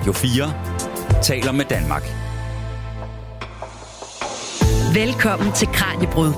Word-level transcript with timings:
Radio 0.00 0.12
4 0.12 1.22
taler 1.22 1.52
med 1.52 1.64
Danmark. 1.64 2.02
Velkommen 4.94 5.52
til 5.52 5.68
Kranjebrud 5.68 6.32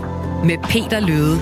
med 0.45 0.59
Peter 0.71 1.01
Løde. 1.01 1.39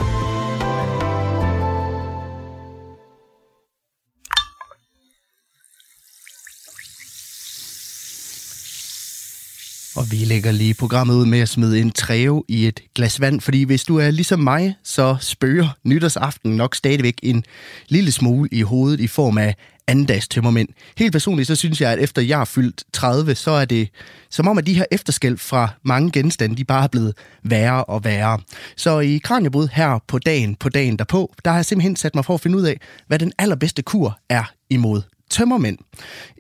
Og 9.97 10.13
vi 10.13 10.17
lægger 10.17 10.53
lige 10.53 10.75
programmet 10.75 11.15
ud 11.15 11.27
med 11.27 11.41
at 11.41 11.49
smide 11.49 11.81
en 11.81 11.91
træve 11.91 12.45
i 12.49 12.67
et 12.67 12.81
glas 12.95 13.21
vand, 13.21 13.41
fordi 13.41 13.63
hvis 13.63 13.85
du 13.85 13.99
er 13.99 14.11
ligesom 14.11 14.41
mig, 14.41 14.77
så 14.85 15.17
spørger 15.21 15.69
nytårsaften 15.85 16.57
nok 16.57 16.75
stadigvæk 16.75 17.21
en 17.23 17.45
lille 17.89 18.13
smule 18.13 18.49
i 18.53 18.63
hovedet 18.63 19.01
i 19.01 19.07
form 19.07 19.39
af 19.39 19.55
andendags 19.91 20.29
tømmermænd. 20.29 20.69
Helt 20.99 21.13
personligt, 21.13 21.47
så 21.47 21.55
synes 21.55 21.81
jeg, 21.81 21.93
at 21.93 21.99
efter 21.99 22.23
jeg 22.23 22.41
er 22.41 22.45
fyldt 22.45 22.85
30, 22.93 23.35
så 23.35 23.51
er 23.51 23.65
det 23.65 23.89
som 24.31 24.49
om, 24.49 24.59
at 24.59 24.67
de 24.67 24.75
her 24.75 24.85
efterskæld 24.91 25.39
fra 25.39 25.69
mange 25.83 26.11
genstande, 26.11 26.57
de 26.57 26.65
bare 26.65 26.85
er 26.85 26.89
blevet 26.89 27.15
værre 27.43 27.85
og 27.85 28.05
værre. 28.05 28.39
Så 28.77 29.01
i 29.01 29.19
Kranjebrud 29.19 29.69
her 29.73 29.99
på 30.09 30.19
dagen, 30.19 30.55
på 30.55 30.69
dagen 30.69 30.97
derpå, 30.97 31.35
der 31.45 31.51
har 31.51 31.59
jeg 31.59 31.67
simpelthen 31.67 31.97
sat 31.97 32.15
mig 32.15 32.25
for 32.25 32.35
at 32.35 32.41
finde 32.41 32.59
ud 32.59 32.63
af, 32.63 32.81
hvad 33.07 33.19
den 33.19 33.33
allerbedste 33.39 33.83
kur 33.83 34.19
er 34.29 34.45
imod 34.71 35.03
tømmermænd. 35.31 35.79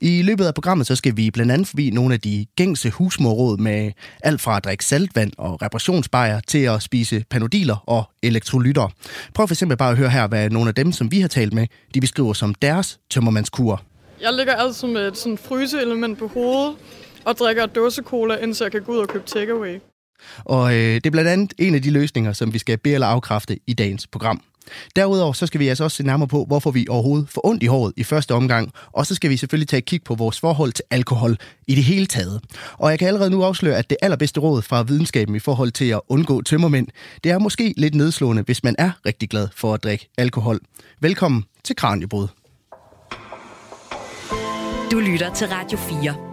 I 0.02 0.22
løbet 0.22 0.44
af 0.44 0.54
programmet 0.54 0.86
så 0.86 0.96
skal 0.96 1.16
vi 1.16 1.30
blandt 1.30 1.52
andet 1.52 1.68
forbi 1.68 1.90
nogle 1.90 2.14
af 2.14 2.20
de 2.20 2.46
gængse 2.56 2.90
husmorråd 2.90 3.58
med 3.58 3.92
alt 4.22 4.40
fra 4.40 4.56
at 4.56 4.64
drikke 4.64 4.84
saltvand 4.84 5.32
og 5.38 5.62
reparationsbajer 5.62 6.40
til 6.40 6.58
at 6.58 6.82
spise 6.82 7.24
panodiler 7.30 7.84
og 7.86 8.04
elektrolytter. 8.22 8.88
Prøv 9.34 9.48
for 9.48 9.54
eksempel 9.54 9.76
bare 9.76 9.90
at 9.90 9.96
høre 9.96 10.10
her, 10.10 10.26
hvad 10.26 10.50
nogle 10.50 10.68
af 10.68 10.74
dem, 10.74 10.92
som 10.92 11.12
vi 11.12 11.20
har 11.20 11.28
talt 11.28 11.52
med, 11.52 11.66
de 11.94 12.00
beskriver 12.00 12.32
som 12.32 12.54
deres 12.54 13.00
tømmermandskur. 13.10 13.82
Jeg 14.20 14.32
ligger 14.32 14.54
altid 14.54 14.88
med 14.88 15.08
et 15.08 15.16
sådan 15.16 15.38
fryseelement 15.38 16.18
på 16.18 16.26
hovedet 16.26 16.76
og 17.24 17.34
drikker 17.38 17.66
dåsecola, 17.66 18.36
indtil 18.36 18.64
jeg 18.64 18.72
kan 18.72 18.82
gå 18.82 18.92
ud 18.92 18.98
og 18.98 19.08
købe 19.08 19.26
takeaway. 19.26 19.78
Og 20.44 20.74
øh, 20.74 20.94
det 20.94 21.06
er 21.06 21.10
blandt 21.10 21.30
andet 21.30 21.54
en 21.58 21.74
af 21.74 21.82
de 21.82 21.90
løsninger, 21.90 22.32
som 22.32 22.52
vi 22.52 22.58
skal 22.58 22.78
bede 22.78 22.94
eller 22.94 23.06
afkræfte 23.06 23.58
i 23.66 23.72
dagens 23.72 24.06
program. 24.06 24.42
Derudover 24.96 25.32
så 25.32 25.46
skal 25.46 25.60
vi 25.60 25.68
altså 25.68 25.84
også 25.84 25.96
se 25.96 26.02
nærmere 26.02 26.28
på, 26.28 26.44
hvorfor 26.44 26.70
vi 26.70 26.86
overhovedet 26.88 27.28
får 27.28 27.46
ondt 27.46 27.62
i 27.62 27.66
håret 27.66 27.92
i 27.96 28.04
første 28.04 28.34
omgang, 28.34 28.72
og 28.92 29.06
så 29.06 29.14
skal 29.14 29.30
vi 29.30 29.36
selvfølgelig 29.36 29.68
tage 29.68 29.78
et 29.78 29.84
kig 29.84 30.02
på 30.04 30.14
vores 30.14 30.40
forhold 30.40 30.72
til 30.72 30.84
alkohol 30.90 31.36
i 31.66 31.74
det 31.74 31.84
hele 31.84 32.06
taget. 32.06 32.40
Og 32.72 32.90
jeg 32.90 32.98
kan 32.98 33.08
allerede 33.08 33.30
nu 33.30 33.42
afsløre, 33.42 33.76
at 33.76 33.90
det 33.90 33.98
allerbedste 34.02 34.40
råd 34.40 34.62
fra 34.62 34.82
videnskaben 34.82 35.34
i 35.34 35.38
forhold 35.38 35.70
til 35.70 35.88
at 35.88 36.00
undgå 36.08 36.42
tømmermænd, 36.42 36.88
det 37.24 37.32
er 37.32 37.38
måske 37.38 37.74
lidt 37.76 37.94
nedslående, 37.94 38.42
hvis 38.42 38.64
man 38.64 38.74
er 38.78 38.90
rigtig 39.06 39.28
glad 39.28 39.48
for 39.56 39.74
at 39.74 39.84
drikke 39.84 40.08
alkohol. 40.18 40.60
Velkommen 41.00 41.44
til 41.64 41.76
Kranjebrud. 41.76 42.28
Du 44.92 44.98
lytter 44.98 45.34
til 45.34 45.46
Radio 45.46 45.78
4. 45.78 46.29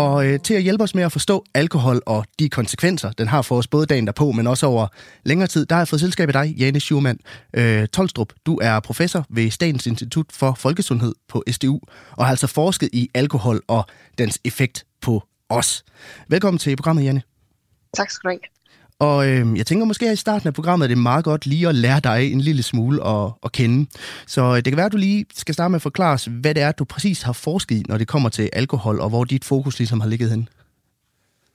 Og 0.00 0.26
øh, 0.26 0.40
til 0.40 0.54
at 0.54 0.62
hjælpe 0.62 0.84
os 0.84 0.94
med 0.94 1.02
at 1.02 1.12
forstå 1.12 1.44
alkohol 1.54 2.02
og 2.06 2.24
de 2.38 2.48
konsekvenser, 2.48 3.12
den 3.12 3.28
har 3.28 3.42
for 3.42 3.56
os 3.56 3.66
både 3.66 3.86
dagen 3.86 4.06
derpå, 4.06 4.32
men 4.32 4.46
også 4.46 4.66
over 4.66 4.86
længere 5.24 5.48
tid, 5.48 5.66
der 5.66 5.74
har 5.74 5.80
jeg 5.80 5.88
fået 5.88 6.00
selskab 6.00 6.28
af 6.28 6.32
dig, 6.32 6.54
Jane 6.58 6.80
Schumann 6.80 7.18
øh, 7.54 7.88
Tolstrup. 7.88 8.32
Du 8.46 8.58
er 8.62 8.80
professor 8.80 9.26
ved 9.30 9.50
Statens 9.50 9.86
Institut 9.86 10.26
for 10.32 10.54
Folkesundhed 10.54 11.14
på 11.28 11.44
SDU, 11.50 11.80
og 12.16 12.24
har 12.24 12.30
altså 12.30 12.46
forsket 12.46 12.88
i 12.92 13.10
alkohol 13.14 13.60
og 13.68 13.86
dens 14.18 14.38
effekt 14.44 14.84
på 15.00 15.22
os. 15.48 15.84
Velkommen 16.28 16.58
til 16.58 16.76
programmet, 16.76 17.04
Janne. 17.04 17.22
Tak 17.96 18.10
skal 18.10 18.28
du 18.28 18.32
have. 18.32 18.59
Og 19.00 19.28
øh, 19.28 19.58
jeg 19.58 19.66
tænker 19.66 19.86
måske 19.86 20.04
her 20.04 20.12
i 20.12 20.16
starten 20.16 20.48
af 20.48 20.54
programmet, 20.54 20.84
at 20.84 20.90
det 20.90 20.96
er 20.96 21.00
meget 21.00 21.24
godt 21.24 21.46
lige 21.46 21.68
at 21.68 21.74
lære 21.74 22.00
dig 22.00 22.32
en 22.32 22.40
lille 22.40 22.62
smule 22.62 23.06
at, 23.06 23.32
at 23.44 23.52
kende. 23.52 23.86
Så 24.26 24.42
øh, 24.42 24.56
det 24.56 24.64
kan 24.64 24.76
være, 24.76 24.86
at 24.86 24.92
du 24.92 24.96
lige 24.96 25.26
skal 25.34 25.54
starte 25.54 25.70
med 25.70 25.76
at 25.76 25.82
forklare 25.82 26.12
os, 26.12 26.24
hvad 26.24 26.54
det 26.54 26.62
er, 26.62 26.72
du 26.72 26.84
præcis 26.84 27.22
har 27.22 27.32
forsket 27.32 27.76
i, 27.76 27.82
når 27.88 27.98
det 27.98 28.08
kommer 28.08 28.28
til 28.28 28.50
alkohol, 28.52 29.00
og 29.00 29.08
hvor 29.08 29.24
dit 29.24 29.44
fokus 29.44 29.78
ligesom 29.78 30.00
har 30.00 30.08
ligget 30.08 30.30
hen. 30.30 30.48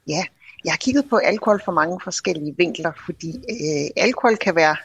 Ja, 0.08 0.24
jeg 0.66 0.72
har 0.72 0.78
kigget 0.78 1.06
på 1.10 1.18
alkohol 1.18 1.62
fra 1.66 1.72
mange 1.72 2.00
forskellige 2.04 2.56
vinkler, 2.58 2.92
fordi 3.06 3.30
øh, 3.30 3.90
alkohol 3.96 4.38
kan 4.38 4.56
være, 4.56 4.76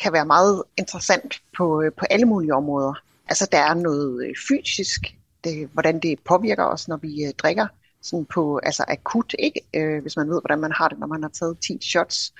kan 0.00 0.12
være 0.12 0.26
meget 0.26 0.62
interessant 0.76 1.42
på, 1.56 1.82
øh, 1.82 1.92
på 1.98 2.04
alle 2.10 2.26
mulige 2.26 2.54
områder. 2.54 2.94
Altså 3.28 3.48
der 3.52 3.58
er 3.58 3.74
noget 3.74 4.26
øh, 4.26 4.34
fysisk, 4.48 5.14
det, 5.44 5.68
hvordan 5.72 6.00
det 6.00 6.18
påvirker 6.18 6.64
os, 6.64 6.88
når 6.88 6.96
vi 6.96 7.24
øh, 7.24 7.32
drikker 7.38 7.66
sådan 8.04 8.24
på 8.24 8.60
altså 8.62 8.84
akut, 8.88 9.34
ikke? 9.38 9.60
Øh, 9.74 10.02
hvis 10.02 10.16
man 10.16 10.28
ved, 10.28 10.40
hvordan 10.40 10.60
man 10.60 10.72
har 10.72 10.88
det, 10.88 10.98
når 10.98 11.06
man 11.06 11.22
har 11.22 11.30
taget 11.30 11.58
10 11.58 11.78
shots. 11.82 12.34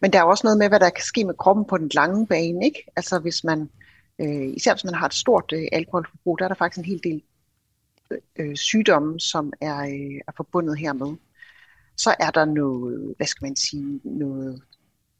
Men 0.00 0.12
der 0.12 0.18
er 0.18 0.22
også 0.24 0.46
noget 0.46 0.58
med, 0.58 0.68
hvad 0.68 0.80
der 0.80 0.90
kan 0.90 1.04
ske 1.04 1.24
med 1.24 1.34
kroppen 1.34 1.64
på 1.64 1.78
den 1.78 1.90
lange 1.94 2.26
bane. 2.26 2.64
Ikke? 2.64 2.84
Altså 2.96 3.18
hvis 3.18 3.44
man, 3.44 3.70
øh, 4.18 4.48
især 4.56 4.74
hvis 4.74 4.84
man 4.84 4.94
har 4.94 5.06
et 5.06 5.14
stort 5.14 5.52
øh, 5.52 5.64
alkoholforbrug, 5.72 6.38
der 6.38 6.44
er 6.44 6.48
der 6.48 6.54
faktisk 6.54 6.78
en 6.78 6.84
hel 6.84 7.00
del 7.04 7.22
øh, 8.10 8.18
øh, 8.38 8.56
sygdomme, 8.56 9.20
som 9.20 9.52
er, 9.60 9.78
øh, 9.78 10.20
er 10.28 10.32
forbundet 10.36 10.78
hermed. 10.78 11.16
Så 11.96 12.14
er 12.20 12.30
der 12.30 12.44
noget, 12.44 13.14
hvad 13.16 13.26
skal 13.26 13.46
man 13.46 13.56
sige, 13.56 14.00
noget 14.04 14.62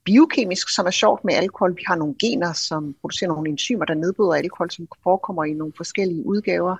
biokemisk, 0.05 0.75
som 0.75 0.87
er 0.87 0.91
sjovt 0.91 1.25
med 1.25 1.34
alkohol. 1.34 1.76
Vi 1.76 1.82
har 1.87 1.97
nogle 1.97 2.15
gener, 2.21 2.53
som 2.53 2.94
producerer 3.00 3.28
nogle 3.28 3.50
enzymer, 3.50 3.84
der 3.84 3.94
nedbryder 3.94 4.34
alkohol, 4.34 4.71
som 4.71 4.88
forekommer 5.03 5.44
i 5.44 5.53
nogle 5.53 5.72
forskellige 5.76 6.26
udgaver. 6.26 6.76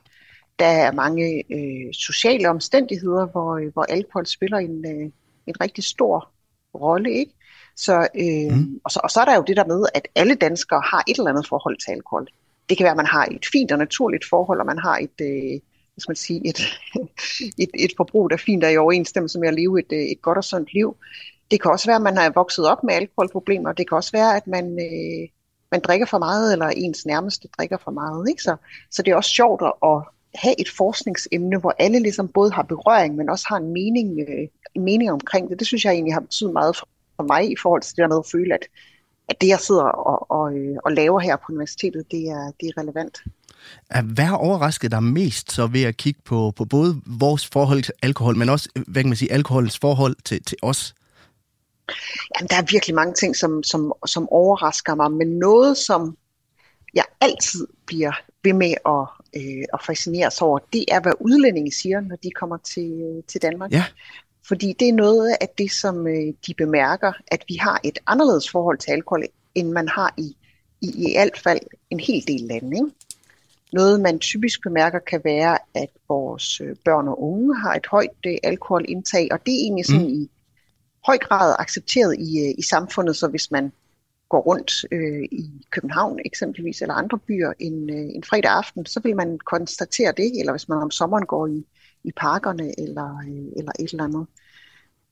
Der 0.59 0.67
er 0.67 0.93
mange 0.93 1.45
øh, 1.51 1.93
sociale 1.93 2.51
omstændigheder, 2.51 3.27
hvor, 3.27 3.57
øh, 3.57 3.73
hvor 3.73 3.83
alkohol 3.83 4.27
spiller 4.27 4.59
en, 4.59 4.85
øh, 4.87 5.11
en 5.47 5.61
rigtig 5.61 5.85
stor 5.85 6.31
rolle. 6.75 7.11
Ikke? 7.13 7.33
Så, 7.77 8.09
øh, 8.15 8.57
mm. 8.57 8.81
og, 8.85 8.91
så, 8.91 9.01
og 9.03 9.11
så 9.11 9.21
er 9.21 9.25
der 9.25 9.37
jo 9.37 9.45
det 9.47 9.57
der 9.57 9.65
med, 9.67 9.87
at 9.95 10.09
alle 10.15 10.35
danskere 10.35 10.83
har 10.85 11.03
et 11.09 11.19
eller 11.19 11.31
andet 11.31 11.49
forhold 11.49 11.77
til 11.77 11.91
alkohol. 11.91 12.27
Det 12.69 12.77
kan 12.77 12.85
være, 12.85 12.91
at 12.91 12.97
man 12.97 13.07
har 13.07 13.25
et 13.25 13.47
fint 13.53 13.73
og 13.73 13.79
naturligt 13.79 14.25
forhold, 14.29 14.61
og 14.61 14.67
man 14.67 14.79
har 14.79 14.97
et, 14.99 15.21
øh, 15.21 15.61
skal 15.99 16.11
man 16.11 16.17
sige, 16.17 16.49
et, 16.49 16.61
et, 17.63 17.71
et 17.75 17.93
forbrug, 17.97 18.31
der 18.31 18.37
er 18.37 18.43
fint 18.47 18.65
og 18.65 18.73
i 18.73 18.77
overensstemmelse 18.77 19.39
med 19.39 19.49
at 19.49 19.55
leve 19.55 19.79
et, 19.79 19.93
øh, 19.93 19.99
et 19.99 20.23
godt 20.23 20.39
og 20.39 20.45
sundt 20.45 20.75
liv. 20.75 20.97
Det 21.51 21.63
kan 21.63 21.71
også 21.71 21.87
være, 21.87 21.97
at 21.97 22.03
man 22.03 22.17
har 22.17 22.31
vokset 22.31 22.69
op 22.69 22.85
med 22.85 22.95
alkoholproblemer. 22.95 23.73
Det 23.73 23.89
kan 23.89 23.97
også 23.97 24.13
være, 24.13 24.37
at 24.37 24.47
man, 24.47 24.65
øh, 24.65 25.29
man 25.71 25.81
drikker 25.81 26.07
for 26.07 26.19
meget, 26.19 26.53
eller 26.53 26.67
ens 26.67 27.07
nærmeste 27.07 27.49
drikker 27.59 27.77
for 27.85 27.91
meget. 27.91 28.29
Ikke? 28.29 28.43
Så, 28.43 28.57
så 28.91 29.03
det 29.03 29.11
er 29.11 29.17
også 29.17 29.31
sjovt 29.31 29.63
at, 29.83 30.14
have 30.35 30.61
et 30.61 30.69
forskningsemne, 30.69 31.59
hvor 31.59 31.75
alle 31.79 31.99
ligesom 31.99 32.29
både 32.29 32.53
har 32.53 32.63
berøring, 32.63 33.17
men 33.17 33.31
også 33.31 33.47
har 33.49 33.57
en 33.57 33.73
mening, 33.73 34.21
øh, 34.21 34.49
en 34.75 34.83
mening 34.83 35.13
omkring 35.13 35.51
det. 35.51 35.59
Det 35.59 35.67
synes 35.67 35.85
jeg 35.85 35.93
egentlig 35.93 36.15
har 36.15 36.21
betydet 36.21 36.53
meget 36.53 36.77
for, 36.77 36.89
for 37.17 37.23
mig 37.23 37.51
i 37.51 37.57
forhold 37.63 37.83
til 37.83 37.97
det 37.97 38.03
der 38.03 38.09
med 38.09 38.19
at 38.19 38.31
føle, 38.33 38.55
at, 38.55 38.67
at 39.29 39.41
det, 39.41 39.49
jeg 39.49 39.61
sidder 39.61 39.85
og, 39.85 40.31
og, 40.31 40.55
øh, 40.57 40.77
og 40.85 40.93
laver 40.93 41.21
her 41.21 41.37
på 41.37 41.53
universitetet, 41.53 42.11
det 42.11 42.29
er, 42.29 42.53
det 42.61 42.69
er 42.69 42.81
relevant. 42.81 43.19
Hvad 44.15 44.25
har 44.25 44.37
overrasket 44.37 44.91
dig 44.91 45.03
mest 45.03 45.53
så 45.53 45.67
ved 45.67 45.83
at 45.83 45.97
kigge 45.97 46.21
på, 46.25 46.53
på 46.57 46.65
både 46.65 47.01
vores 47.07 47.47
forhold 47.47 47.83
til 47.83 47.95
alkohol, 48.03 48.37
men 48.37 48.49
også 48.49 48.69
hvad 48.87 49.03
kan 49.03 49.09
man 49.09 49.17
sige, 49.17 49.33
alkoholens 49.33 49.79
forhold 49.79 50.17
til, 50.25 50.45
til 50.45 50.59
os? 50.63 50.95
Jamen, 52.35 52.49
der 52.49 52.57
er 52.57 52.73
virkelig 52.73 52.95
mange 52.95 53.15
ting, 53.15 53.37
som, 53.37 53.63
som, 53.63 53.93
som 54.07 54.29
overrasker 54.29 54.95
mig, 54.95 55.13
men 55.13 55.29
noget, 55.29 55.77
som 55.77 56.17
jeg 56.95 57.05
altid 57.21 57.67
bliver 57.87 58.13
ved 58.45 58.53
med 58.53 58.75
at, 58.87 59.24
øh, 59.37 59.65
at 59.73 59.81
fascinere 59.87 60.31
sig 60.31 60.47
over, 60.47 60.59
det 60.73 60.85
er, 60.89 61.01
hvad 61.01 61.13
udlændinge 61.21 61.73
siger, 61.73 62.01
når 62.01 62.17
de 62.17 62.31
kommer 62.31 62.57
til, 62.57 63.23
til 63.29 63.43
Danmark. 63.43 63.73
Ja. 63.73 63.85
Fordi 64.49 64.75
det 64.81 64.89
er 64.89 64.93
noget 64.93 65.37
af 65.41 65.49
det, 65.59 65.71
som 65.71 66.07
øh, 66.07 66.33
de 66.47 66.55
bemærker, 66.59 67.13
at 67.27 67.45
vi 67.49 67.55
har 67.55 67.81
et 67.85 67.99
anderledes 68.07 68.51
forhold 68.51 68.79
til 68.79 68.91
alkohol, 68.91 69.25
end 69.55 69.71
man 69.71 69.89
har 69.89 70.15
i, 70.19 70.37
i, 70.81 70.93
i 70.97 71.15
alt 71.15 71.39
fald 71.39 71.61
en 71.91 72.01
hel 72.01 72.25
del 72.29 72.41
lande. 72.41 72.77
Ikke? 72.77 72.91
Noget, 73.73 74.01
man 74.01 74.19
typisk 74.19 74.63
bemærker, 74.63 74.99
kan 74.99 75.21
være, 75.25 75.59
at 75.75 75.89
vores 76.09 76.61
øh, 76.61 76.77
børn 76.85 77.09
og 77.09 77.23
unge 77.23 77.57
har 77.57 77.75
et 77.75 77.87
højt 77.87 78.27
øh, 78.27 78.37
alkoholindtag, 78.43 79.29
og 79.31 79.47
det 79.47 79.55
er 79.55 79.59
egentlig 79.59 79.87
sådan 79.87 80.07
mm. 80.07 80.23
i 80.23 80.31
høj 81.07 81.19
grad 81.19 81.57
accepteret 81.59 82.17
i, 82.19 82.39
øh, 82.39 82.55
i 82.59 82.63
samfundet, 82.63 83.17
så 83.17 83.29
hvis 83.29 83.51
man 83.51 83.73
går 84.35 84.41
rundt 84.41 84.73
øh, 84.93 85.25
i 85.33 85.45
København 85.71 86.19
eksempelvis, 86.25 86.83
eller 86.83 86.95
andre 86.95 87.19
byer 87.19 87.53
en, 87.59 87.91
øh, 87.91 88.07
en 88.17 88.25
fredag 88.25 88.51
aften, 88.51 88.87
så 88.87 89.01
vil 89.01 89.17
man 89.17 89.39
konstatere 89.39 90.13
det, 90.17 90.39
eller 90.39 90.53
hvis 90.53 90.69
man 90.69 90.79
om 90.79 90.91
sommeren 90.91 91.27
går 91.27 91.47
i, 91.47 91.67
i 92.05 92.13
parkerne 92.17 92.81
eller, 92.81 93.19
øh, 93.29 93.47
eller 93.59 93.73
et 93.79 93.91
eller 93.91 94.05
andet. 94.05 94.27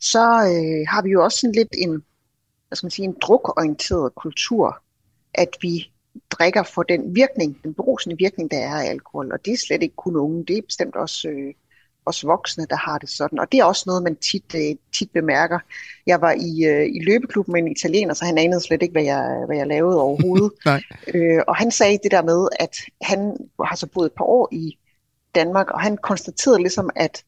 Så 0.00 0.24
øh, 0.52 0.82
har 0.88 1.02
vi 1.02 1.10
jo 1.10 1.24
også 1.24 1.38
sådan 1.38 1.54
lidt 1.54 1.74
en, 1.78 1.90
hvad 2.68 2.76
skal 2.76 2.86
man 2.86 2.90
sige, 2.90 3.06
en 3.06 3.16
drukorienteret 3.22 4.14
kultur, 4.14 4.82
at 5.34 5.56
vi 5.60 5.92
drikker 6.30 6.62
for 6.62 6.82
den 6.82 7.14
virkning, 7.14 7.60
den 7.64 7.74
berusende 7.74 8.16
virkning, 8.18 8.50
der 8.50 8.58
er 8.58 8.74
af 8.74 8.90
alkohol. 8.90 9.32
Og 9.32 9.44
det 9.44 9.52
er 9.52 9.56
slet 9.66 9.82
ikke 9.82 9.96
kun 9.96 10.16
unge, 10.16 10.44
det 10.44 10.58
er 10.58 10.62
bestemt 10.62 10.96
også 10.96 11.28
øh, 11.28 11.54
os 12.06 12.26
voksne, 12.26 12.66
der 12.70 12.76
har 12.76 12.98
det 12.98 13.10
sådan. 13.10 13.38
Og 13.38 13.52
det 13.52 13.60
er 13.60 13.64
også 13.64 13.82
noget, 13.86 14.02
man 14.02 14.16
tit, 14.16 14.54
øh, 14.54 14.76
tit 14.98 15.10
bemærker. 15.10 15.58
Jeg 16.06 16.20
var 16.20 16.32
i, 16.32 16.64
øh, 16.64 16.86
i 16.86 17.04
løbeklub 17.04 17.48
med 17.48 17.60
en 17.60 17.72
italiener, 17.72 18.14
så 18.14 18.24
han 18.24 18.38
anede 18.38 18.60
slet 18.60 18.82
ikke, 18.82 18.92
hvad 18.92 19.02
jeg, 19.02 19.42
hvad 19.46 19.56
jeg 19.56 19.66
lavede 19.66 20.00
overhovedet. 20.00 20.52
Nej. 20.64 20.82
Øh, 21.14 21.40
og 21.48 21.56
han 21.56 21.70
sagde 21.70 21.98
det 22.02 22.10
der 22.10 22.22
med, 22.22 22.48
at 22.60 22.76
han 23.02 23.36
har 23.64 23.76
så 23.76 23.86
boet 23.86 24.06
et 24.06 24.12
par 24.12 24.24
år 24.24 24.48
i 24.52 24.78
Danmark, 25.34 25.70
og 25.70 25.80
han 25.80 25.96
konstaterede 25.96 26.58
ligesom, 26.58 26.90
at 26.96 27.24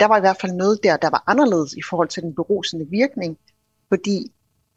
der 0.00 0.06
var 0.06 0.16
i 0.16 0.20
hvert 0.20 0.40
fald 0.40 0.52
noget 0.52 0.78
der, 0.82 0.96
der 0.96 1.10
var 1.10 1.24
anderledes 1.26 1.72
i 1.72 1.82
forhold 1.90 2.08
til 2.08 2.22
den 2.22 2.34
berusende 2.34 2.86
virkning, 2.90 3.38
fordi 3.88 4.32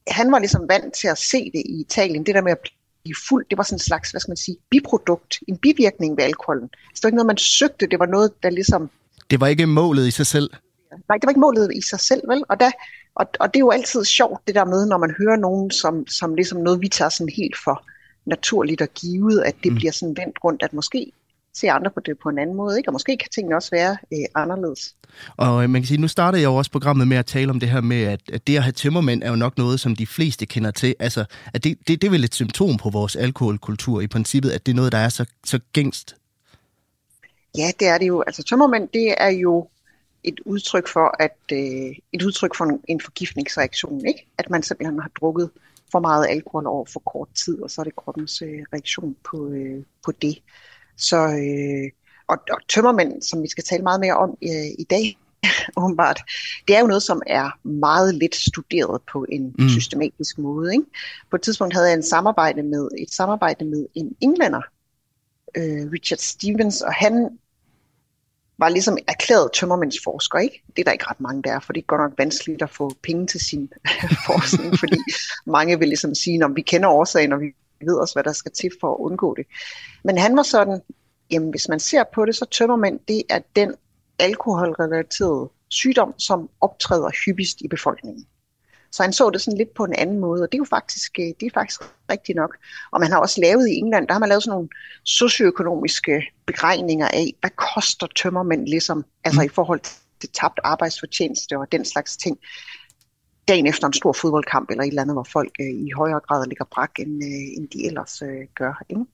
han 0.07 0.31
var 0.31 0.39
ligesom 0.39 0.69
vant 0.69 0.93
til 0.93 1.07
at 1.07 1.17
se 1.17 1.51
det 1.53 1.63
i 1.65 1.81
Italien, 1.81 2.25
det 2.25 2.35
der 2.35 2.41
med 2.41 2.51
at 2.51 2.59
fuld. 3.29 3.45
Det 3.49 3.57
var 3.57 3.63
sådan 3.63 3.75
en 3.75 3.79
slags, 3.79 4.11
hvad 4.11 4.21
skal 4.21 4.31
man 4.31 4.37
sige, 4.37 4.57
biprodukt, 4.69 5.39
en 5.47 5.57
bivirkning 5.57 6.17
ved 6.17 6.23
alkoholen. 6.23 6.69
Så 6.73 6.93
det 6.93 7.03
var 7.03 7.07
ikke 7.07 7.15
noget, 7.15 7.27
man 7.27 7.37
søgte, 7.37 7.87
det 7.87 7.99
var 7.99 8.05
noget, 8.05 8.43
der 8.43 8.49
ligesom... 8.49 8.89
Det 9.31 9.39
var 9.39 9.47
ikke 9.47 9.67
målet 9.67 10.07
i 10.07 10.11
sig 10.11 10.27
selv? 10.27 10.49
Nej, 11.09 11.17
det 11.17 11.25
var 11.25 11.29
ikke 11.29 11.39
målet 11.39 11.71
i 11.75 11.81
sig 11.81 11.99
selv, 11.99 12.21
vel? 12.27 12.43
Og, 12.49 12.59
der, 12.59 12.71
og, 13.15 13.25
og 13.39 13.47
det 13.53 13.55
er 13.55 13.59
jo 13.59 13.69
altid 13.69 14.05
sjovt, 14.05 14.47
det 14.47 14.55
der 14.55 14.65
med, 14.65 14.85
når 14.85 14.97
man 14.97 15.15
hører 15.17 15.35
nogen, 15.35 15.71
som, 15.71 16.07
som 16.07 16.35
ligesom 16.35 16.59
noget, 16.59 16.81
vi 16.81 16.87
tager 16.87 17.09
sådan 17.09 17.33
helt 17.37 17.55
for 17.63 17.83
naturligt 18.25 18.81
og 18.81 18.87
givet, 18.87 19.41
at 19.41 19.55
det 19.63 19.71
mm. 19.71 19.75
bliver 19.77 19.91
sådan 19.91 20.17
vendt 20.17 20.37
rundt, 20.43 20.63
at 20.63 20.73
måske 20.73 21.11
se 21.53 21.71
andre 21.71 21.91
på 21.91 21.99
det 22.05 22.15
på 22.23 22.29
en 22.29 22.39
anden 22.39 22.55
måde, 22.55 22.77
ikke? 22.77 22.89
og 22.89 22.93
måske 22.93 23.17
kan 23.17 23.29
tingene 23.35 23.55
også 23.55 23.69
være 23.71 23.97
øh, 24.13 24.25
anderledes. 24.35 24.95
Og 25.37 25.63
øh, 25.63 25.69
man 25.69 25.81
kan 25.81 25.87
sige, 25.87 26.01
nu 26.01 26.07
startede 26.07 26.41
jeg 26.41 26.47
jo 26.47 26.55
også 26.55 26.71
programmet 26.71 27.07
med 27.07 27.17
at 27.17 27.25
tale 27.25 27.49
om 27.49 27.59
det 27.59 27.69
her 27.69 27.81
med, 27.81 28.03
at, 28.03 28.21
at 28.33 28.47
det 28.47 28.57
at 28.57 28.63
have 28.63 28.71
tømmermænd 28.71 29.23
er 29.23 29.29
jo 29.29 29.35
nok 29.35 29.57
noget, 29.57 29.79
som 29.79 29.95
de 29.95 30.07
fleste 30.07 30.45
kender 30.45 30.71
til. 30.71 30.95
Altså, 30.99 31.25
at 31.53 31.63
det, 31.63 31.77
det, 31.87 32.01
det 32.01 32.07
er 32.07 32.11
vel 32.11 32.23
et 32.23 32.35
symptom 32.35 32.77
på 32.77 32.89
vores 32.89 33.15
alkoholkultur 33.15 34.01
i 34.01 34.07
princippet, 34.07 34.51
at 34.51 34.65
det 34.65 34.71
er 34.71 34.75
noget, 34.75 34.91
der 34.91 34.97
er 34.97 35.09
så, 35.09 35.25
så 35.45 35.59
gængst. 35.73 36.15
Ja, 37.57 37.71
det 37.79 37.87
er 37.87 37.97
det 37.97 38.07
jo. 38.07 38.21
Altså 38.21 38.43
tømmermænd, 38.43 38.89
det 38.93 39.15
er 39.17 39.29
jo 39.29 39.67
et 40.23 40.39
udtryk 40.45 40.87
for 40.87 41.15
at 41.19 41.37
øh, 41.51 41.95
et 42.13 42.21
udtryk 42.21 42.55
for 42.55 42.79
en, 42.87 43.01
forgiftningsreaktion, 43.01 44.05
ikke? 44.05 44.27
At 44.37 44.49
man 44.49 44.63
simpelthen 44.63 44.99
har 44.99 45.11
drukket 45.19 45.49
for 45.91 45.99
meget 45.99 46.27
alkohol 46.29 46.67
over 46.67 46.85
for 46.85 46.99
kort 46.99 47.27
tid, 47.35 47.61
og 47.61 47.71
så 47.71 47.81
er 47.81 47.83
det 47.83 47.95
kroppens 47.95 48.41
øh, 48.41 48.59
reaktion 48.73 49.15
på, 49.23 49.49
øh, 49.49 49.83
på 50.05 50.11
det. 50.11 50.41
Så, 50.97 51.17
øh, 51.17 51.91
og, 52.27 52.37
og 52.51 52.67
tømmermænd, 52.67 53.21
som 53.21 53.43
vi 53.43 53.47
skal 53.47 53.63
tale 53.63 53.83
meget 53.83 53.99
mere 53.99 54.17
om 54.17 54.37
øh, 54.43 54.67
i 54.79 54.85
dag, 54.89 55.17
åbenbart, 55.77 56.21
det 56.67 56.75
er 56.75 56.79
jo 56.79 56.87
noget, 56.87 57.03
som 57.03 57.21
er 57.27 57.67
meget 57.67 58.15
lidt 58.15 58.35
studeret 58.35 59.01
på 59.11 59.25
en 59.29 59.55
mm. 59.59 59.69
systematisk 59.69 60.37
måde. 60.37 60.73
Ikke? 60.73 60.85
På 61.29 61.35
et 61.35 61.41
tidspunkt 61.41 61.73
havde 61.73 61.87
jeg 61.87 61.95
en 61.95 62.03
samarbejde 62.03 62.63
med, 62.63 62.87
et 62.97 63.11
samarbejde 63.11 63.65
med 63.65 63.85
en 63.95 64.15
englænder, 64.21 64.61
øh, 65.57 65.91
Richard 65.91 66.19
Stevens, 66.19 66.81
og 66.81 66.93
han 66.93 67.39
var 68.61 68.69
ligesom 68.69 68.97
erklæret 69.07 69.51
tømmermændsforsker, 69.53 70.39
ikke? 70.39 70.63
Det 70.67 70.79
er 70.79 70.83
der 70.83 70.91
ikke 70.91 71.05
ret 71.09 71.21
mange 71.21 71.43
der, 71.43 71.59
for 71.59 71.73
det 71.73 71.81
er 71.81 71.85
godt 71.85 72.01
nok 72.01 72.13
vanskeligt 72.17 72.61
at 72.61 72.69
få 72.69 72.91
penge 73.03 73.27
til 73.27 73.39
sin 73.39 73.73
forskning, 74.29 74.79
fordi 74.79 74.97
mange 75.45 75.79
vil 75.79 75.87
ligesom 75.87 76.15
sige, 76.15 76.45
om 76.45 76.55
vi 76.55 76.61
kender 76.61 76.89
årsagen, 76.89 77.33
og 77.33 77.39
vi 77.41 77.47
ved 77.85 77.95
også, 77.95 78.15
hvad 78.15 78.23
der 78.23 78.31
skal 78.31 78.51
til 78.51 78.71
for 78.81 78.93
at 78.93 78.97
undgå 78.99 79.35
det. 79.35 79.45
Men 80.03 80.17
han 80.17 80.35
var 80.37 80.43
sådan, 80.43 80.81
jamen 81.31 81.49
hvis 81.49 81.69
man 81.69 81.79
ser 81.79 82.03
på 82.13 82.25
det, 82.25 82.35
så 82.35 82.45
tømmermænd, 82.45 82.99
det 83.07 83.23
er 83.29 83.39
den 83.55 83.75
alkoholrelaterede 84.19 85.49
sygdom, 85.69 86.13
som 86.19 86.49
optræder 86.61 87.09
hyppigst 87.25 87.61
i 87.61 87.67
befolkningen. 87.67 88.25
Så 88.91 89.03
han 89.03 89.13
så 89.13 89.29
det 89.29 89.41
sådan 89.41 89.57
lidt 89.57 89.73
på 89.73 89.83
en 89.83 89.93
anden 89.93 90.19
måde, 90.19 90.43
og 90.43 90.51
det 90.51 90.57
er 90.57 90.59
jo 90.59 90.65
faktisk, 90.65 91.19
øh, 91.19 91.25
det 91.39 91.45
er 91.45 91.49
faktisk 91.53 91.81
rigtigt 92.11 92.35
nok. 92.35 92.57
Og 92.91 92.99
man 92.99 93.11
har 93.11 93.19
også 93.19 93.41
lavet 93.41 93.69
i 93.69 93.75
England, 93.75 94.07
der 94.07 94.13
har 94.13 94.19
man 94.19 94.29
lavet 94.29 94.43
sådan 94.43 94.55
nogle 94.55 94.69
socioøkonomiske 95.03 96.23
beregninger 96.47 97.07
af, 97.07 97.33
hvad 97.39 97.49
koster 97.49 98.07
tømmermænd 98.15 98.67
ligesom, 98.67 99.05
altså 99.23 99.41
mm. 99.41 99.45
i 99.45 99.49
forhold 99.49 99.79
til 100.19 100.29
tabt 100.33 100.59
arbejdsfortjeneste 100.63 101.57
og 101.57 101.71
den 101.71 101.85
slags 101.85 102.17
ting 102.17 102.37
dagen 103.47 103.67
efter 103.67 103.87
en 103.87 103.93
stor 103.93 104.13
fodboldkamp 104.13 104.69
eller 104.69 104.83
et 104.83 104.87
eller 104.87 105.01
andet, 105.01 105.15
hvor 105.15 105.23
folk 105.23 105.51
øh, 105.59 105.67
i 105.67 105.91
højere 105.91 106.19
grad 106.19 106.47
ligger 106.47 106.65
brak, 106.65 106.91
end, 106.99 107.23
øh, 107.23 107.57
end 107.57 107.69
de 107.69 107.85
ellers 107.85 108.21
øh, 108.21 108.47
gør. 108.55 108.83
Ikke? 108.89 109.05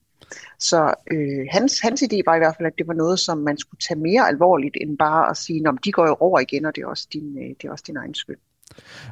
Så 0.60 0.94
øh, 1.12 1.46
hans, 1.52 1.80
hans 1.80 2.04
idé 2.04 2.18
var 2.26 2.36
i 2.36 2.40
hvert 2.40 2.56
fald, 2.58 2.68
at 2.68 2.78
det 2.78 2.88
var 2.88 2.94
noget, 2.94 3.20
som 3.20 3.38
man 3.38 3.58
skulle 3.58 3.80
tage 3.88 4.00
mere 4.00 4.28
alvorligt, 4.28 4.78
end 4.82 4.98
bare 4.98 5.30
at 5.30 5.38
sige, 5.38 5.68
at 5.68 5.74
de 5.84 5.92
går 5.92 6.08
jo 6.08 6.18
over 6.20 6.40
igen, 6.40 6.66
og 6.66 6.76
det 6.76 6.82
er 6.82 6.88
også 6.88 7.08
din, 7.14 7.38
øh, 7.38 7.50
det 7.62 7.68
er 7.68 7.72
også 7.72 7.84
din 7.88 7.98
egen 7.98 8.14
skyld. 8.14 8.38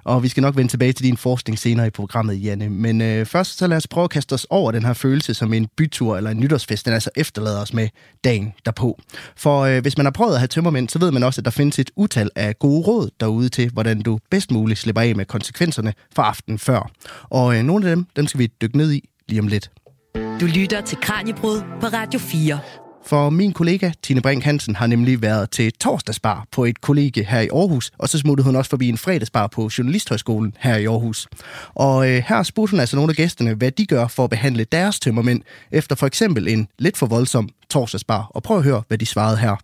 Og 0.04 0.24
vi 0.24 0.28
skal 0.28 0.42
nok 0.42 0.56
vende 0.56 0.72
tilbage 0.72 0.94
til 0.94 1.06
din 1.06 1.18
forskning 1.18 1.60
senere 1.60 1.88
i 1.88 1.90
programmet, 1.90 2.44
Janne. 2.44 2.70
Men 2.70 3.02
øh, 3.02 3.26
først 3.26 3.58
så 3.58 3.68
lad 3.68 3.78
os 3.78 3.88
prøve 3.88 4.04
at 4.04 4.10
kaste 4.10 4.34
os 4.34 4.48
over 4.50 4.72
den 4.72 4.86
her 4.86 4.94
følelse 4.94 5.34
som 5.34 5.54
en 5.54 5.68
bytur 5.78 6.18
eller 6.18 6.30
en 6.30 6.40
nytårsfest, 6.40 6.86
den 6.86 6.94
altså 6.94 7.10
efterlader 7.16 7.62
os 7.62 7.74
med 7.74 7.90
dagen 8.24 8.54
derpå. 8.66 9.00
For 9.36 9.62
øh, 9.62 9.82
hvis 9.82 9.98
man 9.98 10.06
har 10.06 10.12
prøvet 10.12 10.34
at 10.34 10.40
have 10.40 10.48
tømmermænd, 10.48 10.90
så 10.90 11.00
ved 11.00 11.12
man 11.12 11.24
også, 11.24 11.42
at 11.42 11.46
der 11.46 11.52
findes 11.52 11.80
et 11.80 11.92
utal 11.96 12.30
af 12.36 12.60
gode 12.60 12.82
råd 12.88 13.10
derude 13.20 13.50
til, 13.50 13.70
hvordan 13.70 14.02
du 14.02 14.20
bedst 14.32 14.52
muligt 14.52 14.80
slipper 14.80 15.02
af 15.02 15.16
med 15.16 15.26
konsekvenserne 15.26 15.94
for 16.16 16.22
aftenen 16.22 16.60
før. 16.60 16.92
Og 17.24 17.58
øh, 17.58 17.64
nogle 17.64 17.90
af 17.90 17.96
dem, 17.96 18.06
dem 18.16 18.28
skal 18.28 18.40
vi 18.40 18.48
dykke 18.62 18.78
ned 18.78 18.92
i 18.92 19.10
lige 19.28 19.40
om 19.40 19.48
lidt. 19.48 19.72
Du 20.16 20.46
lytter 20.46 20.82
til 20.82 20.98
Kranjebrud 21.02 21.62
på 21.82 21.88
Radio 21.88 22.20
4. 22.20 22.85
For 23.08 23.30
min 23.30 23.54
kollega 23.54 23.92
Tine 24.02 24.22
Brink 24.22 24.44
Hansen 24.44 24.76
har 24.76 24.88
nemlig 24.88 25.22
været 25.22 25.50
til 25.50 25.74
torsdagsbar 25.74 26.46
på 26.52 26.66
et 26.66 26.82
kollegie 26.82 27.24
her 27.24 27.40
i 27.40 27.48
Aarhus, 27.48 27.92
og 27.98 28.10
så 28.10 28.20
smuttede 28.20 28.46
hun 28.46 28.56
også 28.56 28.70
forbi 28.70 28.90
en 28.90 28.98
fredagsbar 28.98 29.48
på 29.48 29.70
Journalisthøjskolen 29.78 30.56
her 30.60 30.78
i 30.78 30.86
Aarhus. 30.86 31.28
Og 31.74 32.10
øh, 32.10 32.24
her 32.28 32.44
spurgte 32.44 32.72
hun 32.72 32.80
altså 32.80 32.96
nogle 32.96 33.12
af 33.12 33.16
gæsterne, 33.16 33.54
hvad 33.54 33.72
de 33.72 33.86
gør 33.86 34.08
for 34.08 34.24
at 34.24 34.30
behandle 34.30 34.64
deres 34.64 35.00
tømmermænd 35.00 35.42
efter 35.72 35.96
for 35.96 36.08
eksempel 36.08 36.48
en 36.48 36.68
lidt 36.80 36.98
for 36.98 37.06
voldsom 37.06 37.50
torsdagsbar. 37.70 38.28
Og 38.30 38.44
prøv 38.44 38.58
at 38.58 38.64
høre, 38.64 38.84
hvad 38.88 38.98
de 38.98 39.06
svarede 39.06 39.38
her. 39.38 39.56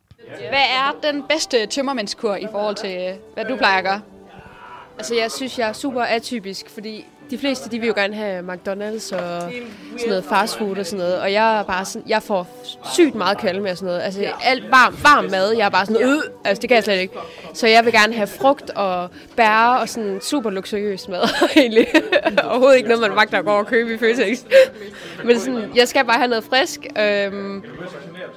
Hvad 0.49 0.59
er 0.59 1.11
den 1.11 1.23
bedste 1.29 1.65
tømmermændskur 1.65 2.35
i 2.35 2.47
forhold 2.51 2.75
til, 2.75 2.89
øh, 2.89 3.15
hvad 3.33 3.45
du 3.45 3.57
plejer 3.57 3.77
at 3.77 3.83
gøre? 3.83 4.01
Altså, 4.97 5.15
jeg 5.15 5.31
synes, 5.31 5.59
jeg 5.59 5.69
er 5.69 5.73
super 5.73 6.01
atypisk, 6.01 6.69
fordi 6.69 7.05
de 7.31 7.37
fleste, 7.37 7.69
de 7.69 7.79
vil 7.79 7.87
jo 7.87 7.93
gerne 7.95 8.15
have 8.15 8.39
McDonald's 8.39 9.15
og 9.15 9.51
sådan 9.91 10.07
noget 10.07 10.25
fast 10.29 10.57
food 10.57 10.77
og 10.77 10.85
sådan 10.85 10.99
noget. 10.99 11.19
Og 11.19 11.33
jeg 11.33 11.59
er 11.59 11.63
bare 11.63 11.85
sådan, 11.85 12.07
jeg 12.07 12.23
får 12.23 12.47
sygt 12.93 13.15
meget 13.15 13.37
kvalme 13.37 13.69
og 13.69 13.77
sådan 13.77 13.85
noget. 13.85 14.01
Altså, 14.01 14.31
alt 14.43 14.71
varm, 14.71 14.97
varm 15.03 15.23
mad, 15.23 15.51
jeg 15.51 15.65
er 15.65 15.69
bare 15.69 15.85
sådan, 15.85 16.07
øh, 16.07 16.21
altså 16.45 16.61
det 16.61 16.69
kan 16.69 16.75
jeg 16.75 16.83
slet 16.83 16.99
ikke. 16.99 17.13
Så 17.53 17.67
jeg 17.67 17.85
vil 17.85 17.93
gerne 17.93 18.13
have 18.13 18.27
frugt 18.27 18.69
og 18.69 19.09
bær 19.35 19.77
og 19.81 19.89
sådan 19.89 20.19
super 20.21 20.49
luksuriøs 20.49 21.07
mad, 21.07 21.21
egentlig. 21.57 21.87
Overhovedet 22.43 22.77
ikke 22.77 22.89
noget, 22.89 23.01
man 23.01 23.15
magter 23.15 23.39
at 23.39 23.45
gå 23.45 23.51
og 23.51 23.67
købe 23.67 23.93
i 23.93 23.97
Føtex. 23.97 24.43
Men 25.25 25.39
sådan, 25.39 25.71
jeg 25.75 25.87
skal 25.87 26.05
bare 26.05 26.17
have 26.17 26.27
noget 26.27 26.43
frisk. 26.43 26.87
Øhm, 26.99 27.63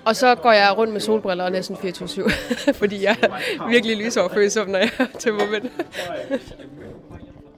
og 0.04 0.16
så 0.16 0.34
går 0.34 0.52
jeg 0.52 0.78
rundt 0.78 0.92
med 0.92 1.00
solbriller 1.00 1.48
næsten 1.48 1.76
24-7, 1.76 2.32
fordi 2.80 3.04
jeg 3.04 3.16
er 3.22 3.68
virkelig 3.68 3.96
lysoverfølsom, 3.96 4.68
når 4.68 4.78
jeg 4.78 4.90
tømmer 5.18 5.50
mænd. 5.50 5.64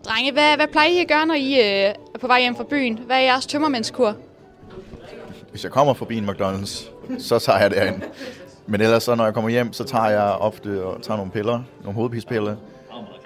Drenge, 0.08 0.32
hvad, 0.32 0.56
hvad 0.56 0.66
plejer 0.66 0.88
I 0.88 0.98
at 0.98 1.08
gøre, 1.08 1.26
når 1.26 1.34
I 1.34 1.52
øh, 1.54 1.94
er 2.14 2.18
på 2.20 2.26
vej 2.26 2.40
hjem 2.40 2.56
fra 2.56 2.64
byen? 2.64 2.98
Hvad 3.06 3.16
er 3.16 3.20
jeres 3.20 3.46
tømmermændskur? 3.46 4.16
Hvis 5.50 5.64
jeg 5.64 5.72
kommer 5.72 5.94
forbi 5.94 6.16
en 6.16 6.28
McDonald's, 6.30 6.90
så 7.18 7.38
tager 7.38 7.58
jeg 7.58 7.70
derind. 7.70 8.02
Men 8.66 8.80
ellers 8.80 9.02
så, 9.02 9.14
når 9.14 9.24
jeg 9.24 9.34
kommer 9.34 9.50
hjem, 9.50 9.72
så 9.72 9.84
tager 9.84 10.08
jeg 10.08 10.22
ofte 10.22 10.84
og 10.84 11.02
tager 11.02 11.16
nogle 11.16 11.32
piller, 11.32 11.62
nogle 11.82 11.94
hovedpispiller. 11.94 12.56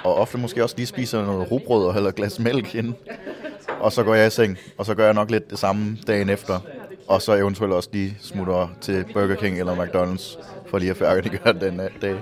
og 0.04 0.14
ofte 0.14 0.38
måske 0.38 0.62
også 0.62 0.76
lige 0.76 0.86
spiser 0.86 1.24
noget 1.24 1.50
rugbrød 1.50 1.86
og 1.86 1.94
hælder 1.94 2.10
glas 2.10 2.38
mælk 2.38 2.74
inden. 2.74 2.94
Og 3.80 3.92
så 3.92 4.02
går 4.02 4.14
jeg 4.14 4.26
i 4.26 4.30
seng, 4.30 4.58
og 4.78 4.86
så 4.86 4.94
gør 4.94 5.04
jeg 5.04 5.14
nok 5.14 5.30
lidt 5.30 5.50
det 5.50 5.58
samme 5.58 5.98
dagen 6.06 6.28
efter. 6.28 6.60
Og 7.08 7.22
så 7.22 7.32
eventuelt 7.32 7.72
også 7.72 7.88
lige 7.92 8.16
smutter 8.20 8.68
til 8.80 9.04
Burger 9.12 9.34
King 9.34 9.58
eller 9.58 9.74
McDonald's 9.74 10.38
for 10.70 10.78
lige 10.78 10.90
at 10.90 10.96
færdiggøre 10.96 11.52
den 11.60 11.80
uh, 11.80 11.86
dag. 12.02 12.14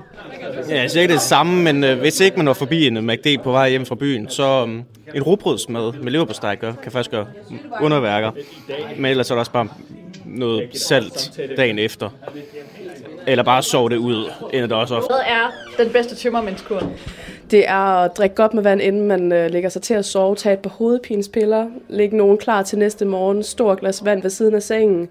Ja, 0.69 0.81
jeg 0.81 0.91
siger 0.91 1.03
ikke 1.03 1.15
det 1.15 1.23
samme, 1.23 1.63
men 1.63 1.85
uh, 1.85 1.99
hvis 1.99 2.21
ikke 2.21 2.37
man 2.37 2.45
når 2.45 2.53
forbi 2.53 2.87
en 2.87 3.07
McD 3.07 3.43
på 3.45 3.53
vej 3.53 3.71
hjem 3.71 3.87
fra 3.87 3.95
byen, 3.95 4.29
så 4.29 4.63
um, 4.63 4.85
en 5.15 5.23
rugbrødsmad 5.23 5.93
med 5.93 6.13
leverpostej 6.13 6.55
kan 6.57 6.93
faktisk 6.93 7.11
gøre 7.11 7.27
underværker. 7.81 8.31
Men 8.97 9.05
ellers 9.05 9.31
er 9.31 9.35
der 9.35 9.41
også 9.41 9.53
bare 9.53 9.69
noget 10.27 10.69
salt 10.75 11.41
dagen 11.57 11.79
efter. 11.79 12.11
Eller 13.27 13.45
bare 13.45 13.63
sove 13.63 13.91
det 13.91 13.97
ud, 13.97 14.31
ender 14.53 14.67
det 14.67 14.77
også 14.77 14.95
ofte. 14.95 15.09
Hvad 15.09 15.35
er 15.35 15.83
den 15.85 15.93
bedste 15.93 16.17
tømmermændskur? 16.17 16.83
Det 17.51 17.69
er 17.69 17.75
at 17.75 18.17
drikke 18.17 18.37
godt 18.37 18.55
med 18.55 18.63
vand, 18.63 18.81
inden 18.81 19.09
man 19.09 19.33
øh, 19.33 19.51
lægger 19.51 19.69
sig 19.69 19.83
til 19.83 19.95
at 19.95 20.05
sove, 20.05 20.37
tage 20.37 20.53
et 20.53 20.59
par 20.59 20.71
hovedpinespiller, 20.71 21.67
lægge 21.89 22.17
nogen 22.17 22.39
klar 22.39 22.63
til 22.63 22.79
næste 22.79 23.05
morgen, 23.05 23.43
stor 23.43 23.75
glas 23.75 24.05
vand 24.05 24.23
ved 24.23 24.31
siden 24.31 24.55
af 24.55 24.63
sengen, 24.63 25.09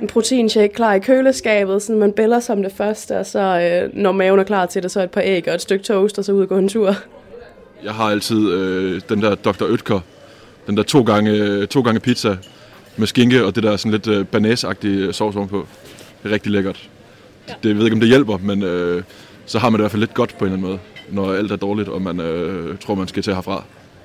en 0.00 0.06
proteinshake 0.06 0.74
klar 0.74 0.94
i 0.94 0.98
køleskabet, 0.98 1.82
så 1.82 1.92
man 1.92 2.12
bæller 2.12 2.40
som 2.40 2.62
det 2.62 2.72
første, 2.72 3.18
og 3.18 3.26
så 3.26 3.38
øh, 3.38 3.90
når 4.02 4.12
maven 4.12 4.40
er 4.40 4.44
klar 4.44 4.66
til 4.66 4.82
det, 4.82 4.90
så 4.90 5.02
et 5.02 5.10
par 5.10 5.22
æg 5.24 5.48
og 5.48 5.54
et 5.54 5.62
stykke 5.62 5.84
toast, 5.84 6.18
og 6.18 6.24
så 6.24 6.32
ud 6.32 6.42
og 6.42 6.48
gå 6.48 6.58
en 6.58 6.68
tur. 6.68 6.94
Jeg 7.84 7.94
har 7.94 8.04
altid 8.04 8.50
øh, 8.50 9.00
den 9.08 9.22
der 9.22 9.34
Dr. 9.34 9.62
Oetker, 9.62 10.00
den 10.66 10.76
der 10.76 10.82
to 10.82 11.02
gange, 11.02 11.66
to 11.66 11.80
gange 11.80 12.00
pizza 12.00 12.36
med 12.96 13.06
skinke 13.06 13.44
og 13.44 13.54
det 13.54 13.62
der 13.62 13.76
sådan 13.76 13.92
lidt 13.92 14.06
øh, 14.06 14.26
banæsagtige 14.26 15.12
sovs 15.12 15.36
ovenpå. 15.36 15.66
Det 16.22 16.30
er 16.30 16.34
rigtig 16.34 16.52
lækkert. 16.52 16.88
Ja. 17.48 17.54
Det, 17.62 17.68
jeg 17.68 17.76
ved 17.76 17.84
ikke, 17.84 17.94
om 17.94 18.00
det 18.00 18.08
hjælper, 18.08 18.38
men 18.38 18.62
øh, 18.62 19.02
så 19.46 19.58
har 19.58 19.70
man 19.70 19.78
det 19.78 19.82
i 19.82 19.82
hvert 19.82 19.90
fald 19.90 20.00
lidt 20.00 20.14
godt 20.14 20.38
på 20.38 20.44
en 20.44 20.52
eller 20.52 20.68
anden 20.68 20.70
måde, 20.70 20.78
når 21.24 21.34
alt 21.34 21.52
er 21.52 21.56
dårligt, 21.56 21.88
og 21.88 22.02
man 22.02 22.20
øh, 22.20 22.78
tror, 22.78 22.94
man 22.94 23.08
skal 23.08 23.22
til 23.22 23.34
herfra. 23.34 23.64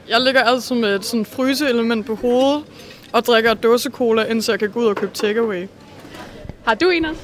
Jeg 0.09 0.21
ligger 0.21 0.43
altså 0.43 0.73
med 0.73 0.95
et 0.95 1.05
sådan 1.05 1.25
fryseelement 1.25 2.05
på 2.05 2.15
hovedet, 2.15 2.63
og 3.11 3.25
drikker 3.25 3.53
dåsecola, 3.53 4.23
indtil 4.23 4.51
jeg 4.51 4.59
kan 4.59 4.69
gå 4.69 4.79
ud 4.79 4.85
og 4.85 4.95
købe 4.95 5.13
takeaway. 5.13 5.67
Har 6.65 6.73
du 6.75 6.89
en 6.89 7.05
også? 7.05 7.21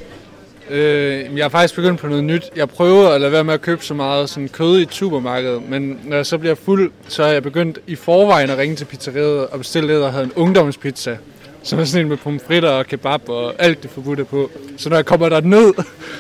Øh, 0.69 1.37
jeg 1.37 1.43
har 1.43 1.49
faktisk 1.49 1.75
begyndt 1.75 1.99
på 1.99 2.07
noget 2.07 2.23
nyt. 2.23 2.43
Jeg 2.55 2.69
prøver 2.69 3.09
at 3.09 3.21
lade 3.21 3.31
være 3.31 3.43
med 3.43 3.53
at 3.53 3.61
købe 3.61 3.85
så 3.85 3.93
meget 3.93 4.29
sådan 4.29 4.49
kød 4.49 4.81
i 4.81 4.87
supermarkedet, 4.89 5.69
men 5.69 5.99
når 6.03 6.15
jeg 6.15 6.25
så 6.25 6.37
bliver 6.37 6.55
fuld, 6.55 6.91
så 7.07 7.23
er 7.23 7.31
jeg 7.31 7.43
begyndt 7.43 7.79
i 7.87 7.95
forvejen 7.95 8.49
at 8.49 8.57
ringe 8.57 8.75
til 8.75 8.85
pizzeriet 8.85 9.47
og 9.47 9.57
bestille 9.57 9.93
det, 9.93 10.01
der 10.01 10.11
hedder 10.11 10.25
en 10.25 10.33
ungdomspizza. 10.35 11.17
Som 11.63 11.79
er 11.79 11.83
sådan 11.83 12.05
en 12.05 12.09
med 12.09 12.17
pomfritter 12.17 12.69
og 12.69 12.85
kebab 12.85 13.29
og 13.29 13.53
alt 13.59 13.83
det 13.83 13.91
forbudte 13.91 14.25
på. 14.25 14.51
Så 14.77 14.89
når 14.89 14.95
jeg 14.95 15.05
kommer 15.05 15.29
der 15.29 15.41
ned, 15.41 15.73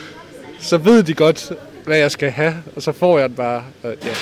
så 0.59 0.77
ved 0.77 1.03
de 1.03 1.13
godt, 1.13 1.51
hvad 1.85 1.97
jeg 1.97 2.11
skal 2.11 2.29
have, 2.31 2.53
og 2.75 2.81
så 2.81 2.91
får 2.91 3.19
jeg 3.19 3.29
den 3.29 3.35
bare. 3.35 3.63
Og 3.83 3.95
ja, 4.05 4.13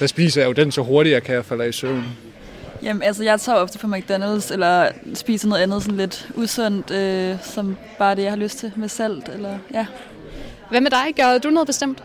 der 0.00 0.06
spiser 0.06 0.40
jeg 0.40 0.48
jo 0.48 0.52
den 0.52 0.72
så 0.72 0.82
hurtigt, 0.82 1.12
jeg 1.14 1.22
kan, 1.22 1.44
falde 1.44 1.68
i 1.68 1.72
søvn. 1.72 2.04
Jamen, 2.82 3.02
altså, 3.02 3.24
jeg 3.24 3.40
tager 3.40 3.58
ofte 3.58 3.78
på 3.78 3.86
McDonald's, 3.86 4.52
eller 4.52 4.88
spiser 5.14 5.48
noget 5.48 5.62
andet 5.62 5.82
sådan 5.82 5.96
lidt 5.96 6.28
usundt, 6.34 6.90
øh, 6.90 7.42
som 7.42 7.76
bare 7.98 8.14
det, 8.14 8.22
jeg 8.22 8.32
har 8.32 8.36
lyst 8.36 8.58
til, 8.58 8.72
med 8.76 8.88
salt, 8.88 9.28
eller 9.28 9.58
ja. 9.74 9.86
Hvad 10.70 10.80
med 10.80 10.90
dig? 10.90 11.14
Gør 11.16 11.38
du 11.38 11.50
noget 11.50 11.66
bestemt? 11.66 12.02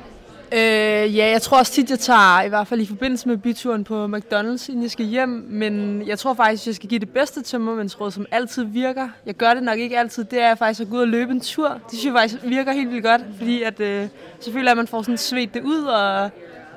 Øh, 0.53 1.17
ja, 1.17 1.29
jeg 1.29 1.41
tror 1.41 1.57
også 1.57 1.71
tit, 1.71 1.89
jeg 1.89 1.99
tager, 1.99 2.41
i 2.41 2.49
hvert 2.49 2.67
fald 2.67 2.81
i 2.81 2.85
forbindelse 2.85 3.27
med 3.27 3.37
byturen 3.37 3.83
på 3.83 4.05
McDonald's, 4.05 4.69
inden 4.69 4.81
jeg 4.81 4.91
skal 4.91 5.05
hjem. 5.05 5.45
Men 5.49 6.03
jeg 6.07 6.19
tror 6.19 6.33
faktisk, 6.33 6.63
at 6.63 6.67
jeg 6.67 6.75
skal 6.75 6.89
give 6.89 6.99
det 6.99 7.09
bedste 7.09 7.41
tømmermændsråd, 7.41 8.11
som 8.11 8.25
altid 8.31 8.63
virker. 8.63 9.09
Jeg 9.25 9.35
gør 9.35 9.53
det 9.53 9.63
nok 9.63 9.79
ikke 9.79 9.99
altid. 9.99 10.23
Det 10.23 10.41
er 10.41 10.55
faktisk 10.55 10.81
at 10.81 10.89
gå 10.89 10.95
ud 10.95 11.01
og 11.01 11.07
løbe 11.07 11.31
en 11.31 11.41
tur. 11.41 11.67
Det 11.67 11.81
synes 11.89 12.05
jeg 12.05 12.13
faktisk 12.13 12.43
virker 12.43 12.71
helt 12.71 12.91
vildt 12.91 13.03
godt, 13.03 13.21
fordi 13.37 13.63
at, 13.63 13.79
øh, 13.79 14.07
selvfølgelig 14.39 14.71
at 14.71 14.77
man 14.77 14.87
får 14.87 15.01
sådan 15.01 15.17
svedt 15.17 15.53
det 15.53 15.63
ud, 15.63 15.83
og 15.83 16.29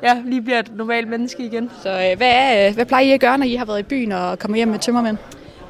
ja, 0.04 0.23
lige 0.25 0.42
bliver 0.42 0.58
et 0.58 0.76
normalt 0.76 1.08
menneske 1.08 1.44
igen. 1.44 1.70
Så 1.82 1.88
øh, 1.90 2.16
hvad, 2.16 2.30
er, 2.32 2.68
øh, 2.68 2.75
hvad 2.75 2.87
plejer 2.87 3.04
I 3.04 3.11
at 3.11 3.20
gøre, 3.20 3.38
når 3.38 3.46
I 3.46 3.54
har 3.54 3.64
været 3.64 3.78
i 3.80 3.82
byen 3.82 4.12
og 4.12 4.38
kommer 4.38 4.56
hjem 4.56 4.68
med 4.68 4.78
tømmermænd? 4.78 5.18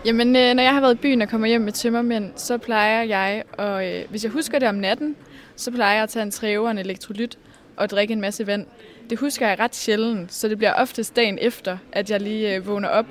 Jamen, 0.05 0.37
øh, 0.37 0.55
når 0.55 0.63
jeg 0.63 0.73
har 0.73 0.81
været 0.81 0.95
i 0.95 0.99
byen 0.99 1.23
og 1.23 1.29
kommer 1.29 1.47
hjem 1.47 1.61
med 1.61 1.73
tømmermænd, 1.73 2.33
så 2.37 2.59
plejer 2.59 3.03
jeg, 3.03 3.43
og 3.59 3.87
øh, 3.87 4.05
hvis 4.11 4.25
jeg 4.25 4.33
husker 4.33 4.59
det 4.59 4.69
om 4.69 4.75
natten, 4.75 5.17
så 5.57 5.71
plejer 5.71 5.95
jeg 5.95 6.03
at 6.03 6.09
tage 6.09 6.23
en 6.23 6.31
træve 6.31 6.65
og 6.65 6.71
en 6.71 6.79
elektrolyt 6.79 7.39
og 7.77 7.91
drikke 7.91 8.13
en 8.13 8.21
masse 8.21 8.47
vand. 8.47 8.67
Det 9.11 9.19
husker 9.19 9.49
jeg 9.49 9.59
ret 9.59 9.75
sjældent, 9.75 10.33
så 10.33 10.49
det 10.49 10.59
bliver 10.59 10.73
oftest 10.73 11.17
dagen 11.17 11.39
efter, 11.41 11.77
at 11.93 12.11
jeg 12.11 12.21
lige 12.21 12.55
øh, 12.55 12.67
vågner 12.67 12.89
op 12.89 13.07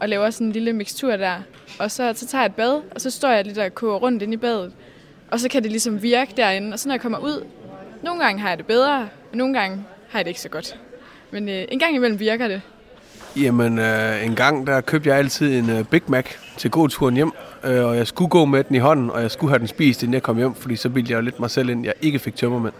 og 0.00 0.08
laver 0.08 0.30
sådan 0.30 0.46
en 0.46 0.52
lille 0.52 0.72
mixtur 0.72 1.16
der. 1.16 1.36
Og 1.78 1.90
så, 1.90 2.12
så 2.16 2.26
tager 2.26 2.42
jeg 2.42 2.46
et 2.46 2.54
bad, 2.54 2.80
og 2.94 3.00
så 3.00 3.10
står 3.10 3.28
jeg 3.28 3.44
lidt 3.44 3.58
og 3.58 3.74
koger 3.74 3.96
rundt 3.96 4.22
ind 4.22 4.34
i 4.34 4.36
badet. 4.36 4.72
Og 5.30 5.40
så 5.40 5.48
kan 5.48 5.62
det 5.62 5.70
ligesom 5.70 6.02
virke 6.02 6.32
derinde. 6.36 6.72
Og 6.72 6.78
så 6.78 6.88
når 6.88 6.94
jeg 6.94 7.00
kommer 7.00 7.18
ud, 7.18 7.46
nogle 8.02 8.24
gange 8.24 8.40
har 8.40 8.48
jeg 8.48 8.58
det 8.58 8.66
bedre, 8.66 9.08
og 9.32 9.36
nogle 9.36 9.58
gange 9.58 9.84
har 10.12 10.18
jeg 10.18 10.24
det 10.24 10.30
ikke 10.30 10.40
så 10.40 10.48
godt. 10.48 10.76
Men 11.30 11.48
øh, 11.48 11.64
en 11.68 11.78
gang 11.78 11.94
imellem 11.94 12.20
virker 12.20 12.48
det. 12.48 12.60
Jamen, 13.36 13.78
øh, 13.78 14.26
en 14.26 14.34
gang 14.34 14.66
der 14.66 14.80
købte 14.80 15.08
jeg 15.08 15.18
altid 15.18 15.58
en 15.58 15.70
øh, 15.70 15.84
Big 15.84 16.02
Mac 16.06 16.24
til 16.56 16.70
gåturen 16.70 17.14
hjem, 17.14 17.32
øh, 17.64 17.84
og 17.84 17.96
jeg 17.96 18.06
skulle 18.06 18.28
gå 18.28 18.44
med 18.44 18.64
den 18.64 18.76
i 18.76 18.78
hånden, 18.78 19.10
og 19.10 19.22
jeg 19.22 19.30
skulle 19.30 19.50
have 19.50 19.58
den 19.58 19.68
spist, 19.68 20.02
inden 20.02 20.14
jeg 20.14 20.22
kom 20.22 20.36
hjem, 20.36 20.54
fordi 20.54 20.76
så 20.76 20.88
ville 20.88 21.12
jeg 21.12 21.22
lidt 21.22 21.40
mig 21.40 21.50
selv 21.50 21.68
ind, 21.68 21.84
jeg 21.84 21.94
ikke 22.02 22.18
fik 22.18 22.36
tømmermænd. 22.36 22.74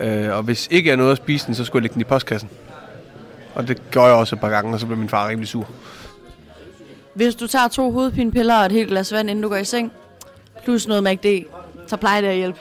Øh, 0.00 0.36
og 0.36 0.42
hvis 0.42 0.68
ikke 0.70 0.88
jeg 0.88 0.96
nåede 0.96 1.12
at 1.12 1.18
spise 1.18 1.46
den, 1.46 1.54
så 1.54 1.64
skulle 1.64 1.80
jeg 1.80 1.82
lægge 1.82 1.94
den 1.94 2.00
i 2.00 2.04
postkassen. 2.04 2.50
Og 3.54 3.68
det 3.68 3.90
gjorde 3.90 4.08
jeg 4.08 4.16
også 4.16 4.36
et 4.36 4.40
par 4.40 4.50
gange, 4.50 4.72
og 4.72 4.80
så 4.80 4.86
blev 4.86 4.98
min 4.98 5.08
far 5.08 5.28
rimelig 5.28 5.48
sur. 5.48 5.68
Hvis 7.14 7.34
du 7.34 7.46
tager 7.46 7.68
to 7.68 7.90
hovedpinepiller 7.90 8.58
og 8.58 8.66
et 8.66 8.72
helt 8.72 8.88
glas 8.88 9.12
vand, 9.12 9.30
inden 9.30 9.42
du 9.42 9.48
går 9.48 9.56
i 9.56 9.64
seng, 9.64 9.92
plus 10.64 10.88
noget 10.88 11.02
MACD, 11.02 11.26
så 11.86 11.96
plejer 11.96 12.20
det 12.20 12.28
at 12.28 12.36
hjælpe. 12.36 12.58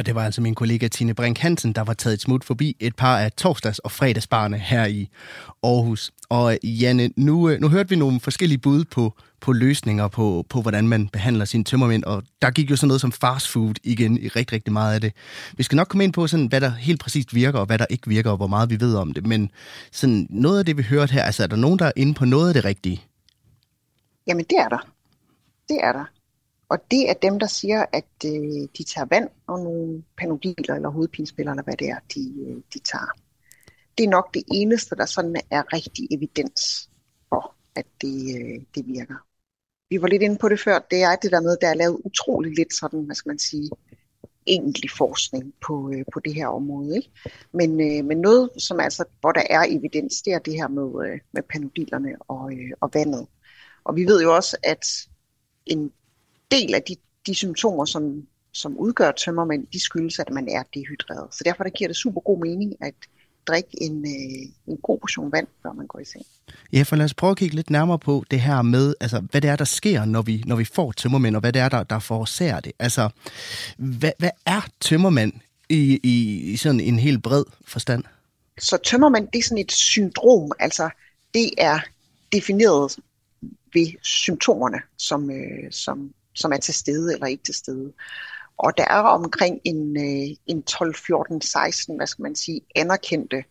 Og 0.00 0.06
det 0.06 0.14
var 0.14 0.24
altså 0.24 0.40
min 0.40 0.54
kollega 0.54 0.88
Tine 0.88 1.14
Brink 1.14 1.38
Hansen, 1.38 1.72
der 1.72 1.82
var 1.84 1.92
taget 1.92 2.14
et 2.14 2.20
smut 2.20 2.44
forbi 2.44 2.76
et 2.80 2.96
par 2.96 3.18
af 3.18 3.32
torsdags- 3.40 3.78
og 3.84 3.92
fredagsbarne 3.92 4.58
her 4.58 4.86
i 4.86 5.08
Aarhus. 5.62 6.10
Og 6.28 6.58
Janne, 6.64 7.10
nu, 7.16 7.48
øh, 7.48 7.60
nu 7.60 7.68
hørte 7.68 7.88
vi 7.88 7.96
nogle 7.96 8.20
forskellige 8.20 8.58
bud 8.58 8.84
på, 8.84 9.14
på 9.40 9.52
løsninger 9.52 10.08
på, 10.08 10.46
på, 10.48 10.62
hvordan 10.62 10.88
man 10.88 11.08
behandler 11.08 11.44
sine 11.44 11.64
tømmermænd, 11.64 12.04
og 12.04 12.22
der 12.42 12.50
gik 12.50 12.70
jo 12.70 12.76
sådan 12.76 12.88
noget 12.88 13.00
som 13.00 13.12
fast 13.12 13.48
food 13.48 13.74
igen 13.84 14.18
i 14.18 14.28
rigtig, 14.28 14.52
rigtig 14.52 14.72
meget 14.72 14.94
af 14.94 15.00
det. 15.00 15.12
Vi 15.52 15.62
skal 15.62 15.76
nok 15.76 15.88
komme 15.88 16.04
ind 16.04 16.12
på, 16.12 16.26
sådan, 16.26 16.46
hvad 16.46 16.60
der 16.60 16.70
helt 16.70 17.00
præcist 17.00 17.34
virker, 17.34 17.58
og 17.58 17.66
hvad 17.66 17.78
der 17.78 17.86
ikke 17.90 18.08
virker, 18.08 18.30
og 18.30 18.36
hvor 18.36 18.46
meget 18.46 18.70
vi 18.70 18.80
ved 18.80 18.94
om 18.94 19.12
det. 19.12 19.26
Men 19.26 19.50
sådan, 19.92 20.26
noget 20.30 20.58
af 20.58 20.64
det, 20.64 20.76
vi 20.76 20.82
hørte 20.82 21.12
her, 21.12 21.22
altså 21.22 21.42
er 21.42 21.46
der 21.46 21.56
nogen, 21.56 21.78
der 21.78 21.86
er 21.86 21.92
inde 21.96 22.14
på 22.14 22.24
noget 22.24 22.48
af 22.48 22.54
det 22.54 22.64
rigtige? 22.64 23.02
Jamen, 24.26 24.44
det 24.50 24.58
er 24.58 24.68
der. 24.68 24.88
Det 25.68 25.78
er 25.82 25.92
der. 25.92 26.19
Og 26.70 26.78
det 26.90 27.10
er 27.10 27.14
dem, 27.14 27.38
der 27.38 27.46
siger, 27.46 27.84
at 27.92 28.10
øh, 28.26 28.68
de 28.78 28.84
tager 28.84 29.06
vand 29.10 29.28
og 29.46 29.58
nogle 29.58 30.02
panodiler 30.16 30.74
eller 30.74 30.88
hovedpinespiller, 30.88 31.52
eller 31.52 31.62
hvad 31.62 31.76
det 31.76 31.88
er, 31.88 31.98
de, 32.14 32.34
øh, 32.46 32.56
de 32.74 32.78
tager. 32.78 33.12
Det 33.98 34.04
er 34.04 34.10
nok 34.10 34.34
det 34.34 34.42
eneste, 34.52 34.96
der 34.96 35.06
sådan 35.06 35.36
er 35.50 35.72
rigtig 35.72 36.08
evidens 36.10 36.90
for, 37.28 37.54
at 37.74 37.86
det, 38.00 38.36
øh, 38.36 38.60
det 38.74 38.86
virker. 38.86 39.26
Vi 39.90 40.02
var 40.02 40.08
lidt 40.08 40.22
inde 40.22 40.38
på 40.38 40.48
det 40.48 40.60
før, 40.60 40.78
det 40.90 41.02
er 41.02 41.16
det 41.16 41.32
der 41.32 41.40
med, 41.40 41.56
der 41.60 41.68
er 41.68 41.74
lavet 41.74 42.00
utrolig 42.04 42.56
lidt 42.56 42.74
sådan, 42.74 43.04
hvad 43.04 43.14
skal 43.14 43.30
man 43.30 43.38
sige, 43.38 43.70
egentlig 44.46 44.90
forskning 44.90 45.54
på, 45.66 45.90
øh, 45.94 46.04
på 46.12 46.20
det 46.20 46.34
her 46.34 46.46
område. 46.46 46.96
Ikke? 46.96 47.10
Men, 47.52 47.70
øh, 47.80 48.04
men 48.04 48.18
noget, 48.18 48.50
som 48.58 48.80
altså, 48.80 49.04
hvor 49.20 49.32
der 49.32 49.42
er 49.50 49.64
evidens, 49.68 50.22
det 50.22 50.32
er 50.32 50.38
det 50.38 50.54
her 50.54 50.68
med, 50.68 51.06
øh, 51.06 51.18
med 51.32 51.42
panodilerne 51.42 52.14
og, 52.28 52.52
øh, 52.52 52.70
og 52.80 52.90
vandet. 52.94 53.26
Og 53.84 53.96
vi 53.96 54.04
ved 54.04 54.22
jo 54.22 54.34
også, 54.34 54.56
at 54.62 54.84
en 55.66 55.92
del 56.50 56.74
af 56.74 56.82
de, 56.82 56.96
de 57.26 57.34
symptomer, 57.34 57.84
som, 57.84 58.22
som 58.52 58.76
udgør 58.76 59.10
tømmermænd, 59.12 59.66
de 59.72 59.80
skyldes, 59.80 60.18
at 60.18 60.30
man 60.30 60.48
er 60.48 60.62
dehydreret. 60.74 61.34
Så 61.34 61.42
derfor 61.44 61.62
der 61.62 61.70
giver 61.70 61.88
det 61.88 61.96
super 61.96 62.20
god 62.20 62.38
mening 62.38 62.74
at 62.80 62.94
drikke 63.46 63.82
en, 63.82 64.04
øh, 64.04 64.52
en 64.66 64.76
god 64.82 64.98
portion 64.98 65.32
vand, 65.32 65.46
før 65.62 65.72
man 65.72 65.86
går 65.86 65.98
i 65.98 66.04
seng. 66.04 66.24
Ja, 66.72 66.82
for 66.82 66.96
lad 66.96 67.04
os 67.04 67.14
prøve 67.14 67.30
at 67.30 67.36
kigge 67.36 67.56
lidt 67.56 67.70
nærmere 67.70 67.98
på 67.98 68.24
det 68.30 68.40
her 68.40 68.62
med, 68.62 68.94
altså, 69.00 69.20
hvad 69.20 69.40
det 69.40 69.50
er, 69.50 69.56
der 69.56 69.64
sker, 69.64 70.04
når 70.04 70.22
vi, 70.22 70.42
når 70.46 70.56
vi 70.56 70.64
får 70.64 70.92
tømmermænd, 70.92 71.36
og 71.36 71.40
hvad 71.40 71.52
det 71.52 71.62
er, 71.62 71.68
der, 71.68 71.82
der 71.82 71.98
forårsager 71.98 72.60
det. 72.60 72.72
Altså, 72.78 73.08
hvad, 73.76 74.12
hvad 74.18 74.30
er 74.46 74.60
tømmermænd 74.80 75.32
i, 75.68 76.00
i, 76.02 76.40
i 76.52 76.56
sådan 76.56 76.80
en 76.80 76.98
helt 76.98 77.22
bred 77.22 77.44
forstand? 77.64 78.04
Så 78.58 78.76
tømmermænd, 78.84 79.28
det 79.32 79.38
er 79.38 79.42
sådan 79.42 79.58
et 79.58 79.72
syndrom, 79.72 80.52
altså 80.58 80.90
det 81.34 81.50
er 81.58 81.80
defineret 82.32 82.96
ved 83.74 83.86
symptomerne, 84.02 84.78
som, 84.96 85.30
øh, 85.30 85.70
som, 85.70 86.12
som 86.40 86.52
er 86.52 86.56
til 86.56 86.74
stede 86.74 87.12
eller 87.12 87.26
ikke 87.26 87.44
til 87.44 87.54
stede. 87.54 87.92
Og 88.58 88.78
der 88.78 88.84
er 88.84 89.02
omkring 89.02 89.60
en, 89.64 89.96
øh, 89.96 90.36
en 90.46 90.62
12, 90.62 90.94
14, 90.94 91.40
16, 91.40 91.96
hvad 91.96 92.06
skal 92.06 92.22
man 92.22 92.36
sige, 92.36 92.60
anerkendte 92.74 93.44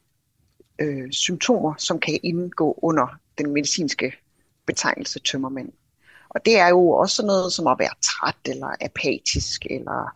øh, 0.79 1.12
symptomer, 1.12 1.74
som 1.77 2.00
kan 2.00 2.19
indgå 2.24 2.79
under 2.81 3.19
den 3.38 3.53
medicinske 3.53 4.13
betegnelse 4.65 5.19
tømmermænd. 5.19 5.72
Og 6.29 6.46
det 6.46 6.58
er 6.58 6.67
jo 6.67 6.89
også 6.89 7.25
noget 7.25 7.53
som 7.53 7.67
at 7.67 7.79
være 7.79 7.93
træt 8.01 8.53
eller 8.53 8.75
apatisk 8.81 9.65
eller 9.69 10.13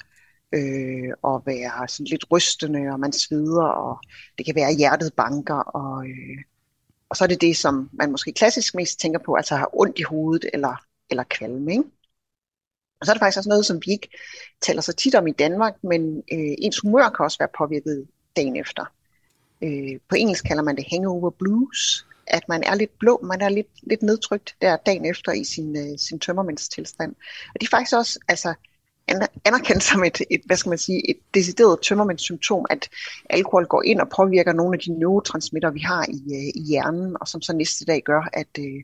øh, 0.54 1.34
at 1.34 1.42
være 1.46 1.88
sådan 1.88 2.06
lidt 2.06 2.26
rystende, 2.32 2.90
og 2.92 3.00
man 3.00 3.12
sveder, 3.12 3.66
og 3.66 4.00
det 4.38 4.46
kan 4.46 4.56
være, 4.56 4.70
at 4.70 4.78
hjertet 4.78 5.14
banker, 5.14 5.56
og, 5.56 6.08
øh, 6.08 6.38
og 7.10 7.18
så 7.18 7.24
er 7.24 7.28
det 7.28 7.42
det, 7.42 7.58
som 7.58 7.90
man 7.94 8.12
måske 8.12 8.34
klassisk 8.34 8.76
mest 8.76 9.00
tænker 9.00 9.20
på, 9.26 9.34
altså 9.34 9.56
har 9.56 9.70
ondt 9.74 10.00
i 10.00 10.04
hovedet 10.04 10.50
eller, 10.54 10.76
eller 11.10 11.24
kvalme. 11.24 11.72
Ikke? 11.72 11.84
Og 13.04 13.06
så 13.06 13.12
er 13.12 13.14
det 13.14 13.22
faktisk 13.22 13.38
også 13.38 13.50
noget, 13.50 13.66
som 13.66 13.82
vi 13.86 13.92
ikke 13.92 14.10
taler 14.62 14.82
så 14.82 14.94
tit 14.94 15.16
om 15.16 15.28
i 15.28 15.32
Danmark, 15.32 15.74
men 15.84 16.18
øh, 16.18 16.56
ens 16.58 16.80
humør 16.80 17.10
kan 17.10 17.24
også 17.24 17.38
være 17.40 17.50
påvirket 17.58 18.08
dagen 18.36 18.56
efter. 18.56 18.86
Øh, 19.62 20.00
på 20.10 20.16
engelsk 20.16 20.46
kalder 20.46 20.64
man 20.64 20.76
det 20.76 20.86
hangover 20.92 21.30
blues, 21.30 22.06
at 22.28 22.44
man 22.50 22.64
er 22.64 22.76
lidt 22.76 23.00
blå, 23.00 23.20
man 23.24 23.42
er 23.42 23.50
lidt, 23.50 23.68
lidt 23.84 24.02
nedtrykt 24.02 24.56
der 24.62 24.78
dagen 24.78 25.06
efter 25.06 25.32
i 25.32 25.44
sin, 25.44 25.78
øh, 25.78 26.00
sin 26.00 26.20
tømmermændstilstand. 26.20 27.16
Og 27.54 27.62
det 27.62 27.68
er 27.68 27.78
faktisk 27.78 27.96
også 27.96 28.20
altså, 28.28 28.54
anerkendt 29.46 29.84
som 29.84 30.04
et, 30.04 30.22
et, 30.32 30.42
hvad 30.46 30.58
skal 30.58 30.70
man 30.70 30.78
sige, 30.78 31.10
et 31.10 31.18
decideret 31.34 31.82
tømmermændssymptom, 31.82 32.66
at 32.70 32.90
alkohol 33.30 33.66
går 33.66 33.84
ind 33.84 34.00
og 34.00 34.10
påvirker 34.10 34.54
nogle 34.54 34.76
af 34.76 34.80
de 34.80 35.00
neurotransmitter, 35.00 35.72
vi 35.72 35.80
har 35.80 36.06
i, 36.10 36.36
øh, 36.36 36.62
i 36.62 36.64
hjernen, 36.68 37.18
og 37.22 37.28
som 37.28 37.42
så 37.42 37.54
næste 37.54 37.86
dag 37.86 38.02
gør, 38.04 38.30
at, 38.34 38.58
øh, 38.60 38.84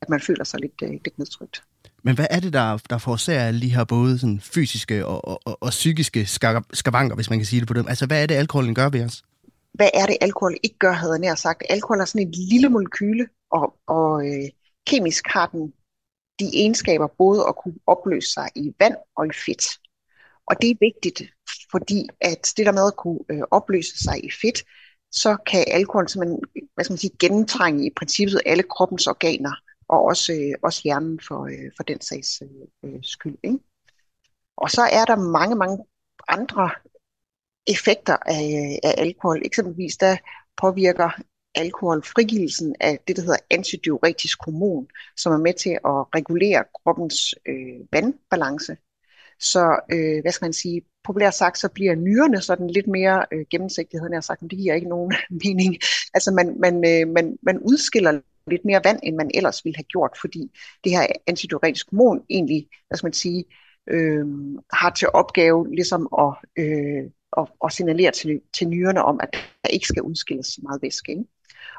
at 0.00 0.08
man 0.08 0.20
føler 0.20 0.44
sig 0.44 0.60
lidt, 0.60 0.82
øh, 0.82 0.90
lidt 0.90 1.18
nedtrykt. 1.18 1.62
Men 2.04 2.14
hvad 2.14 2.26
er 2.30 2.40
det, 2.40 2.52
der, 2.52 2.78
der 2.90 2.98
forårsager 2.98 3.40
alle 3.40 3.60
de 3.60 3.74
her 3.74 3.84
både 3.84 4.18
sådan 4.18 4.40
fysiske 4.40 5.06
og, 5.06 5.28
og, 5.28 5.40
og, 5.44 5.58
og 5.60 5.70
psykiske 5.70 6.26
skavanker, 6.72 7.14
hvis 7.14 7.30
man 7.30 7.38
kan 7.38 7.46
sige 7.46 7.60
det 7.60 7.68
på 7.68 7.74
dem? 7.74 7.88
Altså, 7.88 8.06
hvad 8.06 8.22
er 8.22 8.26
det, 8.26 8.34
alkoholen 8.34 8.74
gør 8.74 8.88
ved 8.88 9.04
os? 9.04 9.22
Hvad 9.72 9.90
er 9.94 10.06
det, 10.06 10.16
alkohol 10.20 10.56
ikke 10.62 10.78
gør, 10.78 10.92
havde 10.92 11.12
jeg 11.12 11.20
nær 11.20 11.34
sagt? 11.34 11.62
Alkohol 11.70 12.00
er 12.00 12.04
sådan 12.04 12.28
et 12.28 12.34
lille 12.36 12.68
molekyle, 12.68 13.26
og, 13.50 13.74
og 13.86 14.26
øh, 14.26 14.48
kemisk 14.86 15.24
har 15.28 15.46
den 15.46 15.72
de 16.40 16.50
egenskaber 16.54 17.06
både 17.18 17.44
at 17.48 17.56
kunne 17.56 17.78
opløse 17.86 18.32
sig 18.32 18.48
i 18.54 18.74
vand 18.80 18.96
og 19.16 19.26
i 19.26 19.30
fedt. 19.46 19.64
Og 20.46 20.62
det 20.62 20.70
er 20.70 20.74
vigtigt, 20.80 21.22
fordi 21.70 22.08
at 22.20 22.52
det 22.56 22.66
der 22.66 22.72
med 22.72 22.86
at 22.86 22.96
kunne 22.96 23.20
øh, 23.30 23.42
opløse 23.50 24.04
sig 24.04 24.24
i 24.24 24.30
fedt, 24.42 24.64
så 25.12 25.36
kan 25.46 25.64
alkohol 25.68 26.08
simpelthen 26.08 26.40
hvad 26.74 26.84
skal 26.84 26.92
man 26.92 26.98
sige, 26.98 27.16
gennemtrænge 27.18 27.86
i 27.86 27.90
princippet 27.96 28.40
alle 28.46 28.62
kroppens 28.62 29.06
organer, 29.06 29.54
og 29.88 30.04
også, 30.04 30.32
øh, 30.32 30.54
også 30.62 30.80
hjernen 30.84 31.20
for, 31.28 31.44
øh, 31.46 31.70
for 31.76 31.82
den 31.82 32.00
sags 32.00 32.42
øh, 32.42 32.90
øh, 32.90 32.98
skyld. 33.02 33.38
Ikke? 33.42 33.58
Og 34.56 34.70
så 34.70 34.82
er 34.82 35.04
der 35.04 35.16
mange, 35.16 35.56
mange 35.56 35.78
andre 36.28 36.70
effekter 37.66 38.16
af, 38.26 38.44
øh, 38.62 38.90
af 38.90 38.94
alkohol. 38.98 39.42
Eksempelvis 39.44 39.96
der 39.96 40.16
påvirker 40.56 41.10
alkohol 41.54 42.02
frigivelsen 42.02 42.74
af 42.80 42.98
det, 43.08 43.16
der 43.16 43.22
hedder 43.22 43.46
antidiuretisk 43.50 44.38
hormon, 44.44 44.86
som 45.16 45.32
er 45.32 45.38
med 45.38 45.54
til 45.54 45.70
at 45.70 45.98
regulere 46.16 46.64
kroppens 46.84 47.34
øh, 47.48 47.80
vandbalance. 47.92 48.76
Så 49.40 49.80
øh, 49.92 50.20
hvad 50.22 50.32
skal 50.32 50.46
man 50.46 50.52
sige, 50.52 50.82
populært 51.04 51.34
sagt, 51.34 51.58
så 51.58 51.68
bliver 51.68 51.94
nyrerne 51.94 52.40
sådan 52.40 52.70
lidt 52.70 52.86
mere 52.86 53.26
øh, 53.32 53.46
gennemsigtighed, 53.50 54.08
jeg 54.10 54.16
har 54.16 54.20
sagt, 54.20 54.42
men 54.42 54.50
det 54.50 54.58
giver 54.58 54.74
ikke 54.74 54.88
nogen 54.88 55.12
mening. 55.44 55.76
Altså 56.14 56.30
man, 56.30 56.60
man, 56.60 56.74
øh, 56.74 57.08
man, 57.08 57.38
man 57.42 57.58
udskiller 57.58 58.20
lidt 58.48 58.64
mere 58.64 58.80
vand, 58.84 59.00
end 59.02 59.16
man 59.16 59.30
ellers 59.34 59.64
ville 59.64 59.76
have 59.76 59.84
gjort, 59.84 60.18
fordi 60.20 60.50
det 60.84 60.92
her 60.92 61.06
antidiuretisk 61.26 61.90
hormon 61.90 62.24
egentlig, 62.30 62.68
hvad 62.88 62.98
skal 62.98 63.06
man 63.06 63.12
sige, 63.12 63.44
øh, 63.90 64.26
har 64.72 64.90
til 64.90 65.08
opgave 65.14 65.74
ligesom 65.74 66.08
at, 66.18 66.34
øh, 66.58 67.04
at, 67.38 67.46
at 67.64 67.72
signalere 67.72 68.10
til, 68.10 68.40
til 68.52 68.68
nyrerne 68.68 69.04
om, 69.04 69.20
at 69.22 69.28
der 69.62 69.68
ikke 69.68 69.86
skal 69.86 70.02
udskilles 70.02 70.46
så 70.46 70.60
meget 70.62 70.82
væske. 70.82 71.12
Ikke? 71.12 71.24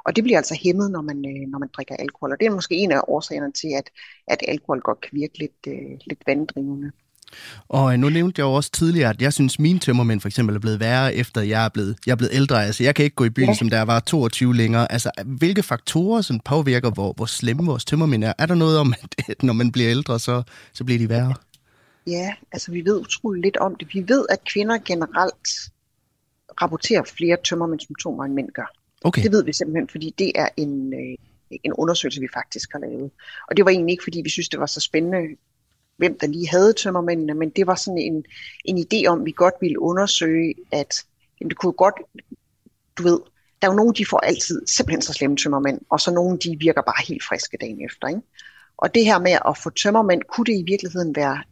Og 0.06 0.16
det 0.16 0.24
bliver 0.24 0.38
altså 0.38 0.60
hæmmet, 0.64 0.92
når 0.92 1.02
man, 1.02 1.18
øh, 1.18 1.48
når 1.50 1.60
man 1.60 1.70
drikker 1.74 1.96
alkohol. 1.96 2.32
Og 2.32 2.40
det 2.40 2.46
er 2.46 2.52
måske 2.52 2.76
en 2.76 2.92
af 2.92 3.02
årsagerne 3.08 3.52
til, 3.52 3.70
at, 3.78 3.90
at 4.28 4.44
alkohol 4.48 4.80
godt 4.82 5.02
kan 5.02 5.10
virke 5.12 5.40
lidt, 5.40 5.68
øh, 5.68 5.98
lidt 6.06 6.24
vanddrivende. 6.28 6.92
Og 7.68 7.94
øh, 7.94 8.00
nu 8.00 8.10
nævnte 8.10 8.40
jeg 8.40 8.46
jo 8.46 8.54
også 8.54 8.72
tidligere, 8.72 9.10
at 9.10 9.22
jeg 9.22 9.34
synes, 9.34 9.60
mine 9.60 9.80
tømmermænd 9.80 10.22
for 10.22 10.28
eksempel 10.28 10.56
er 10.56 10.60
blevet 10.60 10.80
værre, 10.80 11.16
efter 11.16 11.42
jeg 11.42 11.66
er 11.66 11.70
blevet, 11.70 11.98
jeg 12.06 12.12
er 12.12 12.16
blevet 12.16 12.34
ældre. 12.34 12.66
Altså, 12.66 12.84
jeg 12.84 12.96
kan 12.96 13.06
ikke 13.06 13.16
gå 13.16 13.24
i 13.24 13.30
byen, 13.30 13.48
ja. 13.48 13.54
som 13.54 13.70
der 13.70 13.82
var 13.82 14.00
22 14.00 14.56
længere. 14.56 14.92
Altså, 14.92 15.12
hvilke 15.26 15.64
faktorer 15.64 16.22
som 16.22 16.40
påvirker, 16.40 16.92
hvor, 16.92 17.14
hvor 17.14 17.26
slemme 17.26 17.66
vores 17.66 17.86
tømmermænd 17.86 18.24
er? 18.24 18.34
Er 18.38 18.46
der 18.46 18.56
noget 18.56 18.80
om, 18.80 18.94
at 19.30 19.44
når 19.44 19.54
man 19.54 19.72
bliver 19.72 19.92
ældre, 19.92 20.20
så, 20.20 20.44
så 20.74 20.84
bliver 20.84 21.00
de 21.00 21.10
værre? 21.10 21.34
Ja, 22.08 22.34
altså 22.52 22.72
vi 22.72 22.86
ved 22.86 23.00
utroligt 23.00 23.46
lidt 23.46 23.58
om 23.58 23.76
det. 23.76 23.88
Vi 23.94 24.04
ved, 24.08 24.26
at 24.30 24.44
kvinder 24.44 24.78
generelt 24.78 25.48
rapporterer 26.62 27.04
flere 27.04 27.38
tømmermændssymptomer, 27.44 28.26
end 28.26 28.34
mænd 28.34 28.50
gør. 28.52 28.72
Okay. 29.02 29.24
Det 29.24 29.32
ved 29.32 29.44
vi 29.44 29.54
simpelthen, 29.54 29.88
fordi 29.88 30.16
det 30.18 30.32
er 30.36 30.50
en, 30.58 30.94
øh, 30.94 31.18
en 31.64 31.74
undersøgelse, 31.74 32.22
vi 32.22 32.28
faktisk 32.34 32.72
har 32.72 32.80
lavet. 32.80 33.12
Og 33.50 33.58
det 33.58 33.66
var 33.66 33.72
egentlig 33.72 33.94
ikke, 33.94 34.04
fordi 34.04 34.22
vi 34.24 34.30
synes, 34.30 34.50
det 34.50 34.60
var 34.60 34.66
så 34.66 34.80
spændende, 34.80 35.18
hvem 36.00 36.18
der 36.20 36.28
lige 36.28 36.50
havde 36.50 36.74
tømmermændene, 36.74 37.34
men 37.34 37.50
det 37.50 37.68
var 37.68 37.76
sådan 37.76 37.98
en, 37.98 38.26
en 38.66 38.78
idé 38.78 39.08
om, 39.08 39.20
at 39.20 39.26
vi 39.26 39.32
godt 39.32 39.54
ville 39.62 39.82
undersøge, 39.82 40.56
at 40.72 41.06
jamen, 41.40 41.50
det 41.50 41.58
kunne 41.58 41.72
godt, 41.72 41.96
du 42.98 43.04
ved, 43.04 43.20
der 43.62 43.68
er 43.68 43.72
jo 43.72 43.78
nogen, 43.78 43.96
de 43.96 44.06
får 44.10 44.20
altid 44.20 44.68
simpelthen 44.68 45.02
så 45.02 45.14
slemme 45.14 45.38
tømmermænd, 45.38 45.82
og 45.90 46.00
så 46.00 46.12
nogen, 46.12 46.38
de 46.38 46.58
virker 46.60 46.82
bare 46.82 47.06
helt 47.08 47.24
friske 47.24 47.58
dagen 47.62 47.86
efter. 47.86 48.08
Ikke? 48.08 48.22
Og 48.78 48.96
det 48.96 49.06
her 49.06 49.20
med 49.20 49.38
at 49.48 49.58
få 49.58 49.70
tømmermænd, 49.70 50.22
kunne 50.22 50.46
det 50.46 50.60
i 50.60 50.64
virkeligheden 50.68 51.16
være 51.16 51.44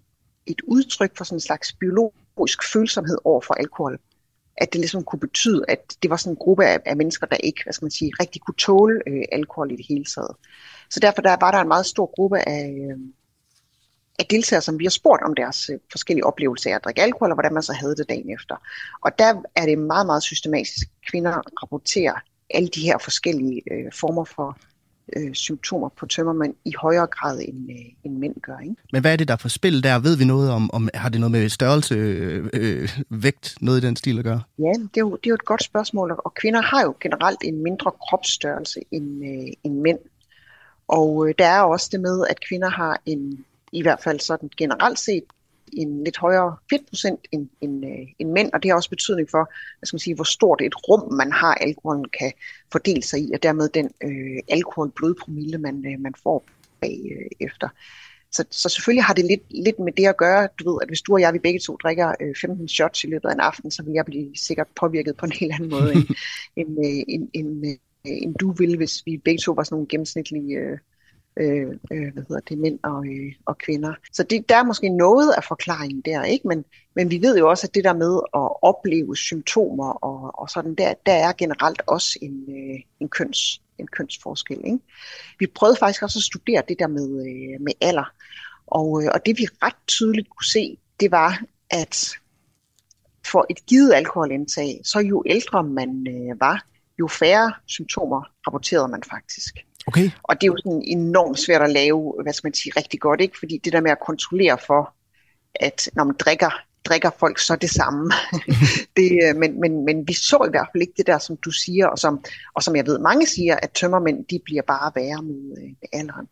et 0.46 0.62
udtryk 0.68 1.18
for 1.18 1.24
sådan 1.24 1.36
en 1.36 1.40
slags 1.40 1.74
biologisk 1.74 2.60
følsomhed 2.74 3.18
over 3.24 3.42
for 3.42 3.54
alkohol? 3.54 4.00
At 4.58 4.74
det 4.74 4.80
ligesom 4.80 5.04
kunne 5.04 5.20
betyde, 5.20 5.66
at 5.68 5.96
det 6.02 6.10
var 6.10 6.18
sådan 6.18 6.34
en 6.34 6.38
gruppe 6.38 6.66
af, 6.66 6.80
af 6.86 6.98
mennesker, 6.98 7.28
der 7.28 7.38
ikke, 7.38 7.64
hvad 7.64 7.74
skal 7.74 7.86
man 7.86 7.92
sige, 7.92 8.12
rigtig 8.20 8.42
kunne 8.42 8.56
tåle 8.56 9.02
øh, 9.08 9.24
alkohol 9.32 9.72
i 9.72 9.76
det 9.76 9.86
hele 9.90 10.06
taget. 10.06 10.36
Så 10.90 11.00
derfor 11.00 11.22
der 11.22 11.38
var 11.40 11.52
der 11.52 11.60
en 11.60 11.68
meget 11.68 11.86
stor 11.86 12.06
gruppe 12.16 12.50
af, 12.50 12.70
øh, 12.70 13.00
af 14.20 14.26
deltagere, 14.26 14.62
som 14.62 14.80
vi 14.80 14.86
har 14.86 14.90
spurgt 14.90 15.24
om 15.24 15.34
deres 15.36 15.70
øh, 15.70 15.80
forskellige 15.92 16.26
oplevelser 16.26 16.70
af 16.72 16.76
at 16.76 16.84
drikke 16.84 17.02
alkohol, 17.02 17.32
og 17.32 17.36
hvordan 17.36 17.54
man 17.54 17.64
så 17.64 17.74
havde 17.74 17.96
det 17.96 18.10
dagen 18.10 18.30
efter. 18.30 18.56
Og 19.02 19.20
der 19.20 19.42
er 19.56 19.66
det 19.66 19.78
meget, 19.78 20.06
meget 20.06 20.24
systematisk, 20.24 20.82
at 20.82 21.10
kvinder 21.12 21.42
rapporterer 21.64 22.14
alle 22.50 22.68
de 22.68 22.82
her 22.82 22.98
forskellige 22.98 23.62
øh, 23.72 23.92
former 23.94 24.24
for 24.24 24.58
øh, 25.16 25.34
symptomer 25.34 25.90
på 25.90 26.06
tømmermænd 26.06 26.54
i 26.66 26.74
højere 26.82 27.08
grad 27.08 27.40
end, 27.40 27.72
øh, 27.72 27.86
end 28.04 28.18
mænd 28.18 28.42
gør. 28.42 28.60
Ikke? 28.60 28.76
Men 28.94 29.02
hvad 29.02 29.14
er 29.14 29.16
det, 29.16 29.28
der 29.28 29.34
er 29.34 29.38
for 29.38 29.50
spil 29.50 29.84
der? 29.84 30.00
Ved 30.00 30.18
vi 30.18 30.26
noget 30.26 30.52
om, 30.52 30.70
om 30.74 30.90
har 30.94 31.10
det 31.10 31.20
noget 31.20 31.32
med 31.32 31.50
størrelse, 31.50 31.96
øh, 31.96 32.50
øh, 32.54 33.00
vægt, 33.10 33.56
noget 33.62 33.84
i 33.84 33.88
den 33.88 33.96
stil 33.96 34.18
at 34.18 34.24
gøre? 34.24 34.42
Ja, 34.60 34.64
det 34.64 34.98
er, 34.98 35.02
jo, 35.02 35.10
det 35.16 35.26
er 35.26 35.30
jo 35.30 35.36
et 35.36 35.46
godt 35.46 35.64
spørgsmål, 35.64 36.22
og 36.26 36.34
kvinder 36.34 36.62
har 36.62 36.82
jo 36.84 36.96
generelt 37.02 37.40
en 37.44 37.64
mindre 37.64 37.92
kropsstørrelse 37.92 38.80
end, 38.92 39.26
øh, 39.26 39.54
end 39.64 39.80
mænd. 39.80 40.00
Og 40.88 41.28
øh, 41.28 41.36
der 41.38 41.46
er 41.46 41.62
også 41.62 41.90
det 41.92 42.00
med, 42.00 42.26
at 42.30 42.40
kvinder 42.48 42.70
har 42.70 43.02
en 43.06 43.46
i 43.78 43.82
hvert 43.82 44.04
fald 44.04 44.20
sådan 44.20 44.50
generelt 44.58 45.00
set 45.00 45.24
en 45.74 46.04
lidt 46.04 46.18
højere 46.18 46.58
fedtprocent 46.70 47.28
end, 47.32 47.50
end, 47.62 47.86
øh, 47.86 48.08
end 48.20 48.32
mænd, 48.32 48.50
og 48.54 48.64
det 48.64 48.72
har 48.72 48.76
også 48.76 48.90
betydning 48.90 49.30
for, 49.30 49.52
hvad 49.80 49.86
skal 49.86 49.96
man 49.96 50.00
sige, 50.00 50.16
hvor 50.16 50.24
stort 50.24 50.62
et 50.62 50.76
rum 50.90 51.14
man 51.14 51.32
har, 51.32 51.54
alkoholen 51.54 52.06
kan 52.20 52.32
fordele 52.72 53.04
sig 53.04 53.20
i, 53.20 53.32
og 53.34 53.44
dermed 53.44 53.70
den 53.70 53.92
øh, 54.04 54.40
alkoholblodpromille, 54.48 55.58
man, 55.58 55.86
øh, 55.88 56.00
man 56.00 56.14
får 56.24 56.46
bagefter. 56.82 57.70
Så, 58.32 58.46
så 58.52 58.70
selvfølgelig 58.70 59.04
har 59.04 59.14
det 59.14 59.26
lidt, 59.26 59.42
lidt 59.50 59.80
med 59.80 59.94
det 59.94 60.06
at 60.06 60.18
gøre, 60.18 60.48
du 60.60 60.72
ved, 60.72 60.80
at 60.82 60.88
hvis 60.88 61.02
du 61.02 61.14
og 61.14 61.22
jeg, 61.22 61.34
vi 61.34 61.40
begge 61.40 61.60
to 61.60 61.76
drikker 61.76 62.14
øh, 62.22 62.36
15 62.42 62.68
shots 62.68 63.04
i 63.04 63.08
løbet 63.08 63.30
af 63.30 63.34
en 63.34 63.40
aften, 63.40 63.72
så 63.72 63.84
vil 63.84 63.94
jeg 63.94 64.06
blive 64.06 64.36
sikkert 64.36 64.68
påvirket 64.80 65.18
på 65.18 65.26
en 65.26 65.32
helt 65.32 65.54
anden 65.54 65.70
måde, 65.70 65.94
end, 65.94 66.06
end, 66.60 66.78
øh, 66.86 67.04
end, 67.08 67.30
end, 67.34 67.66
øh, 67.66 67.78
end 68.04 68.36
du 68.36 68.52
vil, 68.52 68.78
hvis 68.78 69.06
vi 69.06 69.18
begge 69.18 69.42
to 69.42 69.52
var 69.52 69.64
sådan 69.64 69.76
nogle 69.76 69.88
gennemsnitlige 69.88 70.58
øh, 70.58 70.78
øh, 71.40 71.68
øh, 71.92 72.14
hvad 72.14 72.24
hedder 72.28 72.42
det, 72.50 72.58
mænd 72.58 72.80
og, 72.84 73.08
øh, 73.08 73.34
og 73.46 73.58
kvinder. 73.58 73.94
Så 74.14 74.24
det, 74.24 74.50
der 74.50 74.56
er 74.56 74.64
måske 74.64 74.90
noget 74.90 75.34
af 75.38 75.44
forklaringen 75.44 76.02
der, 76.02 76.24
ikke? 76.24 76.48
Men, 76.48 76.66
men 76.96 77.12
vi 77.12 77.22
ved 77.22 77.38
jo 77.38 77.50
også, 77.50 77.68
at 77.68 77.76
det 77.76 77.84
der 77.84 77.94
med 77.94 78.20
at 78.36 78.50
opleve 78.62 79.16
symptomer 79.16 79.92
og, 79.92 80.40
og 80.40 80.50
sådan, 80.50 80.76
der, 80.76 80.94
der 81.06 81.14
er 81.14 81.34
generelt 81.34 81.82
også 81.88 82.20
en, 82.22 82.46
øh, 82.50 82.80
en, 83.00 83.10
køns, 83.10 83.62
en 83.78 83.88
kønsforskel. 83.88 84.58
Ikke? 84.66 84.80
Vi 85.40 85.48
prøvede 85.48 85.78
faktisk 85.80 86.04
også 86.04 86.20
at 86.20 86.24
studere 86.24 86.64
det 86.68 86.80
der 86.80 86.88
med, 86.88 87.10
øh, 87.10 87.62
med 87.62 87.74
alder, 87.82 88.14
og, 88.68 89.04
øh, 89.04 89.10
og 89.14 89.26
det 89.26 89.38
vi 89.38 89.48
ret 89.64 89.88
tydeligt 89.88 90.30
kunne 90.30 90.46
se, 90.46 90.78
det 91.00 91.12
var, 91.12 91.42
at 91.70 92.10
for 93.32 93.46
et 93.50 93.66
givet 93.66 93.94
alkoholindtag, 93.94 94.82
så 94.84 95.00
jo 95.00 95.24
ældre 95.26 95.64
man 95.64 96.08
øh, 96.10 96.40
var, 96.40 96.66
jo 97.00 97.08
færre 97.08 97.54
symptomer 97.66 98.22
rapporterede 98.48 98.88
man 98.88 99.04
faktisk. 99.04 99.67
Okay. 99.88 100.12
Og 100.24 100.36
det 100.36 100.48
er 100.48 100.52
jo 100.52 100.58
sådan 100.58 100.84
enormt 100.86 101.40
svært 101.40 101.62
at 101.62 101.70
lave, 101.70 102.14
hvad 102.24 102.34
skal 102.34 102.48
man 102.48 102.54
sige, 102.54 102.74
rigtig 102.78 103.00
godt, 103.00 103.22
ikke? 103.22 103.40
Fordi 103.40 103.58
det 103.64 103.74
der 103.74 103.82
med 103.82 103.92
at 103.92 104.00
kontrollere 104.06 104.58
for, 104.68 104.94
at 105.56 105.90
når 105.94 106.04
man 106.04 106.16
drikker, 106.20 106.50
drikker 106.86 107.10
folk 107.20 107.40
så 107.40 107.56
det 107.56 107.70
samme. 107.70 108.12
det, 108.98 109.20
øh, 109.24 109.36
men, 109.36 109.60
men, 109.60 109.86
men 109.86 110.08
vi 110.08 110.14
så 110.14 110.44
i 110.48 110.50
hvert 110.50 110.68
fald 110.72 110.82
ikke 110.82 110.94
det 110.98 111.08
der, 111.08 111.18
som 111.18 111.38
du 111.38 111.52
siger, 111.52 111.88
og 111.88 112.00
som, 112.00 112.24
og 112.54 112.64
som 112.64 112.76
jeg 112.76 112.86
ved, 112.86 113.00
mange 113.00 113.28
siger, 113.28 113.56
at 113.56 113.72
tømmermænd, 113.72 114.26
de 114.26 114.40
bliver 114.46 114.62
bare 114.62 114.92
værre 114.96 115.24
med, 115.24 115.58
øh, 115.58 115.64
med 115.64 115.90
alderen. 115.94 116.28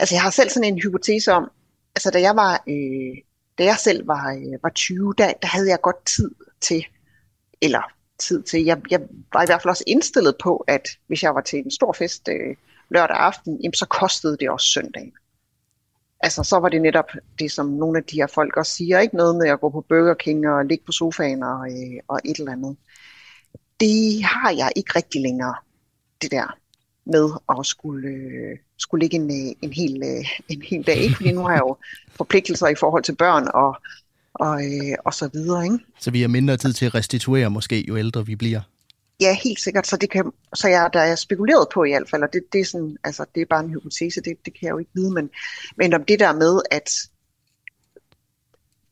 Altså 0.00 0.14
jeg 0.14 0.22
har 0.22 0.30
selv 0.30 0.50
sådan 0.50 0.72
en 0.72 0.82
hypotese 0.82 1.32
om, 1.32 1.50
altså 1.96 2.10
da 2.10 2.20
jeg 2.20 2.36
var, 2.36 2.62
øh, 2.68 3.16
da 3.58 3.64
jeg 3.64 3.76
selv 3.78 4.08
var, 4.08 4.32
øh, 4.32 4.62
var 4.62 4.70
20, 4.70 5.14
der, 5.18 5.32
der 5.42 5.48
havde 5.48 5.68
jeg 5.68 5.80
godt 5.80 6.06
tid 6.06 6.30
til, 6.60 6.86
eller 7.62 7.82
tid 8.18 8.42
til, 8.42 8.64
jeg, 8.64 8.80
jeg 8.90 9.00
var 9.32 9.42
i 9.42 9.46
hvert 9.46 9.62
fald 9.62 9.70
også 9.70 9.84
indstillet 9.86 10.34
på, 10.42 10.56
at 10.56 10.88
hvis 11.06 11.22
jeg 11.22 11.34
var 11.34 11.40
til 11.40 11.58
en 11.58 11.70
stor 11.70 11.92
fest, 11.92 12.28
øh, 12.28 12.56
lørdag 12.90 13.16
aften, 13.16 13.60
jamen 13.62 13.74
så 13.74 13.86
kostede 13.86 14.36
det 14.40 14.50
også 14.50 14.66
søndag. 14.66 15.12
Altså 16.20 16.42
så 16.42 16.58
var 16.58 16.68
det 16.68 16.82
netop 16.82 17.10
det, 17.38 17.52
som 17.52 17.66
nogle 17.66 17.98
af 17.98 18.04
de 18.04 18.16
her 18.16 18.26
folk 18.26 18.56
også 18.56 18.72
siger, 18.72 19.00
ikke 19.00 19.16
noget 19.16 19.36
med 19.36 19.48
at 19.48 19.60
gå 19.60 19.70
på 19.70 19.84
Burger 19.88 20.14
King 20.14 20.48
og 20.48 20.64
ligge 20.64 20.84
på 20.84 20.92
sofaen 20.92 21.42
og, 21.42 21.70
øh, 21.70 22.00
og 22.08 22.20
et 22.24 22.36
eller 22.36 22.52
andet. 22.52 22.76
Det 23.80 24.24
har 24.24 24.50
jeg 24.50 24.72
ikke 24.76 24.92
rigtig 24.96 25.20
længere, 25.20 25.54
det 26.22 26.30
der 26.30 26.56
med 27.06 27.30
at 27.58 27.66
skulle, 27.66 28.08
øh, 28.08 28.58
skulle 28.78 29.02
ligge 29.02 29.16
en, 29.16 29.30
øh, 29.30 29.54
en, 29.62 29.72
hel, 29.72 30.02
øh, 30.04 30.24
en 30.48 30.62
hel 30.62 30.82
dag. 30.86 30.96
Ikke? 30.96 31.16
Fordi 31.16 31.32
nu 31.32 31.40
har 31.40 31.52
jeg 31.52 31.60
jo 31.60 31.76
forpligtelser 32.20 32.68
i 32.68 32.74
forhold 32.74 33.02
til 33.02 33.14
børn 33.14 33.48
og, 33.54 33.76
og, 34.34 34.64
øh, 34.64 34.96
og 35.04 35.14
så 35.14 35.28
videre. 35.32 35.64
Ikke? 35.64 35.78
Så 36.00 36.10
vi 36.10 36.20
har 36.20 36.28
mindre 36.28 36.56
tid 36.56 36.72
til 36.72 36.86
at 36.86 36.94
restituere 36.94 37.50
måske, 37.50 37.84
jo 37.88 37.96
ældre 37.96 38.26
vi 38.26 38.36
bliver. 38.36 38.60
Ja, 39.20 39.36
helt 39.44 39.60
sikkert. 39.60 39.86
Så, 39.86 39.96
det 39.96 40.10
kan, 40.10 40.32
så 40.54 40.68
jeg, 40.68 40.90
der 40.92 41.00
er 41.00 41.14
spekuleret 41.14 41.66
på 41.74 41.84
i 41.84 41.90
hvert 41.90 42.10
fald, 42.10 42.22
og 42.22 42.32
det, 42.32 42.42
det, 42.52 42.60
er 42.60 42.64
sådan, 42.64 42.96
altså, 43.04 43.24
det 43.34 43.40
er 43.40 43.46
bare 43.50 43.64
en 43.64 43.70
hypotese, 43.70 44.20
det, 44.20 44.36
det 44.44 44.54
kan 44.58 44.66
jeg 44.66 44.70
jo 44.70 44.78
ikke 44.78 44.90
vide, 44.94 45.10
men, 45.10 45.30
men 45.76 45.94
om 45.94 46.04
det 46.04 46.20
der 46.20 46.32
med, 46.32 46.60
at 46.70 46.90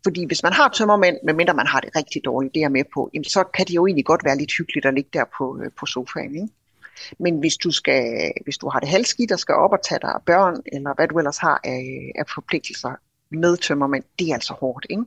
fordi 0.02 0.26
hvis 0.26 0.42
man 0.42 0.52
har 0.52 0.68
tømmermænd, 0.68 1.16
medmindre 1.24 1.54
man 1.54 1.66
har 1.66 1.80
det 1.80 1.90
rigtig 1.96 2.24
dårligt, 2.24 2.54
det 2.54 2.60
er 2.60 2.64
jeg 2.64 2.72
med 2.72 2.84
på, 2.94 3.10
jamen, 3.14 3.24
så 3.24 3.44
kan 3.44 3.66
det 3.66 3.74
jo 3.74 3.86
egentlig 3.86 4.04
godt 4.04 4.24
være 4.24 4.38
lidt 4.38 4.52
hyggeligt 4.58 4.86
at 4.86 4.94
ligge 4.94 5.10
der 5.12 5.24
på, 5.38 5.60
øh, 5.62 5.70
på 5.78 5.86
sofaen. 5.86 6.34
Ikke? 6.34 6.48
Men 7.18 7.38
hvis 7.38 7.56
du, 7.56 7.70
skal, 7.70 8.32
hvis 8.44 8.58
du 8.58 8.68
har 8.68 8.80
det 8.80 8.88
halvskidt 8.88 9.32
og 9.32 9.38
skal 9.38 9.54
op 9.54 9.72
og 9.72 9.82
tage 9.88 9.98
dig 10.02 10.14
børn, 10.26 10.56
eller 10.72 10.94
hvad 10.94 11.08
du 11.08 11.18
ellers 11.18 11.38
har 11.38 11.60
af, 11.64 12.12
af 12.14 12.24
forpligtelser, 12.34 12.92
med 13.30 13.56
tømmermænd, 13.56 14.04
det 14.18 14.30
er 14.30 14.34
altså 14.34 14.54
hårdt. 14.54 14.86
Ikke? 14.90 15.04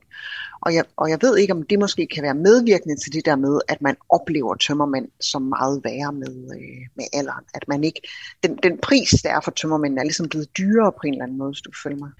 Og, 0.60 0.74
jeg, 0.74 0.84
og 0.96 1.10
jeg 1.10 1.18
ved 1.22 1.38
ikke, 1.38 1.52
om 1.52 1.62
det 1.62 1.78
måske 1.78 2.06
kan 2.06 2.22
være 2.22 2.34
medvirkende 2.34 2.96
til 2.96 3.12
det 3.12 3.24
der 3.24 3.36
med, 3.36 3.60
at 3.68 3.82
man 3.82 3.96
oplever 4.08 4.54
tømmermænd 4.54 5.08
som 5.20 5.42
meget 5.42 5.80
værre 5.84 6.12
med, 6.12 6.50
øh, 6.56 6.86
med 6.96 7.04
alderen. 7.12 7.44
At 7.54 7.68
man 7.68 7.84
ikke, 7.84 8.00
den, 8.42 8.58
den 8.62 8.78
pris, 8.78 9.10
der 9.10 9.30
er 9.30 9.40
for 9.40 9.50
tømmermænd, 9.50 9.98
er 9.98 10.02
ligesom 10.02 10.28
blevet 10.28 10.56
dyrere 10.58 10.92
på 10.92 11.00
en 11.04 11.12
eller 11.12 11.24
anden 11.24 11.38
måde, 11.38 11.50
hvis 11.50 11.60
du 11.60 11.70
følger 11.82 11.98
mig. 11.98 12.10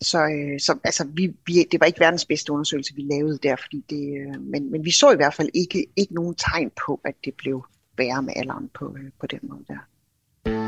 Så, 0.00 0.18
øh, 0.18 0.60
så 0.60 0.78
altså, 0.84 1.04
vi, 1.12 1.34
vi, 1.46 1.64
det 1.72 1.80
var 1.80 1.86
ikke 1.86 2.00
verdens 2.00 2.24
bedste 2.24 2.52
undersøgelse, 2.52 2.94
vi 2.94 3.02
lavede 3.02 3.38
der, 3.42 3.56
fordi 3.56 3.84
det, 3.90 4.04
øh, 4.20 4.40
men, 4.40 4.70
men 4.70 4.84
vi 4.84 4.90
så 4.90 5.10
i 5.12 5.16
hvert 5.16 5.34
fald 5.34 5.48
ikke, 5.54 5.86
ikke 5.96 6.14
nogen 6.14 6.34
tegn 6.34 6.70
på, 6.86 7.00
at 7.04 7.14
det 7.24 7.34
blev 7.34 7.66
værre 7.98 8.22
med 8.22 8.32
alderen 8.36 8.70
på, 8.74 8.96
øh, 8.98 9.10
på 9.20 9.26
den 9.26 9.40
måde 9.42 9.64
der. 9.68 9.78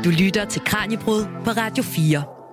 Du 0.03 0.09
lytter 0.09 0.45
til 0.45 0.61
Kranjebrud 0.65 1.23
på 1.45 1.51
Radio 1.51 1.83
4. 1.83 2.46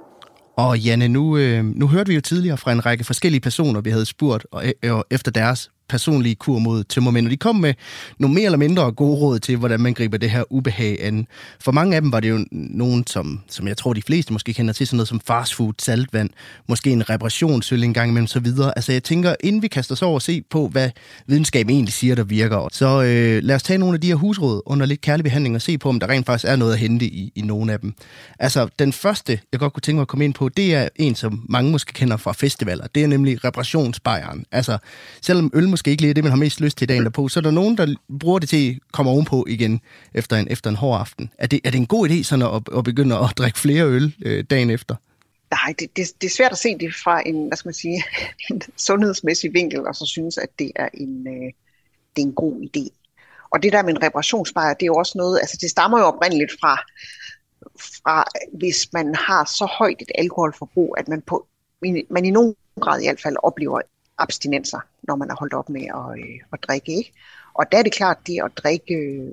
Og 0.57 0.79
Janne, 0.79 1.09
nu, 1.09 1.37
øh, 1.37 1.64
nu 1.64 1.88
hørte 1.88 2.09
vi 2.09 2.14
jo 2.14 2.21
tidligere 2.21 2.57
fra 2.57 2.73
en 2.73 2.87
række 2.87 3.05
forskellige 3.05 3.40
personer, 3.40 3.81
vi 3.81 3.90
havde 3.90 4.07
spurgt 4.07 4.47
og, 4.51 4.64
og 4.90 5.07
efter 5.11 5.31
deres 5.31 5.71
personlige 5.88 6.35
kur 6.35 6.59
mod 6.59 6.85
tømmermænd, 6.85 7.27
og 7.27 7.31
de 7.31 7.37
kom 7.37 7.57
med 7.57 7.75
nogle 8.18 8.35
mere 8.35 8.44
eller 8.44 8.59
mindre 8.59 8.92
gode 8.92 9.16
råd 9.16 9.38
til, 9.38 9.57
hvordan 9.57 9.81
man 9.81 9.94
griber 9.94 10.16
det 10.18 10.31
her 10.31 10.53
ubehag 10.53 11.05
an. 11.05 11.27
For 11.61 11.73
mange 11.73 11.97
af 11.97 12.03
dem 12.03 12.12
var 12.12 12.20
det 12.20 12.31
jo 12.31 12.44
nogen, 12.51 13.07
som, 13.07 13.40
som 13.49 13.68
jeg 13.68 13.77
tror, 13.77 13.92
de 13.92 14.03
fleste 14.03 14.33
måske 14.33 14.55
kender 14.55 14.73
til, 14.73 14.87
sådan 14.87 14.97
noget 14.97 15.09
som 15.09 15.20
fastfood, 15.20 15.73
saltvand, 15.79 16.31
måske 16.68 16.90
en 16.90 17.11
reparationsøl 17.11 17.85
en 17.85 17.94
gang 17.94 18.11
imellem, 18.11 18.27
så 18.27 18.40
videre. 18.40 18.73
Altså 18.77 18.92
jeg 18.92 19.03
tænker, 19.03 19.35
inden 19.40 19.62
vi 19.62 19.68
kaster 19.68 19.92
os 19.92 20.03
over 20.03 20.14
og 20.14 20.23
se 20.23 20.42
på, 20.51 20.68
hvad 20.68 20.90
videnskaben 21.27 21.70
egentlig 21.70 21.94
siger, 21.94 22.14
der 22.14 22.25
virker, 22.25 22.68
så 22.73 23.03
øh, 23.03 23.42
lad 23.42 23.57
os 23.57 23.62
tage 23.62 23.79
nogle 23.79 23.94
af 23.94 24.01
de 24.01 24.07
her 24.07 24.14
husråd 24.14 24.62
under 24.66 24.87
lidt 24.87 25.01
kærlig 25.01 25.25
behandling 25.25 25.55
og 25.55 25.62
se 25.62 25.79
på, 25.79 25.88
om 25.88 26.01
der 26.01 26.09
rent 26.09 26.27
faktisk 26.27 26.51
er 26.51 26.57
noget 26.57 26.73
at 26.73 26.79
hente 26.79 27.07
i, 27.07 27.33
i 27.35 27.40
nogle 27.40 27.73
af 27.73 27.81
dem. 27.81 27.94
Altså 28.38 28.68
den 28.79 28.92
første, 28.92 29.40
jeg 29.53 29.61
godt 29.61 29.73
kunne 29.73 29.81
tænke 29.81 29.97
mig 29.97 30.03
at 30.03 30.09
komme 30.09 30.25
ind 30.25 30.35
på, 30.35 30.49
det 30.49 30.75
er 30.75 30.88
en, 30.97 31.14
som 31.14 31.44
mange 31.49 31.70
måske 31.70 31.92
kender 31.92 32.16
fra 32.16 32.33
festivaler. 32.33 32.87
Det 32.94 33.03
er 33.03 33.07
nemlig 33.07 33.44
reparationsbejeren. 33.44 34.44
Altså 34.53 34.79
selvom 35.23 35.51
øl 35.55 35.73
måske 35.74 35.90
ikke 35.90 36.02
lige 36.02 36.14
det, 36.14 36.24
man 36.24 36.30
har 36.30 36.37
mest 36.37 36.60
lyst 36.60 36.78
til 36.78 36.88
dagen 36.88 37.04
derpå. 37.04 37.28
Så 37.28 37.40
er 37.40 37.42
der 37.42 37.50
nogen, 37.50 37.76
der 37.78 37.94
bruger 38.20 38.38
det 38.38 38.48
til 38.48 38.70
at 38.70 38.92
komme 38.92 39.10
ovenpå 39.10 39.46
igen 39.48 39.80
efter 40.14 40.37
en, 40.37 40.48
efter 40.50 40.70
en 40.70 40.76
hård 40.76 41.00
aften. 41.00 41.30
Er 41.38 41.46
det, 41.46 41.60
er 41.64 41.70
det 41.70 41.78
en 41.78 41.87
god 41.87 42.08
idé 42.08 42.22
sådan 42.22 42.44
at, 42.44 42.78
at 42.78 42.84
begynde 42.84 43.16
at 43.16 43.38
drikke 43.38 43.58
flere 43.58 43.84
øl 43.84 44.14
øh, 44.24 44.44
dagen 44.50 44.70
efter? 44.70 44.94
Nej, 45.50 45.74
det, 45.78 45.96
det, 45.96 46.06
det 46.20 46.26
er 46.26 46.30
svært 46.30 46.52
at 46.52 46.58
se 46.58 46.78
det 46.78 46.94
fra 47.04 47.28
en, 47.28 47.46
hvad 47.46 47.56
skal 47.56 47.68
man 47.68 47.74
sige, 47.74 48.04
en 48.50 48.62
sundhedsmæssig 48.76 49.54
vinkel, 49.54 49.87
og 49.87 49.94
så 49.94 50.06
synes, 50.06 50.38
at 50.38 50.48
det 50.58 50.72
er 50.76 50.88
en, 50.94 51.26
øh, 51.26 51.52
det 52.16 52.22
er 52.22 52.26
en 52.26 52.32
god 52.32 52.54
idé. 52.62 52.88
Og 53.50 53.62
det 53.62 53.72
der 53.72 53.82
med 53.82 53.90
en 53.90 54.02
reparationsbejr, 54.02 54.74
det 54.74 54.82
er 54.82 54.92
jo 54.94 54.94
også 54.94 55.18
noget, 55.18 55.38
altså 55.38 55.58
det 55.60 55.70
stammer 55.70 55.98
jo 55.98 56.04
oprindeligt 56.04 56.52
fra, 56.60 56.74
fra 58.04 58.24
hvis 58.58 58.92
man 58.92 59.14
har 59.14 59.44
så 59.44 59.66
højt 59.78 60.02
et 60.02 60.10
alkoholforbrug, 60.14 60.94
at 60.98 61.08
man, 61.08 61.22
på, 61.22 61.46
man 62.10 62.24
i 62.24 62.30
nogen 62.30 62.54
grad 62.80 63.00
i 63.00 63.06
hvert 63.06 63.20
fald 63.22 63.37
oplever 63.42 63.80
abstinenser, 64.18 64.81
når 65.03 65.16
man 65.16 65.29
har 65.29 65.37
holdt 65.37 65.55
op 65.55 65.68
med 65.68 65.83
at, 65.83 66.18
øh, 66.20 66.40
at 66.53 66.59
drikke. 66.62 66.92
Ikke? 66.92 67.12
Og 67.55 67.64
der 67.72 67.79
er 67.79 67.83
det 67.83 67.92
klart, 67.92 68.16
at 68.20 68.27
det 68.27 68.40
at 68.44 68.50
drikke 68.57 68.94
øh, 68.94 69.33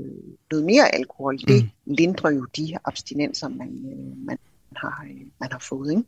noget 0.51 0.65
mere 0.65 0.95
alkohol, 0.95 1.33
mm. 1.33 1.47
det 1.47 1.69
lindrer 1.85 2.31
jo 2.31 2.45
de 2.57 2.77
abstinenser, 2.85 3.47
man, 3.47 3.67
øh, 3.67 4.25
man, 4.25 4.37
har, 4.75 5.05
øh, 5.09 5.25
man 5.39 5.51
har 5.51 5.59
fået. 5.59 5.91
Ikke? 5.91 6.03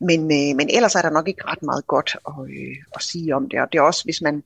Men, 0.00 0.20
øh, 0.20 0.56
men 0.56 0.70
ellers 0.70 0.94
er 0.94 1.02
der 1.02 1.10
nok 1.10 1.28
ikke 1.28 1.44
ret 1.44 1.62
meget 1.62 1.86
godt 1.86 2.16
at, 2.28 2.50
øh, 2.50 2.76
at 2.94 3.02
sige 3.02 3.36
om 3.36 3.48
det. 3.48 3.60
Og 3.60 3.72
det 3.72 3.78
er 3.78 3.82
også, 3.82 4.04
hvis 4.04 4.22
man, 4.22 4.42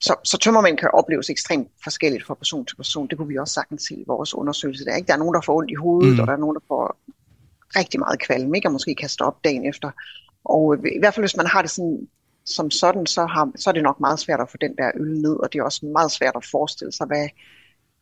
så, 0.00 0.14
så 0.24 0.38
tømmermænd 0.38 0.78
kan 0.78 0.90
opleves 0.92 1.30
ekstremt 1.30 1.68
forskelligt 1.84 2.26
fra 2.26 2.34
person 2.34 2.66
til 2.66 2.76
person. 2.76 3.08
Det 3.08 3.18
kunne 3.18 3.28
vi 3.28 3.38
også 3.38 3.54
sagtens 3.54 3.82
se 3.82 3.94
i 3.94 4.04
vores 4.06 4.34
undersøgelse. 4.34 4.84
Der, 4.84 4.96
ikke? 4.96 5.06
der 5.06 5.12
er 5.14 5.18
nogen, 5.18 5.34
der 5.34 5.40
får 5.40 5.56
ondt 5.56 5.70
i 5.70 5.74
hovedet, 5.74 6.14
mm. 6.14 6.20
og 6.20 6.26
der 6.26 6.32
er 6.32 6.36
nogen, 6.36 6.54
der 6.54 6.64
får 6.68 6.96
rigtig 7.76 8.00
meget 8.00 8.20
kvalme, 8.20 8.56
ikke? 8.56 8.68
og 8.68 8.72
måske 8.72 8.94
kaster 8.94 9.24
op 9.24 9.44
dagen 9.44 9.66
efter. 9.66 9.90
Og 10.44 10.76
i 10.76 10.98
hvert 10.98 11.14
fald, 11.14 11.22
hvis 11.22 11.36
man 11.36 11.46
har 11.46 11.62
det 11.62 11.70
sådan, 11.70 12.08
som 12.44 12.70
sådan, 12.70 13.06
så, 13.06 13.26
har, 13.26 13.52
så 13.56 13.70
er 13.70 13.74
det 13.74 13.82
nok 13.82 14.00
meget 14.00 14.18
svært 14.18 14.40
at 14.40 14.50
få 14.50 14.56
den 14.60 14.76
der 14.78 14.90
øl 14.94 15.20
ned, 15.20 15.36
og 15.36 15.52
det 15.52 15.58
er 15.58 15.62
også 15.62 15.86
meget 15.86 16.10
svært 16.10 16.36
at 16.36 16.44
forestille 16.50 16.92
sig, 16.92 17.06
hvad, 17.06 17.28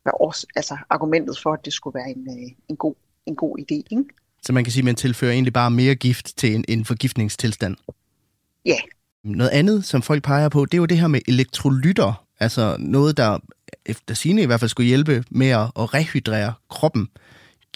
hvad 0.03 0.13
års, 0.21 0.45
altså 0.57 0.77
argumentet 0.91 1.39
for, 1.43 1.53
at 1.53 1.65
det 1.65 1.73
skulle 1.73 1.95
være 1.95 2.11
en, 2.11 2.29
øh, 2.29 2.51
en, 2.69 2.77
god, 2.77 2.95
en 3.27 3.37
god 3.37 3.59
idé. 3.59 3.75
Ikke? 3.91 4.05
Så 4.43 4.53
man 4.53 4.65
kan 4.65 4.73
sige, 4.73 4.81
at 4.81 4.85
man 4.85 4.95
tilfører 4.95 5.33
egentlig 5.33 5.53
bare 5.53 5.71
mere 5.71 5.95
gift 5.95 6.37
til 6.37 6.55
en, 6.55 6.65
en 6.69 6.85
forgiftningstilstand? 6.85 7.77
Ja. 8.65 8.77
Noget 9.25 9.51
andet, 9.51 9.85
som 9.85 10.03
folk 10.03 10.23
peger 10.23 10.49
på, 10.49 10.65
det 10.65 10.75
er 10.75 10.79
jo 10.79 10.87
det 10.87 10.99
her 10.99 11.09
med 11.09 11.21
elektrolytter. 11.29 12.27
Altså 12.41 12.77
noget, 12.79 13.17
der 13.17 13.39
efter 13.87 14.15
sine 14.15 14.43
i 14.43 14.47
hvert 14.47 14.61
fald 14.61 14.69
skulle 14.69 14.87
hjælpe 14.87 15.25
med 15.31 15.49
at, 15.49 15.61
at 15.61 15.95
rehydrere 15.95 16.53
kroppen. 16.71 17.09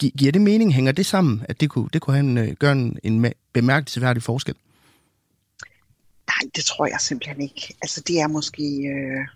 Gi- 0.01 0.13
giver 0.17 0.31
det 0.31 0.41
mening? 0.41 0.73
Hænger 0.73 0.91
det 0.91 1.05
sammen, 1.05 1.45
at 1.49 1.61
det 1.61 1.69
kunne, 1.69 1.89
det 1.93 2.01
kunne 2.01 2.15
have 2.15 2.29
en, 2.29 2.37
øh, 2.37 2.51
gøre 2.59 2.71
en, 2.71 2.99
en 3.03 3.33
bemærkelsesværdig 3.53 4.23
forskel? 4.23 4.55
Nej, 6.27 6.51
det 6.55 6.65
tror 6.65 6.85
jeg 6.85 6.97
simpelthen 6.99 7.41
ikke. 7.41 7.75
Altså 7.81 8.01
det 8.07 8.19
er 8.19 8.27
måske... 8.27 8.63
Øh... 8.63 9.27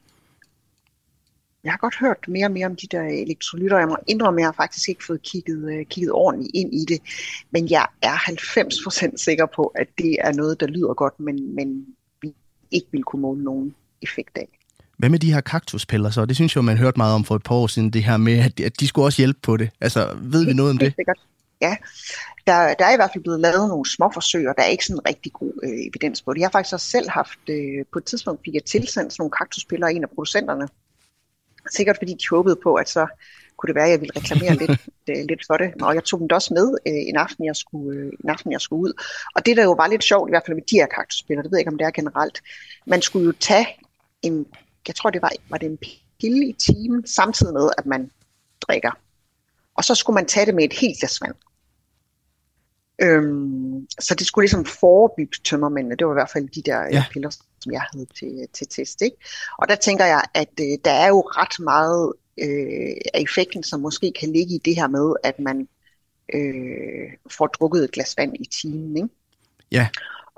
Jeg 1.64 1.72
har 1.72 1.78
godt 1.78 1.96
hørt 2.00 2.28
mere 2.28 2.46
og 2.48 2.52
mere 2.52 2.66
om 2.66 2.76
de 2.76 2.88
der 2.88 3.02
elektrolytter. 3.02 3.78
Jeg 3.78 3.88
må 3.88 3.98
indrømme, 4.08 4.40
at 4.40 4.42
jeg 4.42 4.48
har 4.48 4.64
faktisk 4.64 4.90
ikke 4.90 5.06
fået 5.06 5.22
kigget, 5.22 5.74
øh, 5.74 5.86
kigget 5.86 6.12
ordentligt 6.12 6.52
ind 6.54 6.74
i 6.74 6.86
det. 6.86 7.02
Men 7.52 7.70
jeg 7.70 7.88
er 8.02 8.16
90% 9.12 9.18
sikker 9.18 9.46
på, 9.46 9.64
at 9.64 9.88
det 9.98 10.18
er 10.20 10.34
noget, 10.34 10.60
der 10.60 10.68
lyder 10.68 10.94
godt, 10.94 11.20
men, 11.20 11.56
men 11.56 11.86
vi 12.22 12.34
ikke 12.72 12.88
vil 12.92 13.04
kunne 13.04 13.22
måle 13.22 13.44
nogen 13.44 13.76
effekt 14.02 14.38
af. 14.38 14.59
Hvad 15.00 15.10
med 15.10 15.20
de 15.20 15.34
her 15.34 15.42
kaktuspiller 15.42 16.10
så? 16.10 16.26
Det 16.26 16.36
synes 16.36 16.56
jeg, 16.56 16.64
man 16.64 16.78
hørte 16.78 16.98
meget 16.98 17.16
om 17.16 17.24
for 17.24 17.36
et 17.36 17.44
par 17.44 17.56
år 17.56 17.68
siden, 17.68 17.90
det 17.90 18.04
her 18.04 18.18
med, 18.18 18.38
at, 18.40 18.60
at 18.60 18.80
de 18.80 18.88
skulle 18.88 19.06
også 19.06 19.22
hjælpe 19.22 19.40
på 19.42 19.58
det. 19.58 19.70
Altså, 19.82 20.18
ved 20.22 20.46
vi 20.46 20.54
noget 20.54 20.72
om 20.72 20.78
det? 20.78 20.94
Sikkert. 20.96 21.20
Ja, 21.62 21.76
der, 22.48 22.74
der 22.74 22.86
er 22.86 22.94
i 22.94 22.96
hvert 22.96 23.10
fald 23.14 23.24
blevet 23.24 23.40
lavet 23.40 23.70
nogle 23.70 23.90
små 23.90 24.12
forsøg, 24.14 24.50
og 24.50 24.56
der 24.58 24.64
er 24.64 24.68
ikke 24.68 24.86
sådan 24.86 25.08
rigtig 25.08 25.34
god 25.34 25.54
øh, 25.64 25.70
evidens 25.70 26.22
på 26.22 26.34
det. 26.34 26.40
Jeg 26.40 26.48
har 26.48 26.52
faktisk 26.52 26.74
også 26.74 26.90
selv 26.90 27.10
haft, 27.10 27.40
øh, 27.50 27.86
på 27.94 28.00
et 28.00 28.06
tidspunkt 28.06 28.42
fik 28.46 28.54
jeg 28.54 28.64
tilsendt 28.64 29.14
sådan 29.14 29.22
nogle 29.22 29.32
kaktuspiller 29.32 29.88
af 29.88 29.92
en 29.92 30.04
af 30.04 30.10
producenterne. 30.10 30.68
Sikkert 31.72 31.98
fordi 31.98 32.14
de 32.14 32.30
håbede 32.30 32.58
på, 32.64 32.74
at 32.74 32.90
så 32.90 33.08
kunne 33.58 33.68
det 33.68 33.76
være, 33.76 33.86
at 33.86 33.92
jeg 33.92 34.02
ville 34.02 34.16
reklamere 34.16 34.56
lidt, 34.62 34.82
øh, 35.10 35.26
lidt 35.30 35.44
for 35.48 35.58
det. 35.58 35.70
Og 35.82 35.96
jeg 35.96 36.04
tog 36.04 36.20
dem 36.20 36.28
da 36.28 36.36
også 36.36 36.54
med 36.54 36.68
øh, 36.88 37.04
en, 37.12 37.16
aften, 37.16 37.46
jeg 37.46 37.56
skulle, 37.56 38.00
øh, 38.00 38.12
en 38.24 38.30
aften, 38.30 38.52
jeg 38.52 38.62
skulle 38.62 38.82
ud. 38.82 38.94
Og 39.36 39.46
det, 39.46 39.58
der 39.58 39.64
jo 39.64 39.72
var 39.72 39.88
lidt 39.88 40.04
sjovt, 40.04 40.30
i 40.30 40.32
hvert 40.32 40.44
fald 40.46 40.56
med 40.56 40.64
de 40.72 40.76
her 40.76 40.88
kaktuspiller, 40.98 41.42
det 41.42 41.52
ved 41.52 41.58
jeg 41.58 41.62
ikke, 41.62 41.72
om 41.72 41.78
det 41.78 41.86
er 41.86 41.92
generelt, 41.92 42.42
man 42.86 43.02
skulle 43.02 43.26
jo 43.26 43.34
tage 43.40 43.68
en 44.22 44.46
jeg 44.88 44.96
tror 44.96 45.10
det 45.10 45.22
var, 45.22 45.32
var 45.50 45.58
det 45.58 45.66
en 45.66 45.78
pille 46.22 46.48
i 46.48 46.54
timen, 46.54 47.08
samtidig 47.08 47.54
med, 47.54 47.70
at 47.78 47.86
man 47.86 48.12
drikker. 48.62 48.92
Og 49.76 49.84
så 49.84 49.96
skulle 49.96 50.16
man 50.16 50.26
tage 50.26 50.46
det 50.46 50.56
med 50.56 50.64
et 50.64 50.74
helt 50.74 51.00
glas 51.00 51.22
vand. 51.22 51.36
Øhm, 53.02 53.88
så 54.00 54.16
det 54.16 54.28
skulle 54.28 54.44
ligesom 54.44 54.66
forebygge 54.66 55.38
tømmermændene. 55.44 55.96
Det 55.96 56.08
var 56.08 56.14
i 56.14 56.22
hvert 56.22 56.32
fald 56.34 56.50
de 56.50 56.62
der 56.62 56.86
øh, 56.86 56.94
ja. 56.94 57.06
piller, 57.12 57.30
som 57.62 57.72
jeg 57.72 57.82
havde 57.94 58.06
til, 58.20 58.48
til 58.54 58.68
test. 58.68 59.02
Ikke? 59.02 59.18
Og 59.58 59.68
der 59.68 59.76
tænker 59.76 60.06
jeg, 60.06 60.24
at 60.34 60.50
øh, 60.62 60.78
der 60.86 60.92
er 60.92 61.08
jo 61.08 61.22
ret 61.22 61.64
meget 61.64 62.14
øh, 62.38 62.96
af 63.14 63.22
effekten, 63.22 63.64
som 63.64 63.80
måske 63.80 64.14
kan 64.20 64.34
ligge 64.34 64.56
i 64.56 64.62
det 64.66 64.76
her 64.76 64.88
med, 64.88 65.14
at 65.24 65.40
man 65.40 65.68
øh, 66.34 67.10
får 67.32 67.48
drukket 67.48 67.84
et 67.84 67.92
glas 67.92 68.18
vand 68.18 68.36
i 68.40 68.46
timen. 68.62 68.98
Ikke? 68.98 69.10
Ja. 69.72 69.88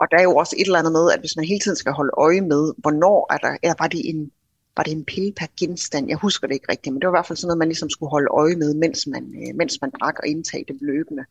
Og 0.02 0.08
der 0.12 0.18
er 0.18 0.24
jo 0.24 0.36
også 0.36 0.56
et 0.60 0.66
eller 0.66 0.80
andet 0.80 0.94
med, 0.94 1.12
at 1.12 1.20
hvis 1.20 1.36
man 1.36 1.46
hele 1.46 1.60
tiden 1.60 1.78
skal 1.78 1.92
holde 1.92 2.12
øje 2.18 2.42
med, 2.42 2.74
hvornår 2.78 3.34
er 3.34 3.38
der, 3.38 3.58
er, 3.64 3.74
var 3.80 3.88
det 3.88 4.02
en 4.10 4.32
var 4.78 4.84
det 4.84 4.92
en 4.92 5.06
pille 5.06 5.34
per 5.40 5.46
genstand? 5.60 6.08
Jeg 6.08 6.18
husker 6.18 6.48
det 6.48 6.54
ikke 6.54 6.72
rigtigt, 6.72 6.94
men 6.94 7.02
det 7.02 7.08
var 7.08 7.14
i 7.14 7.18
hvert 7.18 7.28
fald 7.28 7.38
sådan 7.38 7.48
noget, 7.48 7.58
man 7.58 7.68
ligesom 7.68 7.90
skulle 7.90 8.10
holde 8.10 8.28
øje 8.32 8.56
med, 8.56 8.74
mens 8.74 9.08
man, 9.08 9.24
øh, 9.24 9.56
mens 9.56 9.78
man 9.82 9.92
drak 10.00 10.20
og 10.20 10.28
indtag 10.28 10.66
det 10.68 10.78
løbende. 10.82 11.24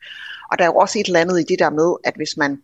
Og 0.51 0.59
der 0.59 0.65
er 0.65 0.69
jo 0.69 0.77
også 0.77 0.99
et 0.99 1.07
eller 1.07 1.21
andet 1.21 1.41
i 1.41 1.43
det 1.43 1.59
der 1.59 1.71
med, 1.71 1.95
at 2.05 2.15
hvis 2.17 2.37
man, 2.37 2.63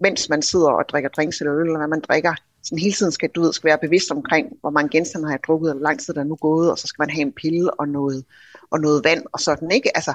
mens 0.00 0.28
man 0.28 0.42
sidder 0.42 0.70
og 0.70 0.88
drikker 0.88 1.10
drinks 1.10 1.40
eller 1.40 1.54
øl, 1.54 1.66
eller 1.66 1.78
hvad 1.78 1.88
man 1.88 2.00
drikker, 2.00 2.34
sådan 2.62 2.78
hele 2.78 2.94
tiden 2.94 3.12
skal, 3.12 3.28
du 3.28 3.42
ved, 3.42 3.52
skal 3.52 3.68
være 3.68 3.78
bevidst 3.78 4.10
omkring, 4.10 4.46
hvor 4.60 4.70
mange 4.70 4.90
genstande 4.90 5.26
har 5.26 5.32
jeg 5.32 5.44
drukket, 5.46 5.70
eller 5.70 5.80
hvor 5.80 5.88
lang 5.88 6.00
tid 6.00 6.14
der 6.14 6.20
er 6.20 6.24
nu 6.24 6.36
gået, 6.36 6.70
og 6.70 6.78
så 6.78 6.86
skal 6.86 7.02
man 7.02 7.10
have 7.10 7.22
en 7.22 7.32
pille 7.32 7.80
og 7.80 7.88
noget, 7.88 8.24
og 8.70 8.80
noget 8.80 9.04
vand 9.04 9.22
og 9.32 9.40
sådan, 9.40 9.70
ikke? 9.70 9.96
Altså, 9.96 10.12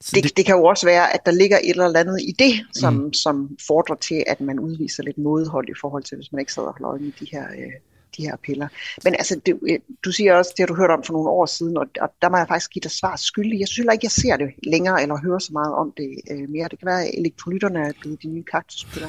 det, 0.00 0.24
det, 0.24 0.36
det 0.36 0.46
kan 0.46 0.56
jo 0.56 0.64
også 0.64 0.86
være, 0.86 1.14
at 1.14 1.26
der 1.26 1.32
ligger 1.32 1.58
et 1.58 1.70
eller 1.70 2.00
andet 2.00 2.20
i 2.20 2.32
det, 2.38 2.66
som, 2.74 2.94
mm. 2.94 3.12
som 3.12 3.56
fordrer 3.66 3.96
til, 3.96 4.24
at 4.26 4.40
man 4.40 4.60
udviser 4.60 5.02
lidt 5.02 5.18
modhold 5.18 5.68
i 5.68 5.78
forhold 5.80 6.02
til, 6.02 6.16
hvis 6.16 6.32
man 6.32 6.40
ikke 6.40 6.52
sidder 6.52 6.68
og 6.68 6.74
holder 6.74 6.90
øje 6.90 7.00
med 7.00 7.12
de 7.20 7.26
her, 7.32 7.44
øh, 7.44 7.72
de 8.20 8.26
her 8.26 8.36
piller. 8.46 8.68
Men 9.04 9.14
altså, 9.14 9.40
det, 9.46 9.58
øh, 9.70 9.78
du 10.04 10.12
siger 10.12 10.34
også, 10.34 10.50
det 10.56 10.62
har 10.62 10.66
du 10.66 10.74
hørt 10.74 10.90
om 10.90 11.02
for 11.06 11.12
nogle 11.12 11.28
år 11.28 11.46
siden, 11.46 11.76
og, 11.76 11.86
og 12.00 12.08
der 12.22 12.28
må 12.28 12.36
jeg 12.36 12.48
faktisk 12.48 12.70
give 12.70 12.80
dig 12.82 12.90
svar 12.90 13.16
skyldig. 13.16 13.60
Jeg 13.60 13.68
synes 13.68 13.76
heller 13.76 13.92
ikke, 13.92 14.04
jeg 14.04 14.10
ser 14.10 14.36
det 14.36 14.48
længere, 14.62 15.02
eller 15.02 15.16
hører 15.26 15.38
så 15.38 15.52
meget 15.52 15.74
om 15.74 15.92
det 15.96 16.10
øh, 16.30 16.48
mere. 16.48 16.68
Det 16.70 16.78
kan 16.78 16.86
være, 16.86 17.04
at 17.04 17.10
elektrolytterne 17.18 17.78
er 17.78 17.92
blevet 18.00 18.22
de 18.22 18.28
nye 18.28 18.42
kaktuspiller. 18.42 19.08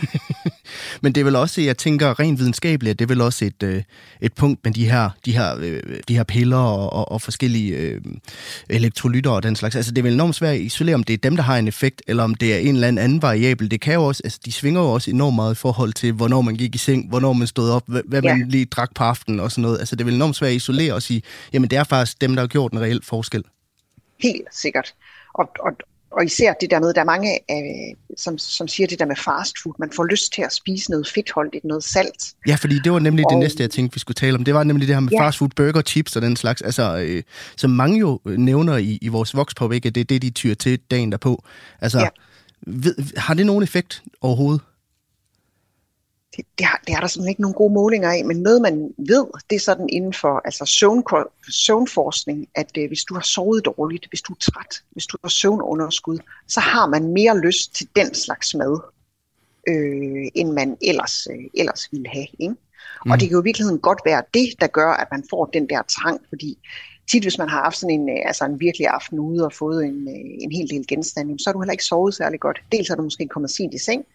Men 1.02 1.16
det 1.16 1.22
er 1.22 1.26
vel 1.26 1.36
også, 1.36 1.62
jeg 1.62 1.78
tænker 1.78 2.20
rent 2.20 2.40
videnskabeligt, 2.40 3.00
det 3.00 3.06
er 3.06 3.08
vel 3.08 3.22
også 3.22 3.46
et, 3.46 3.64
øh, 3.64 3.84
et 4.22 4.34
punkt 4.34 4.60
med 4.64 4.74
de 4.74 4.90
her, 4.90 5.10
de 5.26 5.32
her, 5.38 5.56
øh, 5.60 5.82
de 6.08 6.16
her 6.16 6.24
piller 6.24 6.58
og, 6.58 6.94
og, 6.94 7.12
og 7.12 7.22
forskellige 7.22 7.78
øh, 7.78 8.02
elektrolytter 8.70 9.32
og 9.32 9.44
den 9.44 9.56
slags. 9.56 9.76
Altså, 9.76 9.92
det 9.92 9.98
er 9.98 10.04
vel 10.04 10.14
enormt 10.14 10.36
svært 10.36 10.56
at 10.56 10.62
isolere, 10.62 10.96
om 10.96 11.04
det 11.04 11.14
er 11.14 11.18
dem, 11.18 11.36
der 11.36 11.44
har 11.44 11.58
en 11.58 11.68
effekt, 11.68 12.02
eller 12.08 12.24
om 12.24 12.36
det 12.36 12.54
er 12.54 12.58
en 12.58 12.76
eller 12.76 12.88
anden, 12.88 13.04
anden 13.04 13.22
variabel. 13.22 13.72
Det 13.72 13.82
kan 13.82 13.94
jo 13.94 14.04
også, 14.04 14.22
altså, 14.24 14.40
de 14.46 14.52
svinger 14.52 14.82
jo 14.82 14.92
også 14.92 15.12
enormt 15.12 15.36
meget 15.36 15.56
i 15.56 15.58
forhold 15.58 15.94
til, 15.94 16.14
hvornår 16.14 16.42
man 16.42 16.56
gik 16.56 16.76
i 16.76 16.78
seng, 16.78 17.10
hvornår 17.10 17.34
man 17.34 17.48
stod 17.48 17.70
op, 17.70 17.84
hvad, 17.88 18.02
hvad 18.08 18.22
ja. 18.22 18.36
man 18.36 18.50
lige 18.50 18.66
drak 18.66 18.96
aftenen 19.04 19.40
og 19.40 19.52
sådan 19.52 19.62
noget. 19.62 19.80
Altså, 19.80 19.96
det 19.96 20.02
er 20.02 20.06
vel 20.06 20.14
enormt 20.14 20.36
svært 20.36 20.50
at 20.50 20.56
isolere 20.56 20.94
og 20.94 21.02
sige, 21.02 21.22
jamen, 21.54 21.70
det 21.70 21.78
er 21.78 21.84
faktisk 21.84 22.22
dem, 22.22 22.36
der 22.36 22.42
har 22.42 22.48
gjort 22.48 22.72
en 22.72 22.82
reel 22.82 23.02
forskel. 23.04 23.44
Helt 24.20 24.48
sikkert. 24.52 24.94
Og, 25.34 25.50
og, 25.60 25.72
og 26.12 26.26
især 26.26 26.54
det 26.62 26.72
der 26.72 26.80
med, 26.80 26.94
der 26.94 27.02
er 27.02 27.06
mange, 27.06 27.40
øh, 27.52 27.96
som, 28.18 28.38
som 28.38 28.68
siger 28.68 28.88
det 28.88 29.00
der 29.00 29.06
med 29.06 29.16
fast 29.16 29.56
food. 29.64 29.74
Man 29.80 29.92
får 29.96 30.04
lyst 30.04 30.34
til 30.34 30.42
at 30.42 30.54
spise 30.54 30.92
noget 30.92 31.08
fedtholdigt, 31.08 31.66
noget 31.66 31.84
salt. 31.84 32.34
Ja, 32.48 32.56
fordi 32.56 32.80
det 32.84 32.92
var 32.92 33.00
nemlig 33.00 33.26
og, 33.26 33.32
det 33.32 33.40
næste, 33.40 33.64
jeg 33.64 33.72
tænkte, 33.72 33.94
vi 33.94 34.00
skulle 34.00 34.16
tale 34.16 34.36
om. 34.36 34.44
Det 34.44 34.54
var 34.54 34.64
nemlig 34.64 34.88
det 34.88 34.96
her 34.96 35.00
med 35.00 35.12
ja. 35.12 35.28
fast 35.28 35.38
food, 35.38 35.50
burger, 35.56 35.82
chips 35.82 36.16
og 36.16 36.22
den 36.22 36.36
slags. 36.36 36.62
Altså, 36.62 36.98
øh, 36.98 37.24
som 37.58 37.70
mange 37.70 38.00
jo 38.00 38.20
nævner 38.26 38.78
i, 38.78 39.00
i 39.02 39.08
vores 39.08 39.36
vokspåvæg, 39.36 39.86
at 39.86 39.96
det 39.96 40.02
er 40.02 40.06
det, 40.06 40.22
de 40.22 40.30
tyr 40.30 40.54
til 40.54 40.80
dagen 40.92 41.12
derpå. 41.12 41.44
Altså, 41.82 42.00
ja. 42.00 42.08
ved, 42.68 42.96
har 43.18 43.34
det 43.34 43.46
nogen 43.46 43.64
effekt 43.64 44.04
overhovedet? 44.22 44.62
Det, 46.36 46.46
det, 46.58 46.66
har, 46.66 46.82
det 46.88 46.94
er 46.96 47.00
der 47.00 47.08
simpelthen 47.08 47.30
ikke 47.30 47.42
nogen 47.42 47.56
gode 47.56 47.74
målinger 47.74 48.10
af, 48.10 48.26
men 48.26 48.38
noget 48.38 48.62
man 48.62 48.94
ved, 48.98 49.26
det 49.50 49.56
er 49.56 49.60
sådan 49.60 49.90
inden 49.90 50.14
for 50.14 50.42
altså 50.46 50.66
søvn, 50.66 51.04
søvnforskning, 51.50 52.48
at 52.56 52.78
øh, 52.78 52.88
hvis 52.88 53.04
du 53.04 53.14
har 53.14 53.22
sovet 53.22 53.66
dårligt, 53.66 54.06
hvis 54.10 54.22
du 54.22 54.34
er 54.34 54.38
træt, 54.40 54.84
hvis 54.92 55.06
du 55.06 55.18
har 55.24 55.30
søvnunderskud, 55.30 56.18
så 56.48 56.60
har 56.60 56.88
man 56.88 57.14
mere 57.14 57.40
lyst 57.40 57.76
til 57.76 57.88
den 57.96 58.14
slags 58.14 58.56
mad, 58.56 58.80
øh, 59.68 60.28
end 60.36 60.52
man 60.52 60.78
ellers, 60.82 61.28
øh, 61.32 61.46
ellers 61.54 61.88
ville 61.92 62.10
have. 62.10 62.28
Ikke? 62.40 62.56
Mm. 63.06 63.12
Og 63.12 63.20
det 63.20 63.28
kan 63.28 63.36
jo 63.36 63.42
i 63.42 63.44
virkeligheden 63.44 63.80
godt 63.80 64.00
være 64.06 64.24
det, 64.34 64.48
der 64.60 64.68
gør, 64.68 64.92
at 64.92 65.08
man 65.12 65.24
får 65.30 65.46
den 65.46 65.70
der 65.70 65.82
trang, 65.82 66.22
fordi 66.30 66.58
tit 67.12 67.24
hvis 67.24 67.38
man 67.38 67.50
har 67.50 67.62
haft 67.64 67.78
sådan 67.78 68.00
en, 68.00 68.10
øh, 68.10 68.22
altså 68.26 68.46
en 68.46 68.60
virkelig 68.60 68.88
aften 68.88 69.20
ude 69.20 69.46
og 69.46 69.54
fået 69.54 69.86
en, 69.86 70.08
øh, 70.08 70.32
en 70.40 70.52
hel 70.52 70.70
del 70.70 70.88
genstand, 70.88 71.40
så 71.40 71.50
har 71.50 71.54
du 71.54 71.62
heller 71.62 71.72
ikke 71.72 71.84
sovet 71.84 72.14
særlig 72.14 72.40
godt. 72.40 72.62
Dels 72.72 72.90
er 72.90 72.96
du 72.96 73.04
måske 73.04 73.28
kommet 73.28 73.52
sent 73.52 73.74
i 73.74 73.78
seng, 73.78 74.06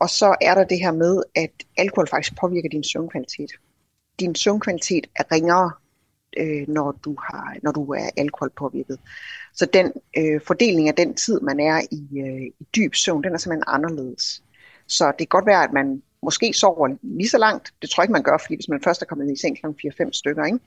og 0.00 0.10
så 0.10 0.36
er 0.40 0.54
der 0.54 0.64
det 0.64 0.78
her 0.78 0.92
med, 0.92 1.22
at 1.34 1.50
alkohol 1.76 2.08
faktisk 2.08 2.40
påvirker 2.40 2.68
din 2.68 2.84
søvnkvalitet. 2.84 3.50
Din 4.20 4.34
søvnkvalitet 4.34 5.06
er 5.16 5.32
ringere, 5.32 5.70
øh, 6.36 6.68
når, 6.68 6.92
du 7.04 7.16
har, 7.20 7.56
når 7.62 7.72
du 7.72 7.92
er 7.92 8.10
alkoholpåvirket. 8.16 8.98
Så 9.54 9.66
den 9.66 9.92
øh, 10.18 10.40
fordeling 10.46 10.88
af 10.88 10.94
den 10.94 11.14
tid, 11.14 11.40
man 11.40 11.60
er 11.60 11.80
i, 11.90 12.18
øh, 12.18 12.42
i 12.60 12.66
dyb 12.76 12.94
søvn, 12.94 13.24
den 13.24 13.34
er 13.34 13.38
simpelthen 13.38 13.64
anderledes. 13.66 14.42
Så 14.86 15.06
det 15.06 15.18
kan 15.18 15.26
godt 15.26 15.46
være, 15.46 15.64
at 15.64 15.72
man 15.72 16.02
måske 16.22 16.52
sover 16.52 16.96
lige 17.02 17.28
så 17.28 17.38
langt. 17.38 17.72
Det 17.82 17.90
tror 17.90 18.02
jeg 18.02 18.04
ikke, 18.04 18.12
man 18.12 18.22
gør, 18.22 18.38
fordi 18.38 18.54
hvis 18.54 18.68
man 18.68 18.82
først 18.84 19.02
er 19.02 19.06
kommet 19.06 19.32
i 19.32 19.40
seng 19.40 19.58
kl. 19.60 19.66
4-5 19.66 20.12
stykker, 20.12 20.44
ikke? 20.44 20.58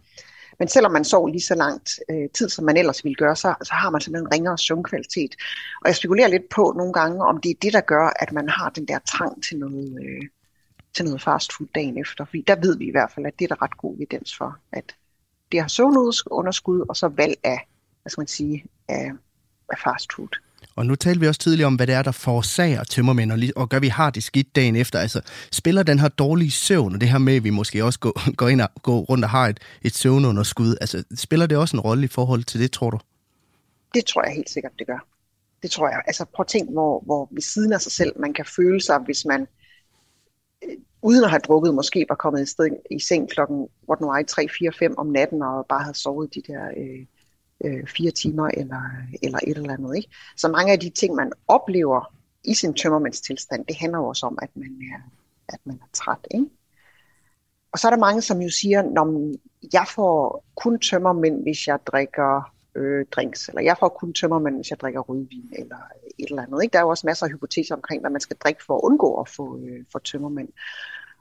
Men 0.59 0.67
selvom 0.67 0.91
man 0.91 1.03
sover 1.03 1.29
lige 1.29 1.41
så 1.41 1.55
langt 1.55 1.99
øh, 2.09 2.29
tid, 2.33 2.49
som 2.49 2.65
man 2.65 2.77
ellers 2.77 3.03
ville 3.03 3.15
gøre, 3.15 3.35
så, 3.35 3.55
så 3.63 3.73
har 3.73 3.89
man 3.89 4.01
simpelthen 4.01 4.27
en 4.27 4.33
ringere 4.33 4.57
søvnkvalitet. 4.57 5.35
Og 5.81 5.87
jeg 5.87 5.95
spekulerer 5.95 6.27
lidt 6.27 6.49
på 6.49 6.73
nogle 6.77 6.93
gange, 6.93 7.25
om 7.25 7.41
det 7.41 7.49
er 7.49 7.55
det, 7.61 7.73
der 7.73 7.81
gør, 7.81 8.13
at 8.19 8.31
man 8.31 8.49
har 8.49 8.69
den 8.69 8.87
der 8.87 8.99
trang 8.99 9.43
til 9.43 9.57
noget, 9.57 9.99
øh, 10.03 10.21
til 10.93 11.05
noget 11.05 11.21
fast 11.21 11.53
food 11.53 11.67
dagen 11.75 11.97
efter. 11.97 12.25
Fordi 12.25 12.43
der 12.47 12.55
ved 12.55 12.77
vi 12.77 12.87
i 12.87 12.91
hvert 12.91 13.11
fald, 13.11 13.25
at 13.25 13.39
det 13.39 13.45
er 13.45 13.55
der 13.55 13.61
ret 13.61 13.77
god 13.77 13.95
evidens 13.95 14.37
for, 14.37 14.57
at 14.71 14.95
det 15.51 15.61
har 15.61 15.67
søvnunderskud, 15.67 16.85
og 16.89 16.95
så 16.95 17.07
valg 17.07 17.35
af, 17.43 17.67
hvad 18.01 18.09
skal 18.09 18.21
man 18.21 18.27
sige, 18.27 18.65
af, 18.87 19.11
af 19.69 19.77
fast 19.83 20.13
food. 20.13 20.29
Og 20.75 20.85
nu 20.85 20.95
talte 20.95 21.19
vi 21.19 21.27
også 21.27 21.39
tidligere 21.39 21.67
om, 21.67 21.75
hvad 21.75 21.87
det 21.87 21.95
er, 21.95 22.01
der 22.01 22.11
forårsager 22.11 22.83
tømmermænd, 22.83 23.31
og, 23.31 23.39
og 23.55 23.69
gør 23.69 23.79
vi 23.79 23.87
har 23.87 24.09
det 24.09 24.23
skidt 24.23 24.55
dagen 24.55 24.75
efter. 24.75 24.99
Altså, 24.99 25.21
spiller 25.51 25.83
den 25.83 25.99
her 25.99 26.07
dårlige 26.07 26.51
søvn, 26.51 26.93
og 26.93 27.01
det 27.01 27.09
her 27.09 27.17
med, 27.17 27.35
at 27.35 27.43
vi 27.43 27.49
måske 27.49 27.83
også 27.85 27.99
går, 27.99 28.31
går 28.39 28.47
ind 28.47 28.61
og 28.61 28.69
går 28.83 28.99
rundt 28.99 29.23
og 29.23 29.29
har 29.29 29.47
et, 29.47 29.59
et 29.81 29.95
søvnunderskud, 29.95 30.75
altså, 30.81 31.03
spiller 31.15 31.45
det 31.45 31.57
også 31.57 31.77
en 31.77 31.81
rolle 31.81 32.03
i 32.03 32.07
forhold 32.07 32.43
til 32.43 32.59
det, 32.59 32.71
tror 32.71 32.89
du? 32.89 32.99
Det 33.93 34.05
tror 34.05 34.23
jeg 34.23 34.33
helt 34.33 34.49
sikkert, 34.49 34.71
det 34.79 34.87
gør. 34.87 35.05
Det 35.61 35.71
tror 35.71 35.89
jeg. 35.89 36.01
Altså 36.07 36.25
prøv 36.25 36.43
at 36.43 36.47
tænke, 36.47 36.71
hvor, 36.71 37.03
hvor 37.05 37.27
ved 37.31 37.41
siden 37.41 37.73
af 37.73 37.81
sig 37.81 37.91
selv 37.91 38.19
man 38.19 38.33
kan 38.33 38.45
føle 38.45 38.81
sig, 38.81 38.99
hvis 38.99 39.25
man 39.25 39.47
øh, 40.63 40.77
uden 41.01 41.23
at 41.23 41.29
have 41.29 41.39
drukket, 41.39 41.75
måske 41.75 42.05
var 42.09 42.15
kommet 42.15 42.41
i, 42.41 42.45
sted, 42.45 42.69
i 42.91 42.99
seng 42.99 43.29
klokken, 43.29 43.67
hvor 43.85 43.95
den 43.95 44.07
var 44.07 44.23
3, 44.27 44.47
4, 44.59 44.71
5 44.79 44.97
om 44.97 45.07
natten, 45.07 45.41
og 45.41 45.65
bare 45.69 45.83
havde 45.83 45.97
sovet 45.97 46.35
de 46.35 46.41
der 46.47 46.65
øh, 46.77 47.05
øh, 47.63 47.87
fire 47.87 48.11
timer 48.11 48.47
eller, 48.47 48.81
eller 49.23 49.39
et 49.47 49.57
eller 49.57 49.73
andet. 49.73 49.95
Ikke? 49.95 50.09
Så 50.37 50.47
mange 50.47 50.71
af 50.71 50.79
de 50.79 50.89
ting, 50.89 51.15
man 51.15 51.31
oplever 51.47 52.13
i 52.43 52.53
sin 52.53 52.73
tømmermandstilstand, 52.73 53.65
det 53.65 53.75
handler 53.75 53.99
jo 53.99 54.07
også 54.07 54.25
om, 54.25 54.39
at 54.41 54.49
man 54.55 54.81
er, 54.93 55.01
at 55.53 55.59
man 55.63 55.75
er 55.81 55.87
træt. 55.93 56.27
Ikke? 56.31 56.45
Og 57.71 57.79
så 57.79 57.87
er 57.87 57.91
der 57.91 57.97
mange, 57.99 58.21
som 58.21 58.41
jo 58.41 58.49
siger, 58.49 58.81
når 58.81 59.33
jeg 59.73 59.85
får 59.95 60.45
kun 60.55 60.79
tømmermænd, 60.79 61.41
hvis 61.41 61.67
jeg 61.67 61.79
drikker 61.85 62.53
øh, 62.75 63.05
drinks, 63.11 63.47
eller 63.47 63.61
jeg 63.61 63.77
får 63.79 63.89
kun 63.89 64.13
tømmermænd, 64.13 64.55
hvis 64.55 64.69
jeg 64.69 64.79
drikker 64.79 64.99
rødvin, 64.99 65.49
eller 65.53 65.77
et 66.19 66.29
eller 66.29 66.43
andet. 66.43 66.63
Ikke? 66.63 66.73
Der 66.73 66.79
er 66.79 66.83
jo 66.83 66.89
også 66.89 67.07
masser 67.07 67.25
af 67.25 67.31
hypoteser 67.31 67.75
omkring, 67.75 68.01
hvad 68.01 68.11
man 68.11 68.21
skal 68.21 68.37
drikke 68.37 68.63
for 68.63 68.75
at 68.75 68.81
undgå 68.83 69.21
at 69.21 69.29
få, 69.29 69.59
øh, 69.59 69.85
få 69.91 69.99
tømmermænd. 69.99 70.49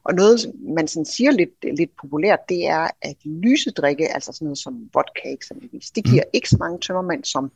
Og 0.04 0.14
noget, 0.14 0.52
man 0.76 0.88
sådan 0.88 1.04
siger 1.04 1.30
lidt, 1.30 1.76
lidt 1.76 1.90
populært, 2.00 2.48
det 2.48 2.66
er, 2.66 2.88
at 3.02 3.16
lyse 3.24 3.70
drikke, 3.70 4.14
altså 4.14 4.32
sådan 4.32 4.46
noget 4.46 4.58
som 4.58 4.90
vodka 4.94 5.32
eksempelvis, 5.32 5.90
det 5.90 6.04
giver 6.04 6.22
mm. 6.22 6.30
ikke 6.32 6.48
så 6.48 6.56
mange 6.60 6.78
tømmermænd 6.78 7.24
som 7.24 7.52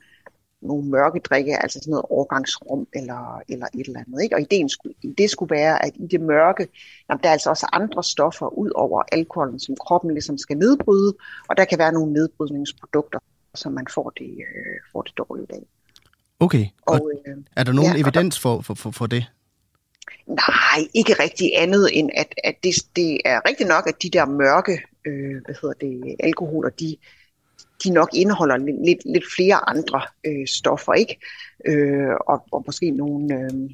nogle 0.60 0.84
mørke 0.88 1.18
drikke, 1.18 1.62
altså 1.62 1.78
sådan 1.78 1.90
noget 1.90 2.04
overgangsrum 2.10 2.86
eller, 2.94 3.42
eller 3.48 3.66
et 3.74 3.86
eller 3.86 4.00
andet. 4.00 4.22
Ikke? 4.22 4.36
Og 4.36 4.40
ideen 4.40 4.68
skulle, 4.68 4.94
det 5.18 5.30
skulle 5.30 5.54
være, 5.54 5.84
at 5.84 5.92
i 5.94 6.06
det 6.06 6.20
mørke, 6.20 6.68
jamen, 7.08 7.20
der 7.22 7.28
er 7.28 7.32
altså 7.32 7.50
også 7.50 7.66
andre 7.72 8.04
stoffer 8.04 8.58
ud 8.58 8.70
over 8.74 9.02
alkoholen, 9.12 9.58
som 9.58 9.76
kroppen 9.76 10.10
ligesom 10.10 10.38
skal 10.38 10.56
nedbryde, 10.56 11.14
og 11.48 11.56
der 11.56 11.64
kan 11.64 11.78
være 11.78 11.92
nogle 11.92 12.12
nedbrydningsprodukter, 12.12 13.18
som 13.54 13.72
man 13.72 13.86
får 13.94 14.10
det, 14.10 14.30
øh, 14.30 14.76
får 14.92 15.02
det 15.02 15.12
dårligt 15.18 15.50
af. 15.50 15.62
Okay, 16.40 16.66
og, 16.86 16.94
og 16.94 17.10
øh, 17.26 17.36
er 17.56 17.64
der 17.64 17.72
nogen 17.72 17.96
ja, 17.96 18.00
evidens 18.00 18.40
for, 18.40 18.60
for, 18.60 18.74
for, 18.74 18.90
for 18.90 19.06
det? 19.06 19.26
Nej, 20.26 20.88
ikke 20.94 21.12
rigtig 21.12 21.50
andet 21.56 21.88
end, 21.92 22.10
at, 22.16 22.34
at 22.44 22.54
det, 22.62 22.74
det 22.96 23.20
er 23.24 23.48
rigtigt 23.48 23.68
nok, 23.68 23.86
at 23.88 24.02
de 24.02 24.10
der 24.10 24.24
mørke 24.26 24.82
øh, 25.06 25.42
hvad 25.44 25.54
hedder 25.62 25.74
det, 25.80 26.16
alkoholer, 26.20 26.70
de, 26.70 26.96
de 27.84 27.90
nok 27.90 28.08
indeholder 28.14 28.56
lidt, 28.56 28.98
lidt 29.04 29.24
flere 29.36 29.68
andre 29.68 30.02
øh, 30.26 30.46
stoffer, 30.46 30.92
ikke? 30.92 31.18
Øh, 31.66 32.14
og, 32.28 32.44
og 32.52 32.62
måske 32.66 32.90
nogle 32.90 33.34
øh, 33.34 33.70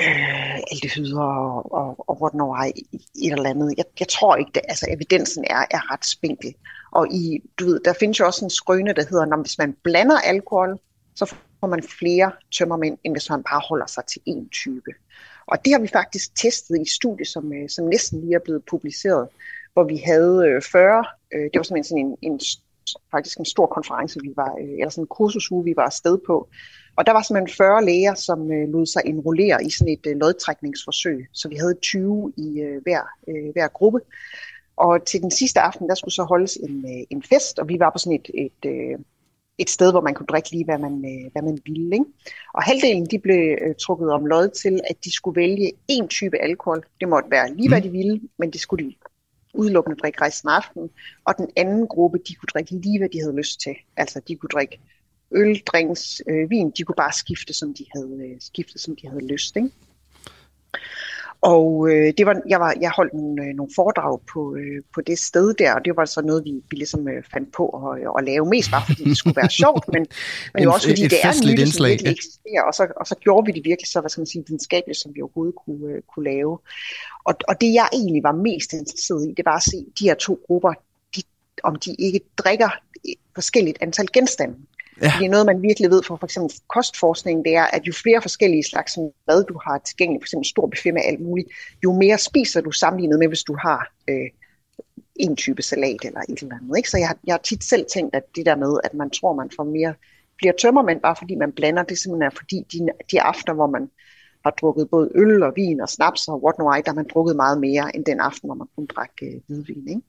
øh, 0.00 0.58
aldehyder 0.72 1.20
og, 1.20 1.72
og, 1.72 2.08
og 2.08 2.22
whatnot, 2.22 2.66
et 2.68 3.32
eller 3.32 3.50
andet. 3.50 3.74
Jeg, 3.76 3.84
jeg 4.00 4.08
tror 4.08 4.36
ikke, 4.36 4.50
det, 4.54 4.62
altså 4.68 4.86
evidensen 4.90 5.44
er, 5.50 5.64
er 5.70 5.92
ret 5.92 6.06
spinkel. 6.06 6.54
Og 6.92 7.12
i, 7.12 7.40
du 7.58 7.64
ved, 7.64 7.80
der 7.84 7.92
findes 8.00 8.20
jo 8.20 8.26
også 8.26 8.44
en 8.44 8.50
skrøne, 8.50 8.92
der 8.92 9.04
hedder, 9.10 9.32
at 9.32 9.40
hvis 9.40 9.58
man 9.58 9.76
blander 9.84 10.18
alkohol, 10.20 10.78
så 11.14 11.34
får 11.60 11.66
man 11.66 11.82
flere 11.82 12.32
tømmermænd, 12.52 12.98
end 13.04 13.14
hvis 13.14 13.30
man 13.30 13.42
bare 13.42 13.62
holder 13.68 13.86
sig 13.86 14.04
til 14.04 14.20
én 14.28 14.48
type. 14.50 14.90
Og 15.46 15.64
det 15.64 15.72
har 15.72 15.80
vi 15.80 15.88
faktisk 15.88 16.34
testet 16.34 16.78
i 16.78 16.80
et 16.80 16.88
studie, 16.88 17.26
som, 17.26 17.52
øh, 17.52 17.68
som 17.68 17.84
næsten 17.84 18.20
lige 18.20 18.34
er 18.34 18.44
blevet 18.44 18.62
publiceret, 18.64 19.28
hvor 19.72 19.84
vi 19.84 19.96
havde 19.96 20.44
øh, 20.48 20.62
40, 20.62 21.04
øh, 21.34 21.40
det 21.40 21.50
var 21.54 21.62
simpelthen 21.62 21.84
sådan 21.84 22.04
en, 22.06 22.16
en, 22.22 22.40
faktisk 23.10 23.38
en 23.38 23.44
stor 23.44 23.66
konference, 23.66 24.20
vi 24.22 24.32
var, 24.36 24.54
eller 24.54 24.88
sådan 24.88 25.02
en 25.02 25.08
kursusuge, 25.08 25.64
vi 25.64 25.74
var 25.76 25.82
afsted 25.82 26.18
på. 26.26 26.48
Og 26.96 27.06
der 27.06 27.12
var 27.12 27.22
simpelthen 27.22 27.56
40 27.56 27.84
læger, 27.84 28.14
som 28.14 28.50
lod 28.50 28.86
sig 28.86 29.02
enrollere 29.04 29.64
i 29.64 29.70
sådan 29.70 29.98
et 30.04 30.16
lodtrækningsforsøg. 30.16 31.28
Så 31.32 31.48
vi 31.48 31.56
havde 31.56 31.74
20 31.74 32.32
i 32.36 32.78
hver, 32.82 33.02
hver 33.52 33.68
gruppe. 33.68 34.00
Og 34.76 35.04
til 35.06 35.20
den 35.22 35.30
sidste 35.30 35.60
aften, 35.60 35.88
der 35.88 35.94
skulle 35.94 36.14
så 36.14 36.22
holdes 36.22 36.56
en, 36.56 37.06
en 37.10 37.22
fest, 37.22 37.58
og 37.58 37.68
vi 37.68 37.78
var 37.78 37.90
på 37.90 37.98
sådan 37.98 38.20
et, 38.20 38.30
et, 38.34 38.98
et 39.58 39.70
sted, 39.70 39.90
hvor 39.90 40.00
man 40.00 40.14
kunne 40.14 40.26
drikke 40.26 40.50
lige, 40.50 40.64
hvad 40.64 40.78
man, 40.78 40.94
øh, 41.04 41.32
hvad 41.32 41.42
man 41.42 41.58
ville. 41.66 41.92
Ikke? 41.92 42.04
Og 42.54 42.62
halvdelen 42.62 43.06
de 43.06 43.18
blev 43.18 43.58
øh, 43.62 43.74
trukket 43.74 44.10
om 44.10 44.26
lod 44.26 44.48
til, 44.48 44.80
at 44.90 45.04
de 45.04 45.12
skulle 45.12 45.40
vælge 45.40 45.72
en 45.88 46.08
type 46.08 46.42
alkohol. 46.42 46.84
Det 47.00 47.08
måtte 47.08 47.30
være 47.30 47.54
lige, 47.54 47.68
hvad 47.68 47.78
mm. 47.78 47.82
de 47.82 47.90
ville, 47.90 48.20
men 48.38 48.50
det 48.50 48.60
skulle 48.60 48.86
de 48.86 48.94
udelukkende 49.54 49.96
drikke 49.96 50.22
resten 50.22 50.48
af 50.48 50.52
aftenen. 50.52 50.90
Og 51.24 51.34
den 51.38 51.48
anden 51.56 51.86
gruppe, 51.86 52.18
de 52.28 52.34
kunne 52.34 52.50
drikke 52.54 52.74
lige, 52.74 52.98
hvad 52.98 53.08
de 53.08 53.20
havde 53.20 53.36
lyst 53.36 53.60
til. 53.60 53.74
Altså, 53.96 54.20
de 54.28 54.36
kunne 54.36 54.48
drikke 54.48 54.80
øl, 55.30 55.62
drinks, 55.66 56.22
øh, 56.28 56.50
vin. 56.50 56.70
De 56.70 56.82
kunne 56.82 56.94
bare 56.94 57.12
skifte, 57.12 57.52
som 57.52 57.74
de 57.74 57.84
havde, 57.94 58.30
øh, 58.30 58.36
skifte, 58.40 58.78
som 58.78 58.96
de 58.96 59.08
havde 59.08 59.26
lyst. 59.26 59.56
Ikke? 59.56 59.70
Og 61.40 61.88
øh, 61.90 62.12
det 62.18 62.26
var, 62.26 62.40
jeg, 62.48 62.60
var, 62.60 62.74
jeg 62.80 62.90
holdt 62.90 63.14
nogle, 63.14 63.42
øh, 63.44 63.54
nogle 63.54 63.72
foredrag 63.76 64.20
på, 64.32 64.56
øh, 64.56 64.82
på 64.94 65.00
det 65.00 65.18
sted 65.18 65.54
der, 65.54 65.74
og 65.74 65.84
det 65.84 65.96
var 65.96 66.04
så 66.04 66.22
noget, 66.22 66.44
vi, 66.44 66.52
vi 66.70 66.76
ligesom 66.76 67.08
øh, 67.08 67.22
fandt 67.32 67.52
på 67.52 67.68
at, 67.68 68.00
at 68.18 68.24
lave, 68.24 68.46
mest 68.46 68.70
bare 68.70 68.82
fordi 68.86 69.04
det 69.04 69.16
skulle 69.16 69.36
være 69.36 69.50
sjovt, 69.62 69.88
men, 69.92 70.06
men 70.54 70.62
jo 70.64 70.72
også 70.72 70.88
fordi 70.88 71.04
et, 71.04 71.10
det 71.10 71.18
er 71.22 71.32
en 71.32 71.50
myte, 71.50 71.72
som 71.72 71.86
virkelig 71.86 72.12
eksisterer, 72.12 72.62
og 72.66 72.74
så, 72.74 72.86
og 72.96 73.06
så 73.06 73.14
gjorde 73.14 73.46
vi 73.46 73.52
det 73.52 73.64
virkelig 73.64 73.88
så, 73.88 74.00
hvad 74.00 74.10
skal 74.10 74.20
man 74.20 74.26
sige, 74.26 74.44
videnskabeligt, 74.46 74.98
som 74.98 75.14
vi 75.14 75.22
overhovedet 75.22 75.54
kunne, 75.64 75.94
øh, 75.94 76.02
kunne 76.14 76.24
lave. 76.24 76.58
Og, 77.24 77.34
og 77.48 77.60
det 77.60 77.74
jeg 77.74 77.88
egentlig 77.92 78.22
var 78.22 78.32
mest 78.32 78.72
interesseret 78.72 79.28
i, 79.28 79.34
det 79.36 79.44
var 79.44 79.56
at 79.56 79.62
se 79.62 79.78
de 79.98 80.04
her 80.04 80.14
to 80.14 80.40
grupper, 80.46 80.72
de, 81.16 81.22
om 81.62 81.76
de 81.76 81.94
ikke 81.98 82.20
drikker 82.38 82.70
forskelligt 83.34 83.78
antal 83.80 84.06
genstande. 84.12 84.54
Ja. 85.02 85.10
Fordi 85.14 85.28
noget, 85.28 85.46
man 85.46 85.62
virkelig 85.62 85.90
ved 85.90 86.02
fra 86.02 86.16
for 86.16 86.26
eksempel 86.26 86.56
kostforskning, 86.68 87.44
det 87.44 87.56
er, 87.56 87.64
at 87.64 87.82
jo 87.86 87.92
flere 87.92 88.22
forskellige 88.22 88.64
slags 88.64 88.98
mad, 89.28 89.44
du 89.44 89.60
har 89.64 89.78
tilgængeligt, 89.78 90.22
for 90.22 90.26
eksempel 90.26 90.46
stor 90.46 90.66
buffet 90.66 90.94
med 90.94 91.02
alt 91.04 91.20
muligt, 91.20 91.48
jo 91.84 91.92
mere 91.92 92.18
spiser 92.18 92.60
du 92.60 92.70
sammenlignet 92.70 93.18
med, 93.18 93.28
hvis 93.28 93.42
du 93.42 93.56
har 93.62 93.92
øh, 94.08 94.30
en 95.16 95.36
type 95.36 95.62
salat 95.62 96.04
eller 96.04 96.20
et 96.28 96.38
eller 96.42 96.56
andet. 96.56 96.76
Ikke? 96.76 96.90
Så 96.90 96.98
jeg, 96.98 97.14
jeg 97.26 97.32
har 97.32 97.38
tit 97.44 97.64
selv 97.64 97.86
tænkt, 97.94 98.14
at 98.14 98.22
det 98.36 98.46
der 98.46 98.56
med, 98.56 98.78
at 98.84 98.94
man 98.94 99.10
tror, 99.10 99.34
man 99.34 99.50
får 99.56 99.64
mere 99.64 99.94
flere 100.40 100.54
tømmermænd, 100.60 101.00
bare 101.00 101.16
fordi 101.18 101.34
man 101.34 101.52
blander, 101.52 101.82
det 101.82 101.98
simpelthen 101.98 102.26
er 102.26 102.36
fordi 102.36 102.58
de, 102.72 102.78
de 103.10 103.22
aftener, 103.22 103.54
hvor 103.54 103.66
man 103.66 103.90
har 104.44 104.50
drukket 104.50 104.90
både 104.90 105.10
øl 105.14 105.42
og 105.42 105.52
vin 105.56 105.80
og 105.80 105.88
snaps 105.88 106.28
og 106.28 106.44
what 106.44 106.58
no 106.58 106.74
I, 106.74 106.82
der 106.84 106.90
har 106.90 106.94
man 106.94 107.08
drukket 107.14 107.36
meget 107.36 107.60
mere 107.60 107.96
end 107.96 108.04
den 108.04 108.20
aften, 108.20 108.48
hvor 108.48 108.54
man 108.54 108.66
kun 108.76 108.86
drak 108.86 109.10
øh, 109.22 109.40
hvidvin. 109.46 109.88
Ikke? 109.88 110.02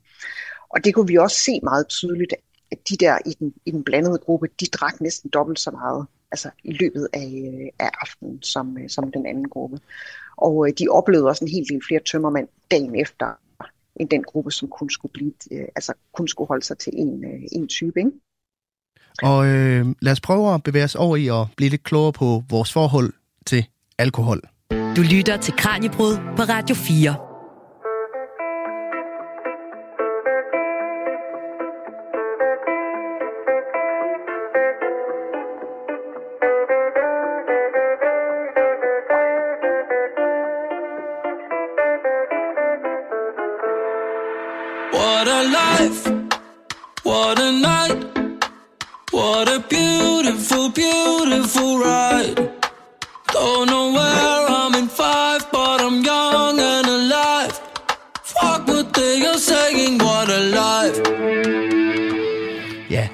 Og 0.70 0.84
det 0.84 0.94
kunne 0.94 1.08
vi 1.08 1.18
også 1.18 1.38
se 1.38 1.60
meget 1.64 1.88
tydeligt, 1.88 2.34
at 2.72 2.90
de 2.90 2.98
der 2.98 3.18
i 3.26 3.36
den, 3.40 3.54
i 3.66 3.72
den 3.72 3.84
blandede 3.84 4.18
gruppe, 4.18 4.48
de 4.60 4.66
drak 4.66 5.02
næsten 5.02 5.30
dobbelt 5.30 5.60
så 5.60 5.72
meget 5.72 6.06
altså 6.32 6.50
i 6.64 6.72
løbet 6.72 7.08
af, 7.14 7.52
øh, 7.54 7.68
af 7.80 7.92
aftenen 8.02 8.44
som, 8.44 8.78
øh, 8.78 8.90
som 8.90 9.12
den 9.12 9.26
anden 9.26 9.50
gruppe. 9.50 9.80
Og 10.38 10.68
øh, 10.68 10.74
de 10.80 10.88
oplevede 10.88 11.28
også 11.28 11.46
en 11.46 11.52
hel 11.52 11.66
del 11.70 11.82
flere 11.88 12.02
tømmermænd 12.12 12.48
dagen 12.72 12.96
efter, 12.96 13.26
end 13.96 14.10
den 14.10 14.24
gruppe, 14.24 14.52
som 14.52 14.68
kun 14.68 14.90
skulle, 14.90 15.12
blive, 15.12 15.34
altså 15.52 15.94
kun 16.14 16.28
skulle 16.28 16.48
holde 16.48 16.66
sig 16.66 16.78
til 16.78 16.94
en, 16.96 17.26
en 17.52 17.68
type. 17.68 18.00
Ikke? 18.00 18.12
Og 19.24 19.48
øh, 19.48 19.86
lad 20.02 20.12
os 20.12 20.22
prøve 20.22 20.54
at 20.54 20.64
bevæge 20.64 20.86
os 20.86 20.96
over 20.96 21.16
i 21.16 21.28
at 21.28 21.48
blive 21.58 21.70
lidt 21.70 21.84
klogere 21.84 22.14
på 22.14 22.44
vores 22.50 22.74
forhold 22.74 23.14
til 23.46 23.66
alkohol. 23.98 24.42
Du 24.72 25.02
lytter 25.02 25.38
til 25.38 25.54
Kranjebrud 25.58 26.16
på 26.38 26.44
Radio 26.44 26.76
4. 26.76 27.29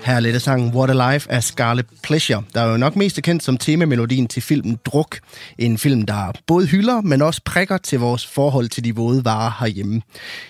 Her 0.06 0.20
lidt 0.20 0.36
af 0.36 0.42
sangen 0.42 0.76
What 0.76 0.90
a 0.90 1.14
Life 1.14 1.32
af 1.32 1.44
Scarlet 1.44 1.86
Pleasure, 2.04 2.44
der 2.54 2.62
er 2.62 2.72
jo 2.72 2.78
nok 2.78 2.96
mest 2.96 3.22
kendt 3.22 3.44
som 3.44 3.58
temamelodien 3.58 4.28
til 4.28 4.42
filmen 4.42 4.78
Druk. 4.86 5.20
En 5.58 5.78
film, 5.78 6.02
der 6.02 6.32
både 6.48 6.68
hylder, 6.68 7.02
men 7.02 7.22
også 7.22 7.42
prikker 7.46 7.78
til 7.78 8.00
vores 8.00 8.28
forhold 8.28 8.70
til 8.70 8.84
de 8.84 8.96
våde 8.96 9.26
varer 9.26 9.52
herhjemme. 9.60 10.02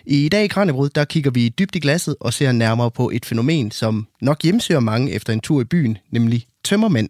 I 0.06 0.30
dag 0.30 0.44
i 0.44 0.48
Kranjebrud, 0.48 0.90
der 0.90 1.06
kigger 1.06 1.32
vi 1.32 1.50
dybt 1.50 1.76
i 1.76 1.80
glasset 1.80 2.16
og 2.20 2.34
ser 2.34 2.52
nærmere 2.52 2.92
på 2.92 3.10
et 3.14 3.26
fænomen, 3.26 3.72
som 3.72 4.08
nok 4.22 4.44
hjemsøger 4.44 4.80
mange 4.80 5.12
efter 5.12 5.34
en 5.34 5.40
tur 5.40 5.62
i 5.62 5.66
byen, 5.66 5.98
nemlig 6.12 6.46
tømmermænd. 6.66 7.10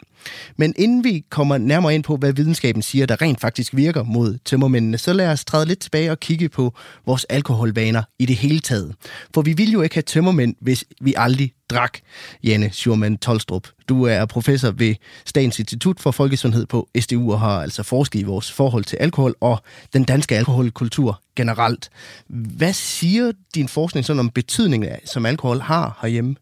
Men 0.57 0.73
inden 0.77 1.03
vi 1.03 1.25
kommer 1.29 1.57
nærmere 1.57 1.95
ind 1.95 2.03
på, 2.03 2.15
hvad 2.15 2.33
videnskaben 2.33 2.81
siger, 2.81 3.05
der 3.05 3.21
rent 3.21 3.41
faktisk 3.41 3.75
virker 3.75 4.03
mod 4.03 4.37
tømmermændene, 4.45 4.97
så 4.97 5.13
lad 5.13 5.27
os 5.27 5.45
træde 5.45 5.65
lidt 5.65 5.79
tilbage 5.79 6.11
og 6.11 6.19
kigge 6.19 6.49
på 6.49 6.73
vores 7.05 7.23
alkoholvaner 7.23 8.03
i 8.19 8.25
det 8.25 8.35
hele 8.35 8.59
taget. 8.59 8.95
For 9.33 9.41
vi 9.41 9.53
vil 9.53 9.71
jo 9.71 9.81
ikke 9.81 9.95
have 9.95 10.01
tømmermænd, 10.01 10.55
hvis 10.61 10.85
vi 11.01 11.13
aldrig 11.17 11.53
drak. 11.69 11.97
Janne 12.43 12.69
Schurman 12.71 13.17
Tolstrup, 13.17 13.67
du 13.89 14.03
er 14.03 14.25
professor 14.25 14.71
ved 14.71 14.95
Statens 15.25 15.59
Institut 15.59 15.99
for 15.99 16.11
Folkesundhed 16.11 16.65
på 16.65 16.89
SDU 16.99 17.31
og 17.31 17.39
har 17.39 17.61
altså 17.61 17.83
forsket 17.83 18.19
i 18.19 18.23
vores 18.23 18.51
forhold 18.51 18.83
til 18.83 18.97
alkohol 18.97 19.35
og 19.41 19.63
den 19.93 20.03
danske 20.03 20.37
alkoholkultur 20.37 21.21
generelt. 21.35 21.89
Hvad 22.27 22.73
siger 22.73 23.31
din 23.55 23.67
forskning 23.67 24.05
sådan 24.05 24.19
om 24.19 24.29
betydningen, 24.29 24.89
som 25.05 25.25
alkohol 25.25 25.59
har 25.59 25.99
herhjemme? 26.01 26.35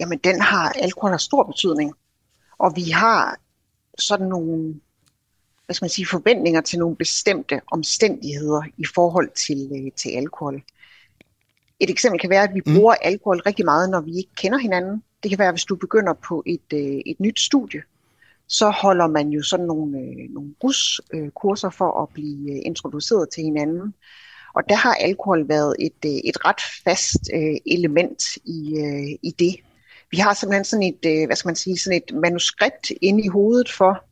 Jamen 0.00 0.18
den 0.18 0.40
har, 0.40 0.68
alkohol 0.68 1.10
har 1.10 1.18
stor 1.18 1.42
betydning. 1.42 1.94
Og 2.58 2.72
vi 2.76 2.90
har 2.90 3.36
sådan 3.98 4.26
nogle, 4.26 4.80
hvad 5.66 5.74
skal 5.74 5.84
man 5.84 5.90
sige, 5.90 6.06
forventninger 6.06 6.60
til 6.60 6.78
nogle 6.78 6.96
bestemte 6.96 7.60
omstændigheder 7.72 8.62
i 8.78 8.84
forhold 8.94 9.30
til, 9.46 9.70
øh, 9.76 9.92
til 9.92 10.10
alkohol. 10.10 10.62
Et 11.80 11.90
eksempel 11.90 12.20
kan 12.20 12.30
være, 12.30 12.42
at 12.42 12.54
vi 12.54 12.62
mm. 12.66 12.74
bruger 12.74 12.94
alkohol 12.94 13.40
rigtig 13.46 13.64
meget, 13.64 13.90
når 13.90 14.00
vi 14.00 14.16
ikke 14.16 14.34
kender 14.36 14.58
hinanden. 14.58 15.02
Det 15.22 15.30
kan 15.30 15.38
være, 15.38 15.52
hvis 15.52 15.64
du 15.64 15.76
begynder 15.76 16.12
på 16.12 16.42
et, 16.46 16.72
øh, 16.72 17.00
et 17.06 17.20
nyt 17.20 17.40
studie, 17.40 17.82
så 18.48 18.70
holder 18.70 19.06
man 19.06 19.28
jo 19.28 19.42
sådan 19.42 19.66
nogle, 19.66 19.98
øh, 19.98 20.30
nogle 20.30 20.54
ruskurser 20.64 21.70
for 21.70 22.02
at 22.02 22.08
blive 22.08 22.60
introduceret 22.62 23.28
til 23.34 23.42
hinanden. 23.42 23.94
Og 24.54 24.62
der 24.68 24.74
har 24.74 24.94
alkohol 24.94 25.48
været 25.48 25.76
et, 25.80 26.28
et 26.28 26.44
ret 26.44 26.60
fast 26.84 27.30
element 27.66 28.22
i, 28.44 28.58
i 29.22 29.30
det 29.38 29.56
vi 30.14 30.18
har 30.18 30.34
simpelthen 30.34 30.64
sådan 30.64 30.82
et, 30.82 31.02
øh, 31.06 31.26
hvad 31.26 31.36
skal 31.36 31.48
man 31.48 31.56
sige, 31.56 31.78
sådan 31.78 32.02
et 32.02 32.14
manuskript 32.14 32.92
inde 33.02 33.24
i 33.24 33.28
hovedet 33.28 33.70
for, 33.70 34.04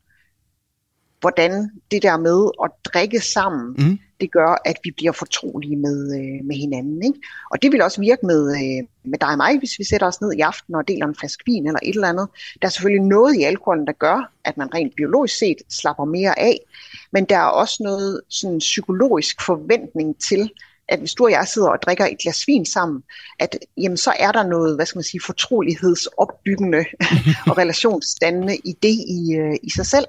hvordan 1.19 1.69
det 1.91 2.03
der 2.03 2.17
med 2.17 2.49
at 2.63 2.71
drikke 2.93 3.19
sammen, 3.19 3.75
mm. 3.77 3.99
det 4.21 4.31
gør, 4.31 4.61
at 4.65 4.77
vi 4.83 4.91
bliver 4.91 5.11
fortrolige 5.11 5.75
med, 5.75 5.97
øh, 6.19 6.45
med 6.45 6.55
hinanden. 6.55 7.03
Ikke? 7.03 7.19
Og 7.51 7.61
det 7.61 7.71
vil 7.71 7.81
også 7.81 8.01
virke 8.01 8.25
med, 8.25 8.41
øh, 8.51 8.87
med 9.11 9.19
dig 9.19 9.29
og 9.29 9.37
mig, 9.37 9.59
hvis 9.59 9.79
vi 9.79 9.83
sætter 9.83 10.07
os 10.07 10.21
ned 10.21 10.31
i 10.33 10.39
aften 10.39 10.75
og 10.75 10.87
deler 10.87 11.07
en 11.07 11.15
flaske 11.15 11.43
vin 11.45 11.67
eller 11.67 11.79
et 11.83 11.95
eller 11.95 12.07
andet. 12.07 12.27
Der 12.61 12.67
er 12.67 12.71
selvfølgelig 12.71 13.07
noget 13.07 13.35
i 13.35 13.43
alkoholen, 13.43 13.87
der 13.87 13.93
gør, 13.93 14.31
at 14.45 14.57
man 14.57 14.73
rent 14.73 14.95
biologisk 14.95 15.37
set 15.37 15.57
slapper 15.69 16.05
mere 16.05 16.39
af, 16.39 16.57
men 17.11 17.25
der 17.25 17.37
er 17.37 17.51
også 17.61 17.83
noget 17.83 18.21
sådan 18.29 18.57
psykologisk 18.57 19.41
forventning 19.41 20.17
til, 20.17 20.51
at 20.89 20.99
hvis 20.99 21.13
du 21.13 21.23
og 21.25 21.31
jeg 21.31 21.47
sidder 21.47 21.69
og 21.69 21.81
drikker 21.81 22.05
et 22.05 22.17
glas 22.17 22.47
vin 22.47 22.65
sammen, 22.65 23.03
at 23.39 23.57
jamen, 23.77 23.97
så 23.97 24.13
er 24.19 24.31
der 24.31 24.43
noget, 24.43 24.75
hvad 24.75 24.85
skal 24.85 24.97
man 24.97 25.03
sige, 25.03 25.21
fortrolighedsopbyggende 25.25 26.85
og 27.49 27.57
relationsdannende 27.57 28.55
i 28.55 28.73
det 28.83 28.97
i, 29.07 29.33
øh, 29.33 29.55
i 29.63 29.69
sig 29.69 29.85
selv. 29.85 30.05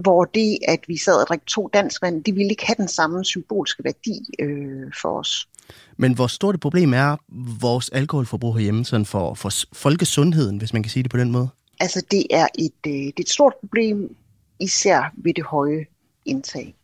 Hvor 0.00 0.24
det, 0.24 0.58
at 0.68 0.80
vi 0.88 0.96
sad 0.96 1.14
og 1.14 1.26
drak 1.26 1.46
to 1.46 1.70
dansk 1.74 2.02
vand, 2.02 2.24
det 2.24 2.36
ville 2.36 2.50
ikke 2.50 2.66
have 2.66 2.76
den 2.78 2.88
samme 2.88 3.24
symbolske 3.24 3.84
værdi 3.84 4.20
øh, 4.38 4.92
for 5.02 5.18
os. 5.18 5.48
Men 5.96 6.14
hvor 6.14 6.26
stort 6.26 6.54
et 6.54 6.60
problem 6.60 6.94
er 6.94 7.16
vores 7.60 7.88
alkoholforbrug 7.88 8.54
herhjemme 8.54 8.84
sådan 8.84 9.06
for, 9.06 9.34
for 9.34 9.50
folkesundheden, 9.72 10.58
hvis 10.58 10.72
man 10.72 10.82
kan 10.82 10.90
sige 10.90 11.02
det 11.02 11.10
på 11.10 11.16
den 11.16 11.32
måde? 11.32 11.48
Altså 11.80 12.02
det 12.10 12.26
er 12.30 12.46
et, 12.58 12.72
øh, 12.86 12.92
det 12.92 13.06
er 13.06 13.12
et 13.20 13.30
stort 13.30 13.54
problem, 13.60 14.16
især 14.60 15.12
ved 15.16 15.34
det 15.34 15.44
høje 15.44 15.84
indtag. 16.26 16.74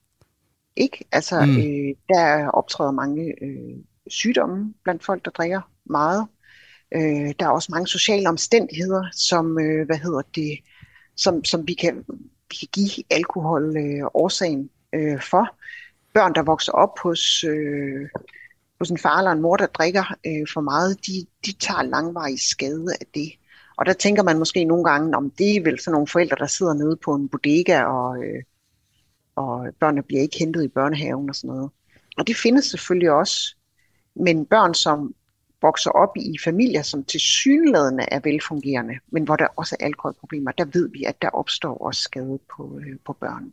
Ikke? 0.78 1.04
Altså, 1.12 1.44
mm. 1.44 1.56
øh, 1.56 1.94
der 2.08 2.48
optræder 2.48 2.90
mange 2.90 3.34
øh, 3.42 3.76
sygdomme 4.06 4.74
blandt 4.84 5.04
folk, 5.04 5.24
der 5.24 5.30
drikker 5.30 5.60
meget. 5.84 6.26
Øh, 6.94 7.34
der 7.38 7.46
er 7.46 7.50
også 7.50 7.68
mange 7.70 7.86
sociale 7.86 8.28
omstændigheder, 8.28 9.04
som, 9.12 9.60
øh, 9.60 9.86
hvad 9.86 9.96
hedder 9.96 10.22
det, 10.34 10.58
som, 11.16 11.44
som 11.44 11.68
vi, 11.68 11.74
kan, 11.74 12.04
vi 12.50 12.56
kan 12.56 12.68
give 12.72 13.04
alkohol 13.10 13.76
øh, 13.76 14.06
årsagen 14.14 14.70
øh, 14.94 15.20
for. 15.20 15.56
Børn, 16.14 16.34
der 16.34 16.42
vokser 16.42 16.72
op 16.72 16.98
hos, 16.98 17.44
øh, 17.44 18.08
hos 18.78 18.90
en 18.90 18.98
far 18.98 19.18
eller 19.18 19.32
en 19.32 19.42
mor, 19.42 19.56
der 19.56 19.66
drikker 19.66 20.14
øh, 20.26 20.46
for 20.52 20.60
meget, 20.60 21.06
de, 21.06 21.26
de 21.46 21.52
tager 21.52 21.82
langvarig 21.82 22.40
skade 22.40 22.86
af 23.00 23.06
det. 23.14 23.32
Og 23.78 23.86
der 23.86 23.92
tænker 23.92 24.22
man 24.22 24.38
måske 24.38 24.64
nogle 24.64 24.84
gange, 24.84 25.16
om 25.16 25.30
det 25.30 25.56
er 25.56 25.62
vel 25.62 25.80
sådan 25.80 25.92
nogle 25.92 26.06
forældre, 26.06 26.36
der 26.36 26.46
sidder 26.46 26.74
nede 26.74 26.96
på 27.04 27.14
en 27.14 27.28
bodega 27.28 27.82
og, 27.82 28.24
øh, 28.24 28.42
og 29.38 29.66
børnene 29.81 30.03
bliver 30.03 30.22
ikke 30.22 30.38
hentet 30.38 30.64
i 30.64 30.68
børnehaven 30.68 31.29
og 31.29 31.35
sådan 31.35 31.48
noget. 31.48 31.70
Og 32.18 32.27
det 32.27 32.37
findes 32.37 32.64
selvfølgelig 32.64 33.11
også, 33.11 33.57
men 34.14 34.46
børn, 34.46 34.74
som 34.74 35.14
vokser 35.62 35.90
op 35.90 36.16
i 36.16 36.38
familier, 36.44 36.83
som 36.83 37.05
til 37.05 37.20
synlædende 37.20 38.05
er 38.11 38.20
velfungerende, 38.24 38.94
men 39.12 39.24
hvor 39.24 39.37
der 39.37 39.46
også 39.57 39.77
er 39.81 39.85
alkoholproblemer, 39.85 40.53
der 40.53 40.64
ved 40.64 40.90
vi, 40.90 41.05
at 41.05 41.22
der 41.22 41.29
opstår 41.29 41.79
også 41.79 42.03
skade 42.03 42.38
på, 42.57 42.81
øh, 42.81 42.96
på 43.07 43.12
børnene. 43.12 43.53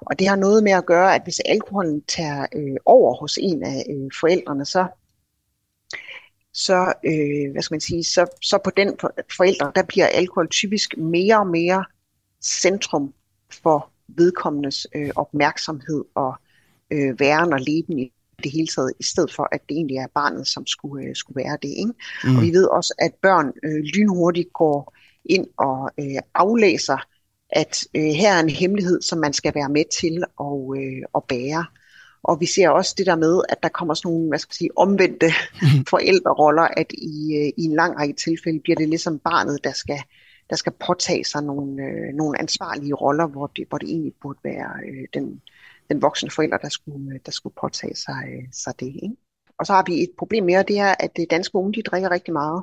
Og 0.00 0.18
det 0.18 0.28
har 0.28 0.36
noget 0.36 0.64
med 0.64 0.72
at 0.72 0.86
gøre, 0.86 1.14
at 1.14 1.22
hvis 1.24 1.40
alkoholen 1.40 2.02
tager 2.02 2.46
øh, 2.54 2.76
over 2.84 3.14
hos 3.14 3.38
en 3.40 3.62
af 3.62 3.86
øh, 3.90 4.10
forældrene, 4.20 4.64
så 4.64 4.86
så, 6.52 6.92
øh, 7.04 7.52
hvad 7.52 7.62
skal 7.62 7.74
man 7.74 7.80
sige, 7.80 8.04
så, 8.04 8.26
så 8.42 8.58
på 8.64 8.70
den 8.70 8.96
forældre, 9.36 9.72
der 9.74 9.82
bliver 9.82 10.06
alkohol 10.06 10.48
typisk 10.48 10.96
mere 10.98 11.38
og 11.38 11.46
mere 11.46 11.84
centrum 12.42 13.14
for 13.50 13.90
vedkommendes 14.08 14.86
øh, 14.94 15.10
opmærksomhed 15.16 16.04
og 16.14 16.34
øh, 16.90 17.20
væren 17.20 17.52
og 17.52 17.60
leben 17.60 17.98
i 17.98 18.12
det 18.42 18.52
hele 18.52 18.66
taget, 18.66 18.92
i 19.00 19.02
stedet 19.02 19.32
for, 19.32 19.48
at 19.52 19.60
det 19.68 19.74
egentlig 19.74 19.96
er 19.96 20.06
barnet, 20.14 20.48
som 20.48 20.66
skulle, 20.66 21.06
øh, 21.06 21.16
skulle 21.16 21.44
være 21.44 21.58
det. 21.62 21.68
Ikke? 21.68 21.92
Mm. 22.24 22.36
Og 22.36 22.42
vi 22.42 22.50
ved 22.50 22.64
også, 22.64 22.94
at 22.98 23.14
børn 23.22 23.52
øh, 23.64 23.84
lynhurtigt 23.94 24.52
går 24.52 24.94
ind 25.24 25.46
og 25.58 25.90
øh, 26.00 26.18
aflæser, 26.34 26.98
at 27.50 27.84
øh, 27.94 28.02
her 28.02 28.32
er 28.32 28.40
en 28.40 28.50
hemmelighed, 28.50 29.02
som 29.02 29.18
man 29.18 29.32
skal 29.32 29.54
være 29.54 29.68
med 29.68 29.84
til 30.00 30.24
at, 30.40 30.82
øh, 30.82 31.02
at 31.14 31.22
bære. 31.28 31.66
Og 32.22 32.40
vi 32.40 32.46
ser 32.46 32.68
også 32.68 32.94
det 32.98 33.06
der 33.06 33.16
med, 33.16 33.42
at 33.48 33.62
der 33.62 33.68
kommer 33.68 33.94
sådan 33.94 34.12
nogle 34.12 34.28
hvad 34.28 34.38
skal 34.38 34.50
man 34.50 34.54
sige, 34.54 34.78
omvendte 34.78 35.26
forældreroller, 35.92 36.62
at 36.62 36.92
i, 36.92 37.36
øh, 37.36 37.52
i 37.56 37.62
en 37.64 37.76
lang 37.76 37.98
række 37.98 38.14
tilfælde 38.14 38.60
bliver 38.60 38.76
det 38.76 38.88
ligesom 38.88 39.18
barnet, 39.18 39.64
der 39.64 39.72
skal 39.72 40.00
der 40.50 40.56
skal 40.56 40.72
påtage 40.86 41.24
sig 41.24 41.42
nogle, 41.42 41.82
øh, 41.82 42.14
nogle 42.14 42.40
ansvarlige 42.40 42.94
roller, 42.94 43.26
hvor 43.26 43.46
det, 43.46 43.68
hvor 43.68 43.78
det 43.78 43.88
egentlig 43.88 44.14
burde 44.22 44.38
være 44.44 44.72
øh, 44.88 45.08
den, 45.14 45.42
den 45.88 46.02
voksne 46.02 46.30
forælder, 46.30 46.58
der 46.58 46.68
skulle, 46.68 47.20
der 47.26 47.32
skulle 47.32 47.54
påtage 47.60 47.96
sig, 47.96 48.24
øh, 48.28 48.48
sig 48.52 48.80
det. 48.80 48.86
Ikke? 48.86 49.16
Og 49.58 49.66
så 49.66 49.72
har 49.72 49.84
vi 49.86 50.02
et 50.02 50.10
problem 50.18 50.44
mere, 50.44 50.62
det 50.62 50.78
er, 50.78 50.94
at 51.00 51.10
øh, 51.20 51.26
danske 51.30 51.54
unge, 51.54 51.72
de 51.72 51.82
drikker 51.82 52.10
rigtig 52.10 52.32
meget. 52.32 52.62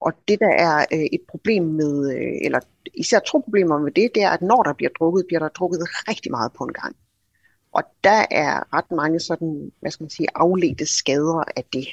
Og 0.00 0.12
det, 0.28 0.40
der 0.40 0.52
er 0.52 0.86
øh, 0.92 1.06
et 1.12 1.20
problem 1.28 1.64
med, 1.64 2.14
øh, 2.16 2.46
eller 2.46 2.60
især 2.94 3.18
to 3.18 3.38
problemer 3.38 3.78
med 3.78 3.92
det, 3.92 4.10
det 4.14 4.22
er, 4.22 4.30
at 4.30 4.42
når 4.42 4.62
der 4.62 4.72
bliver 4.72 4.90
drukket, 4.98 5.24
bliver 5.26 5.40
der 5.40 5.48
drukket 5.48 5.80
rigtig 6.08 6.30
meget 6.30 6.52
på 6.52 6.64
en 6.64 6.72
gang. 6.72 6.96
Og 7.72 7.82
der 8.04 8.26
er 8.30 8.74
ret 8.76 8.90
mange 8.90 9.20
sådan, 9.20 9.72
hvad 9.80 9.90
skal 9.90 10.04
man 10.04 10.10
sige, 10.10 10.28
afledte 10.34 10.86
skader 10.86 11.44
af 11.56 11.64
det. 11.72 11.88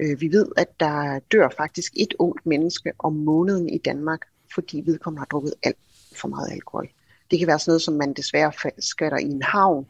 Øh, 0.00 0.20
vi 0.20 0.32
ved, 0.32 0.46
at 0.56 0.80
der 0.80 1.18
dør 1.32 1.48
faktisk 1.56 1.92
et 1.96 2.14
ungt 2.18 2.46
menneske 2.46 2.92
om 2.98 3.12
måneden 3.12 3.68
i 3.68 3.78
Danmark 3.78 4.20
fordi 4.54 4.82
vedkommende 4.86 5.20
har 5.20 5.26
drukket 5.26 5.54
alt 5.62 5.76
for 6.16 6.28
meget 6.28 6.52
alkohol. 6.52 6.88
Det 7.30 7.38
kan 7.38 7.48
være 7.48 7.58
sådan 7.58 7.70
noget, 7.70 7.82
som 7.82 7.94
man 7.94 8.12
desværre 8.12 8.52
skatter 8.78 9.18
i 9.18 9.24
en 9.24 9.42
havn. 9.42 9.86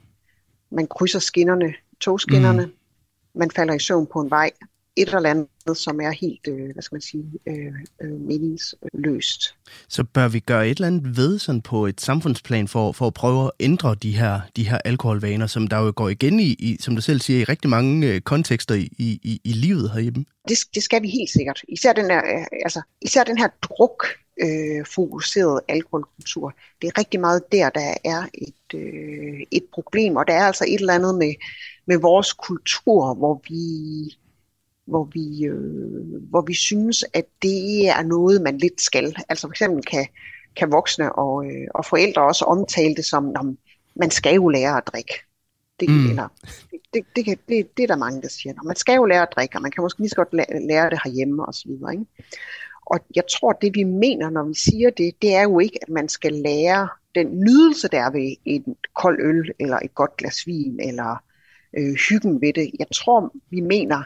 Man 0.70 0.86
krydser 0.86 1.18
skinnerne, 1.18 1.74
togskinnerne. 2.00 2.66
Mm. 2.66 2.72
Man 3.34 3.50
falder 3.50 3.74
i 3.74 3.78
søvn 3.78 4.06
på 4.12 4.20
en 4.20 4.30
vej. 4.30 4.50
Et 4.96 5.14
eller 5.14 5.30
andet, 5.30 5.76
som 5.76 6.00
er 6.00 6.10
helt, 6.10 6.40
øh, 6.48 6.70
hvad 6.72 6.82
skal 6.82 6.94
man 6.94 7.00
sige, 7.00 7.24
øh, 7.46 7.72
øh, 8.02 8.20
meningsløst. 8.20 9.54
Så 9.88 10.04
bør 10.04 10.28
vi 10.28 10.40
gøre 10.40 10.68
et 10.68 10.76
eller 10.76 10.86
andet 10.86 11.16
ved 11.16 11.38
sådan 11.38 11.62
på 11.62 11.86
et 11.86 12.00
samfundsplan 12.00 12.68
for, 12.68 12.92
for 12.92 13.06
at 13.06 13.14
prøve 13.14 13.44
at 13.44 13.50
ændre 13.60 13.94
de 13.94 14.16
her, 14.16 14.40
de 14.56 14.68
her 14.68 14.78
alkoholvaner, 14.84 15.46
som 15.46 15.66
der 15.66 15.78
jo 15.78 15.92
går 15.96 16.08
igen 16.08 16.40
i, 16.40 16.52
i 16.58 16.76
som 16.80 16.94
du 16.94 17.02
selv 17.02 17.20
siger, 17.20 17.40
i 17.40 17.44
rigtig 17.44 17.70
mange 17.70 18.12
øh, 18.12 18.20
kontekster 18.20 18.74
i, 18.74 18.88
i, 18.98 19.40
i 19.44 19.52
livet 19.52 19.90
herhjemme? 19.90 20.24
Det, 20.48 20.58
det 20.74 20.82
skal 20.82 21.02
vi 21.02 21.08
helt 21.08 21.30
sikkert. 21.30 21.62
Især 21.68 21.92
den 21.92 22.04
her, 22.04 22.18
øh, 22.18 22.46
altså, 22.64 22.82
især 23.02 23.24
den 23.24 23.38
her 23.38 23.48
druk 23.62 24.06
øh, 24.42 24.86
fokuseret 24.94 25.60
alkoholkultur. 25.68 26.54
Det 26.82 26.88
er 26.88 26.98
rigtig 26.98 27.20
meget 27.20 27.52
der, 27.52 27.70
der 27.70 27.94
er 28.04 28.26
et, 28.34 28.74
øh, 28.74 29.40
et 29.50 29.64
problem, 29.72 30.16
og 30.16 30.26
der 30.26 30.34
er 30.34 30.46
altså 30.46 30.64
et 30.68 30.80
eller 30.80 30.94
andet 30.94 31.14
med, 31.14 31.34
med 31.86 31.96
vores 31.98 32.32
kultur, 32.32 33.14
hvor 33.14 33.42
vi, 33.48 33.64
hvor 34.86 35.04
vi, 35.04 35.44
øh, 35.44 36.22
hvor 36.30 36.40
vi 36.40 36.54
synes, 36.54 37.04
at 37.14 37.26
det 37.42 37.88
er 37.88 38.02
noget, 38.02 38.42
man 38.42 38.58
lidt 38.58 38.80
skal. 38.80 39.16
Altså 39.28 39.46
for 39.46 39.52
eksempel 39.52 39.84
kan, 39.84 40.06
kan 40.56 40.72
voksne 40.72 41.12
og, 41.12 41.46
øh, 41.46 41.68
og 41.74 41.84
forældre 41.84 42.22
også 42.22 42.44
omtale 42.44 42.94
det 42.94 43.04
som, 43.04 43.56
man 43.96 44.10
skal 44.10 44.34
jo 44.34 44.48
lære 44.48 44.76
at 44.76 44.86
drikke. 44.86 45.14
Det, 45.80 45.88
mm. 45.88 46.10
eller, 46.10 46.28
det, 46.70 46.80
det, 46.94 47.04
det, 47.16 47.24
kan, 47.24 47.38
det, 47.48 47.76
det 47.76 47.82
er 47.82 47.86
der 47.86 47.96
mange, 47.96 48.22
der 48.22 48.28
siger. 48.28 48.54
Man 48.64 48.76
skal 48.76 48.94
jo 48.94 49.04
lære 49.04 49.22
at 49.22 49.32
drikke, 49.36 49.58
og 49.58 49.62
man 49.62 49.70
kan 49.70 49.82
måske 49.82 50.00
lige 50.00 50.08
så 50.08 50.16
godt 50.16 50.32
lære 50.68 50.90
det 50.90 51.00
herhjemme 51.04 51.48
osv. 51.48 51.70
Ikke? 51.70 52.04
Og 52.86 53.00
jeg 53.16 53.24
tror, 53.30 53.52
det 53.52 53.74
vi 53.74 53.84
mener, 53.84 54.30
når 54.30 54.42
vi 54.42 54.54
siger 54.54 54.90
det, 54.90 55.22
det 55.22 55.34
er 55.34 55.42
jo 55.42 55.58
ikke, 55.58 55.78
at 55.82 55.88
man 55.88 56.08
skal 56.08 56.32
lære 56.32 56.88
den 57.14 57.40
nydelse, 57.40 57.88
der 57.88 58.00
er 58.00 58.10
ved 58.10 58.36
en 58.44 58.76
kold 58.96 59.20
øl, 59.22 59.52
eller 59.60 59.78
et 59.78 59.94
godt 59.94 60.16
glas 60.16 60.46
vin, 60.46 60.80
eller 60.80 61.22
øh, 61.78 61.94
hyggen 62.08 62.40
ved 62.40 62.52
det. 62.52 62.70
Jeg 62.78 62.86
tror, 62.94 63.32
vi 63.50 63.60
mener, 63.60 64.02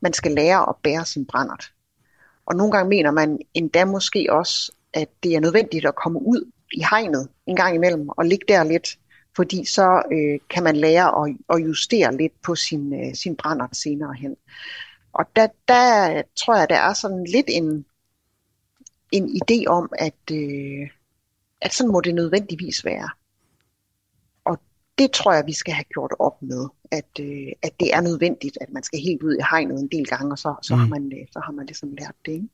man 0.00 0.12
skal 0.12 0.32
lære 0.32 0.68
at 0.68 0.74
bære 0.82 1.04
sin 1.04 1.26
brændert. 1.26 1.72
Og 2.46 2.56
nogle 2.56 2.72
gange 2.72 2.88
mener 2.88 3.10
man 3.10 3.38
endda 3.54 3.84
måske 3.84 4.26
også, 4.30 4.72
at 4.94 5.08
det 5.22 5.34
er 5.34 5.40
nødvendigt 5.40 5.86
at 5.86 5.94
komme 5.94 6.22
ud 6.22 6.50
i 6.72 6.82
hegnet 6.90 7.28
en 7.46 7.56
gang 7.56 7.74
imellem 7.74 8.08
og 8.08 8.24
ligge 8.24 8.44
der 8.48 8.64
lidt, 8.64 8.98
fordi 9.36 9.64
så 9.64 10.02
øh, 10.12 10.38
kan 10.50 10.62
man 10.62 10.76
lære 10.76 11.24
at, 11.24 11.36
at 11.48 11.66
justere 11.66 12.16
lidt 12.16 12.32
på 12.42 12.54
sin, 12.54 12.94
øh, 12.94 13.14
sin 13.14 13.36
brændert 13.36 13.76
senere 13.76 14.14
hen. 14.14 14.36
Og 15.12 15.24
der, 15.36 15.46
der 15.68 16.22
tror 16.44 16.56
jeg, 16.56 16.68
der 16.68 16.76
er 16.76 16.92
sådan 16.92 17.24
lidt 17.24 17.46
en, 17.48 17.84
en 19.12 19.40
idé 19.42 19.66
om, 19.66 19.92
at, 19.98 20.32
øh, 20.32 20.88
at 21.60 21.74
sådan 21.74 21.92
må 21.92 22.00
det 22.00 22.14
nødvendigvis 22.14 22.84
være. 22.84 23.08
Og 24.44 24.58
det 24.98 25.10
tror 25.10 25.32
jeg, 25.32 25.46
vi 25.46 25.52
skal 25.52 25.74
have 25.74 25.84
gjort 25.84 26.12
op 26.18 26.42
med, 26.42 26.68
at, 26.90 27.20
øh, 27.20 27.52
at 27.62 27.80
det 27.80 27.94
er 27.94 28.00
nødvendigt, 28.00 28.58
at 28.60 28.72
man 28.72 28.82
skal 28.82 29.00
helt 29.00 29.22
ud 29.22 29.34
i 29.34 29.44
hegnet 29.50 29.80
en 29.80 29.88
del 29.88 30.06
gange, 30.06 30.32
og 30.32 30.38
så, 30.38 30.54
så, 30.62 30.74
mm. 30.74 30.80
har, 30.80 30.88
man, 30.88 31.12
øh, 31.12 31.26
så 31.32 31.40
har 31.44 31.52
man 31.52 31.66
ligesom 31.66 31.92
lært 31.92 32.14
det. 32.26 32.32
Ikke? 32.32 32.48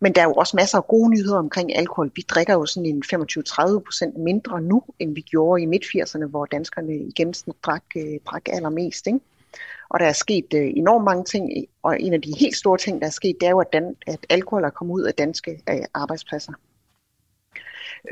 Men 0.00 0.14
der 0.14 0.20
er 0.20 0.24
jo 0.24 0.32
også 0.32 0.56
masser 0.56 0.78
af 0.78 0.86
gode 0.86 1.10
nyheder 1.10 1.38
omkring 1.38 1.76
alkohol. 1.76 2.10
Vi 2.14 2.24
drikker 2.28 2.52
jo 2.52 2.66
sådan 2.66 2.86
en 2.86 3.02
25-30% 3.14 4.18
mindre 4.18 4.60
nu, 4.60 4.82
end 4.98 5.14
vi 5.14 5.20
gjorde 5.20 5.62
i 5.62 5.66
midt-80'erne, 5.66 6.26
hvor 6.26 6.46
danskerne 6.46 6.96
i 6.96 7.12
gennemsnit 7.16 7.56
drak, 7.62 7.84
øh, 7.96 8.18
drak 8.26 8.48
allermest. 8.48 9.06
Ikke? 9.06 9.20
Og 9.90 10.00
der 10.00 10.06
er 10.06 10.12
sket 10.12 10.46
øh, 10.54 10.70
enormt 10.76 11.04
mange 11.04 11.24
ting, 11.24 11.50
og 11.82 12.00
en 12.00 12.14
af 12.14 12.22
de 12.22 12.32
helt 12.40 12.56
store 12.56 12.78
ting, 12.78 13.00
der 13.00 13.06
er 13.06 13.10
sket, 13.10 13.36
det 13.40 13.46
er 13.46 13.50
jo, 13.50 13.60
at, 13.60 13.72
dan- 13.76 13.96
at 14.06 14.26
alkohol 14.28 14.64
er 14.64 14.70
kommet 14.70 14.94
ud 14.94 15.02
af 15.02 15.14
danske 15.14 15.62
øh, 15.70 15.84
arbejdspladser. 15.94 16.52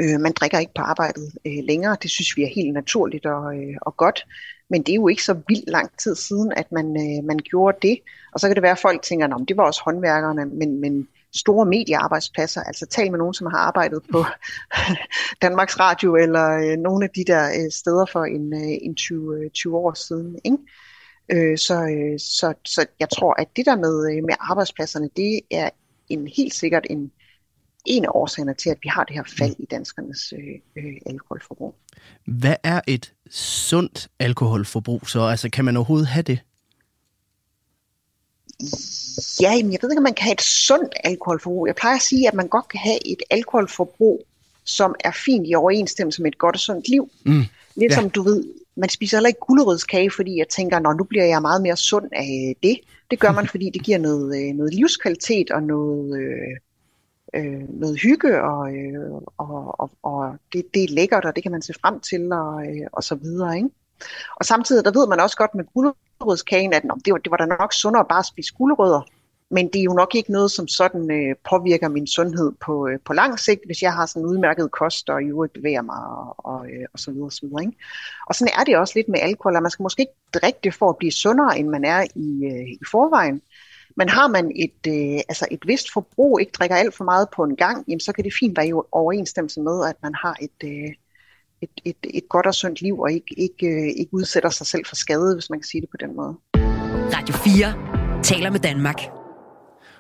Øh, 0.01 0.21
man 0.21 0.33
drikker 0.33 0.59
ikke 0.59 0.75
på 0.77 0.83
arbejdet 0.83 1.33
øh, 1.47 1.65
længere. 1.65 1.97
Det 2.03 2.11
synes 2.11 2.37
vi 2.37 2.43
er 2.43 2.55
helt 2.55 2.75
naturligt 2.75 3.27
og, 3.27 3.57
øh, 3.57 3.77
og 3.83 3.97
godt. 3.97 4.27
Men 4.71 4.83
det 4.83 4.93
er 4.93 4.97
jo 4.97 5.09
ikke 5.09 5.25
så 5.25 5.37
vildt 5.49 5.69
lang 5.69 5.91
tid 5.99 6.15
siden, 6.15 6.53
at 6.53 6.73
man, 6.73 6.87
øh, 6.87 7.25
man 7.25 7.39
gjorde 7.39 7.79
det. 7.83 7.99
Og 8.33 8.41
så 8.41 8.49
kan 8.49 8.55
det 8.55 8.63
være, 8.63 8.73
at 8.73 8.79
folk 8.79 9.03
tænker, 9.03 9.27
at 9.27 9.49
det 9.49 9.57
var 9.57 9.65
også 9.65 9.83
håndværkerne, 9.85 10.47
men, 10.47 10.81
men 10.81 11.09
store 11.35 11.67
mediearbejdspladser, 11.67 12.63
altså 12.63 12.87
tal 12.87 13.11
med 13.11 13.19
nogen, 13.19 13.35
som 13.35 13.47
har 13.47 13.59
arbejdet 13.59 14.03
på 14.13 14.25
Danmarks 15.43 15.81
Radio 15.81 16.17
eller 16.17 16.47
øh, 16.51 16.77
nogle 16.77 17.05
af 17.05 17.11
de 17.11 17.25
der 17.25 17.47
øh, 17.49 17.71
steder 17.71 18.07
for 18.13 18.25
en, 18.25 18.53
øh, 18.55 18.79
en 18.83 18.95
20, 18.95 19.49
20 19.49 19.73
øh, 19.73 19.85
år 19.85 19.95
siden. 19.95 20.39
Ikke? 20.45 20.59
Øh, 21.29 21.59
så, 21.59 21.75
øh, 21.75 22.19
så, 22.19 22.55
så 22.65 22.87
jeg 23.01 23.09
tror, 23.11 23.35
at 23.41 23.49
det 23.57 23.67
der 23.67 23.77
med, 23.77 24.13
øh, 24.13 24.25
med 24.25 24.35
arbejdspladserne, 24.41 25.09
det 25.17 25.41
er 25.51 25.71
en 26.09 26.29
helt 26.29 26.55
sikkert 26.55 26.87
en, 26.91 27.13
en 27.87 28.05
af 28.05 28.09
årsagerne 28.15 28.55
til, 28.55 28.71
at 28.71 28.79
vi 28.83 28.89
har 28.89 29.05
det 29.05 29.15
her 29.15 29.23
fald 29.39 29.55
i 29.59 29.65
danskernes 29.65 30.33
øh, 30.33 30.85
øh, 30.85 30.97
alkoholforbrug. 31.07 31.75
Hvad 32.27 32.57
er 32.63 32.81
et 32.87 33.13
sundt 33.31 34.09
alkoholforbrug 34.19 35.09
så? 35.09 35.21
Altså, 35.21 35.51
kan 35.51 35.65
man 35.65 35.77
overhovedet 35.77 36.09
have 36.09 36.23
det? 36.23 36.39
Ja, 39.41 39.63
men 39.63 39.73
jeg 39.73 39.79
ved 39.83 39.91
ikke, 39.91 39.99
om 39.99 40.03
man 40.03 40.15
kan 40.15 40.25
have 40.25 40.33
et 40.33 40.43
sundt 40.43 40.95
alkoholforbrug. 41.05 41.67
Jeg 41.67 41.75
plejer 41.75 41.97
at 41.97 42.03
sige, 42.03 42.29
at 42.29 42.35
man 42.35 42.49
godt 42.49 42.69
kan 42.69 42.81
have 42.81 43.07
et 43.07 43.23
alkoholforbrug, 43.31 44.27
som 44.65 44.95
er 45.01 45.11
fint 45.11 45.47
i 45.49 45.55
overensstemmelse 45.55 46.23
med 46.23 46.33
et 46.33 46.39
godt 46.39 46.57
og 46.57 46.61
sundt 46.61 46.89
liv. 46.89 47.11
Mm. 47.25 47.45
Lidt 47.77 47.93
ja. 47.93 48.01
som 48.01 48.11
du 48.11 48.23
ved, 48.23 48.45
man 48.77 48.89
spiser 48.89 49.17
heller 49.17 49.29
ikke 49.29 49.41
gulerødskage, 49.41 50.11
fordi 50.11 50.39
jeg 50.39 50.49
tænker, 50.49 50.79
nå, 50.79 50.93
nu 50.93 51.05
bliver 51.05 51.25
jeg 51.25 51.43
meget 51.43 51.63
mere 51.63 51.77
sund 51.77 52.09
af 52.13 52.57
det. 52.63 52.81
Det 53.11 53.21
gør 53.21 53.33
man, 53.33 53.47
fordi 53.53 53.71
det 53.71 53.83
giver 53.83 53.99
noget, 53.99 54.49
øh, 54.49 54.55
noget 54.55 54.75
livskvalitet 54.75 55.51
og 55.51 55.63
noget, 55.63 56.21
øh, 56.21 56.57
øh, 57.35 57.81
noget 57.81 58.01
hygge, 58.01 58.43
og, 58.43 58.75
øh, 58.77 59.13
og, 59.39 59.81
og, 59.81 59.91
og 60.03 60.37
det, 60.53 60.75
det 60.75 60.85
er 60.85 60.95
lækkert, 60.95 61.25
og 61.25 61.35
det 61.35 61.43
kan 61.43 61.53
man 61.53 61.63
se 61.63 61.75
frem 61.83 62.01
til, 62.01 62.33
og, 62.33 62.67
øh, 62.67 62.87
og 62.93 63.05
så 63.05 63.15
videre. 63.15 63.57
Ikke? 63.57 63.71
Og 64.37 64.45
samtidig, 64.45 64.85
der 64.85 64.99
ved 65.01 65.09
man 65.09 65.21
også 65.21 65.37
godt 65.37 65.55
med 65.55 65.65
gulerødskagen, 65.75 66.73
at 66.73 66.85
nå, 66.85 66.99
det, 67.05 67.13
var, 67.13 67.19
det 67.19 67.31
var 67.31 67.37
da 67.37 67.47
nok 67.47 67.73
sundere 67.73 68.05
bare 68.09 68.19
at 68.19 68.27
spise 68.27 68.55
gulerødder, 68.55 69.01
men 69.51 69.69
det 69.69 69.79
er 69.79 69.83
jo 69.83 69.93
nok 69.93 70.15
ikke 70.15 70.33
noget, 70.33 70.51
som 70.51 70.69
sådan 70.69 71.11
øh, 71.11 71.35
påvirker 71.51 71.89
min 71.89 72.07
sundhed 72.07 72.53
på, 72.61 72.89
øh, 72.89 72.99
på 73.05 73.13
lang 73.13 73.39
sigt, 73.39 73.61
hvis 73.67 73.83
jeg 73.83 73.93
har 73.93 74.07
sådan 74.07 74.23
en 74.23 74.29
udmærket 74.29 74.71
kost, 74.71 75.11
og 75.11 75.23
i 75.23 75.27
øvrigt 75.27 75.53
bevæger 75.53 75.83
mig, 75.83 76.07
og, 76.07 76.35
og, 76.39 76.67
øh, 76.67 76.87
og 76.93 76.99
så 76.99 77.11
videre, 77.11 77.27
og 77.27 77.33
så 77.33 77.47
videre. 77.47 77.63
Ikke? 77.63 77.77
Og 78.27 78.35
sådan 78.35 78.53
er 78.59 78.65
det 78.65 78.77
også 78.77 78.93
lidt 78.97 79.09
med 79.09 79.21
alkohol, 79.21 79.57
at 79.57 79.63
man 79.63 79.71
skal 79.71 79.83
måske 79.83 80.03
ikke 80.03 80.13
drikke 80.35 80.59
det 80.65 80.75
for 80.75 80.91
at 80.91 80.97
blive 80.97 81.13
sundere, 81.13 81.59
end 81.59 81.69
man 81.69 81.85
er 81.85 82.05
i, 82.15 82.45
øh, 82.47 82.69
i 82.69 82.85
forvejen. 82.91 83.43
Men 83.97 84.09
har 84.09 84.29
man 84.29 84.53
et, 84.57 84.81
øh, 84.89 85.21
altså 85.29 85.47
et 85.51 85.63
vist 85.67 85.93
forbrug, 85.93 86.41
ikke 86.41 86.53
drikker 86.53 86.77
alt 86.77 86.95
for 86.95 87.05
meget 87.05 87.29
på 87.37 87.45
en 87.45 87.57
gang, 87.57 87.85
jamen 87.89 88.01
så 88.01 88.13
kan 88.13 88.25
det 88.25 88.33
fint 88.41 88.57
være 88.57 88.69
i 88.69 88.73
overensstemmelse 88.93 89.61
med, 89.61 89.89
at 89.89 89.97
man 90.03 90.15
har 90.15 90.37
et, 90.43 90.59
øh, 90.65 90.95
et, 91.63 91.71
et, 91.85 91.97
et 92.15 92.29
godt 92.29 92.47
og 92.47 92.55
sundt 92.55 92.81
liv, 92.81 93.01
og 93.01 93.13
ikke, 93.13 93.35
ikke, 93.41 93.67
øh, 93.67 93.89
ikke 93.97 94.15
udsætter 94.15 94.51
sig 94.51 94.67
selv 94.67 94.87
for 94.87 94.97
skade, 94.97 95.35
hvis 95.35 95.51
man 95.51 95.59
kan 95.59 95.67
sige 95.67 95.81
det 95.81 95.91
på 95.91 95.97
den 95.97 96.17
måde. 96.17 96.37
Radio 97.17 97.35
4 97.35 98.23
taler 98.23 98.51
med 98.51 98.61
Danmark. 98.61 99.26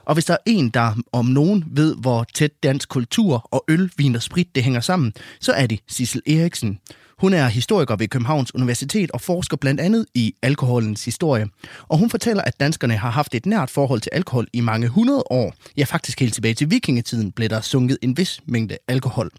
Og 0.06 0.14
hvis 0.14 0.24
der 0.24 0.34
er 0.34 0.38
en, 0.46 0.68
der 0.68 0.92
om 1.12 1.24
nogen 1.24 1.64
ved, 1.66 1.96
hvor 1.96 2.26
tæt 2.34 2.62
dansk 2.62 2.88
kultur 2.88 3.48
og 3.50 3.64
øl, 3.68 3.90
vin 3.96 4.16
og 4.16 4.22
sprit 4.22 4.54
det 4.54 4.62
hænger 4.62 4.80
sammen, 4.80 5.12
så 5.40 5.52
er 5.52 5.66
det 5.66 5.80
Sissel 5.88 6.22
Eriksen. 6.26 6.78
Hun 7.18 7.32
er 7.32 7.46
historiker 7.48 7.96
ved 7.96 8.08
Københavns 8.08 8.54
Universitet 8.54 9.10
og 9.10 9.20
forsker 9.20 9.56
blandt 9.56 9.80
andet 9.80 10.06
i 10.14 10.34
alkoholens 10.42 11.04
historie. 11.04 11.46
Og 11.88 11.98
hun 11.98 12.10
fortæller, 12.10 12.42
at 12.42 12.60
danskerne 12.60 12.96
har 12.96 13.10
haft 13.10 13.34
et 13.34 13.46
nært 13.46 13.70
forhold 13.70 14.00
til 14.00 14.10
alkohol 14.12 14.46
i 14.52 14.60
mange 14.60 14.88
hundrede 14.88 15.24
år. 15.30 15.54
Ja, 15.76 15.84
faktisk 15.84 16.20
helt 16.20 16.34
tilbage 16.34 16.54
til 16.54 16.70
vikingetiden 16.70 17.32
blev 17.32 17.48
der 17.48 17.60
sunket 17.60 17.98
en 18.02 18.16
vis 18.16 18.40
mængde 18.46 18.76
alkohol. 18.88 19.30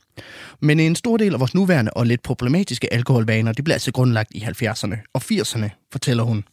Men 0.59 0.79
en 0.79 0.95
stor 0.95 1.17
del 1.17 1.33
af 1.33 1.39
vores 1.39 1.53
nuværende 1.53 1.91
og 1.93 2.05
lidt 2.05 2.23
problematiske 2.23 2.93
alkoholvaner, 2.93 3.51
det 3.51 3.63
blev 3.63 3.73
altså 3.73 3.91
grundlagt 3.91 4.31
i 4.35 4.39
70'erne 4.39 4.95
og 5.13 5.21
80'erne, 5.31 5.89
fortæller 5.91 6.23
hun. 6.23 6.43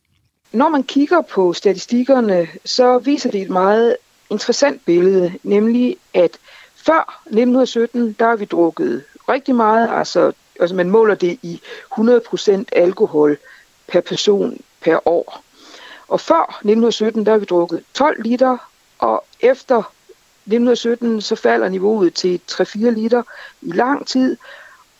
Når 0.52 0.68
man 0.68 0.82
kigger 0.82 1.22
på 1.34 1.52
statistikkerne, 1.52 2.46
så 2.64 2.98
viser 2.98 3.30
det 3.30 3.42
et 3.42 3.50
meget 3.50 3.96
interessant 4.30 4.84
billede, 4.84 5.32
nemlig 5.42 5.96
at 6.14 6.38
før 6.74 7.20
1917, 7.26 8.12
der 8.18 8.28
har 8.28 8.36
vi 8.36 8.44
drukket 8.44 9.04
rigtig 9.28 9.54
meget, 9.54 9.90
altså, 9.92 10.32
altså 10.60 10.76
man 10.76 10.90
måler 10.90 11.14
det 11.14 11.38
i 11.42 11.60
100% 11.98 12.64
alkohol 12.72 13.38
per 13.86 14.00
person 14.00 14.60
per 14.80 15.08
år. 15.08 15.42
Og 16.08 16.20
før 16.20 16.42
1917, 16.42 17.26
der 17.26 17.32
har 17.32 17.38
vi 17.38 17.44
drukket 17.44 17.84
12 17.94 18.22
liter, 18.22 18.56
og 18.98 19.24
efter 19.40 19.78
1917, 19.78 21.20
så 21.20 21.36
falder 21.36 21.68
niveauet 21.68 22.14
til 22.14 22.40
3-4 22.50 22.78
liter 22.90 23.22
i 23.62 23.72
lang 23.72 24.06
tid, 24.06 24.36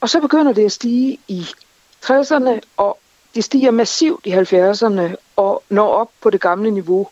og 0.00 0.10
så 0.10 0.20
begynder 0.20 0.52
det 0.52 0.64
at 0.64 0.72
stige 0.72 1.18
i 1.28 1.46
60'erne, 2.04 2.60
og 2.76 2.98
det 3.34 3.44
stiger 3.44 3.70
massivt 3.70 4.26
i 4.26 4.32
70'erne 4.32 5.14
og 5.36 5.62
når 5.68 5.88
op 5.88 6.10
på 6.20 6.30
det 6.30 6.40
gamle 6.40 6.70
niveau 6.70 7.08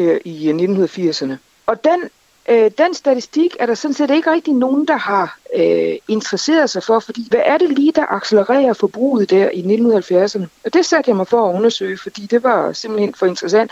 øh, 0.00 0.20
i 0.24 0.50
1980'erne. 0.50 1.32
Og 1.66 1.84
den, 1.84 2.00
øh, 2.48 2.70
den 2.78 2.94
statistik 2.94 3.56
er 3.58 3.66
der 3.66 3.74
sådan 3.74 3.94
set 3.94 4.10
ikke 4.10 4.32
rigtig 4.32 4.54
nogen, 4.54 4.88
der 4.88 4.96
har 4.96 5.38
øh, 5.56 5.94
interesseret 6.08 6.70
sig 6.70 6.82
for, 6.82 6.98
fordi 6.98 7.26
hvad 7.30 7.40
er 7.44 7.58
det 7.58 7.70
lige, 7.70 7.92
der 7.92 8.06
accelererer 8.06 8.72
forbruget 8.72 9.30
der 9.30 9.50
i 9.50 9.60
1970'erne? 9.62 10.46
Og 10.64 10.74
det 10.74 10.86
satte 10.86 11.08
jeg 11.08 11.16
mig 11.16 11.26
for 11.28 11.48
at 11.48 11.54
undersøge, 11.54 11.98
fordi 11.98 12.26
det 12.26 12.42
var 12.42 12.72
simpelthen 12.72 13.14
for 13.14 13.26
interessant. 13.26 13.70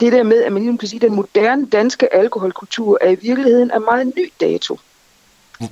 Det 0.00 0.12
der 0.12 0.22
med, 0.22 0.42
at 0.42 0.52
man 0.52 0.62
ligesom 0.62 0.78
kan 0.78 0.88
sige, 0.88 0.98
at 0.98 1.08
den 1.08 1.16
moderne 1.16 1.66
danske 1.66 2.14
alkoholkultur 2.14 2.98
er 3.00 3.10
i 3.10 3.16
virkeligheden 3.22 3.70
af 3.70 3.80
meget 3.80 4.12
ny 4.16 4.32
dato. 4.40 4.78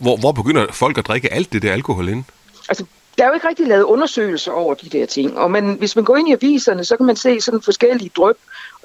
Hvor, 0.00 0.16
hvor 0.16 0.32
begynder 0.32 0.66
folk 0.72 0.98
at 0.98 1.06
drikke 1.06 1.32
alt 1.32 1.52
det 1.52 1.62
der 1.62 1.72
alkohol 1.72 2.08
ind? 2.08 2.24
Altså, 2.68 2.84
der 3.20 3.26
er 3.26 3.30
jo 3.30 3.34
ikke 3.34 3.48
rigtig 3.48 3.66
lavet 3.66 3.82
undersøgelser 3.82 4.52
over 4.52 4.74
de 4.74 4.88
der 4.88 5.06
ting, 5.06 5.38
og 5.38 5.50
man, 5.50 5.74
hvis 5.74 5.96
man 5.96 6.04
går 6.04 6.16
ind 6.16 6.28
i 6.28 6.32
aviserne, 6.32 6.84
så 6.84 6.96
kan 6.96 7.06
man 7.06 7.16
se 7.16 7.40
sådan 7.40 7.62
forskellige 7.62 8.10
drøb, 8.16 8.36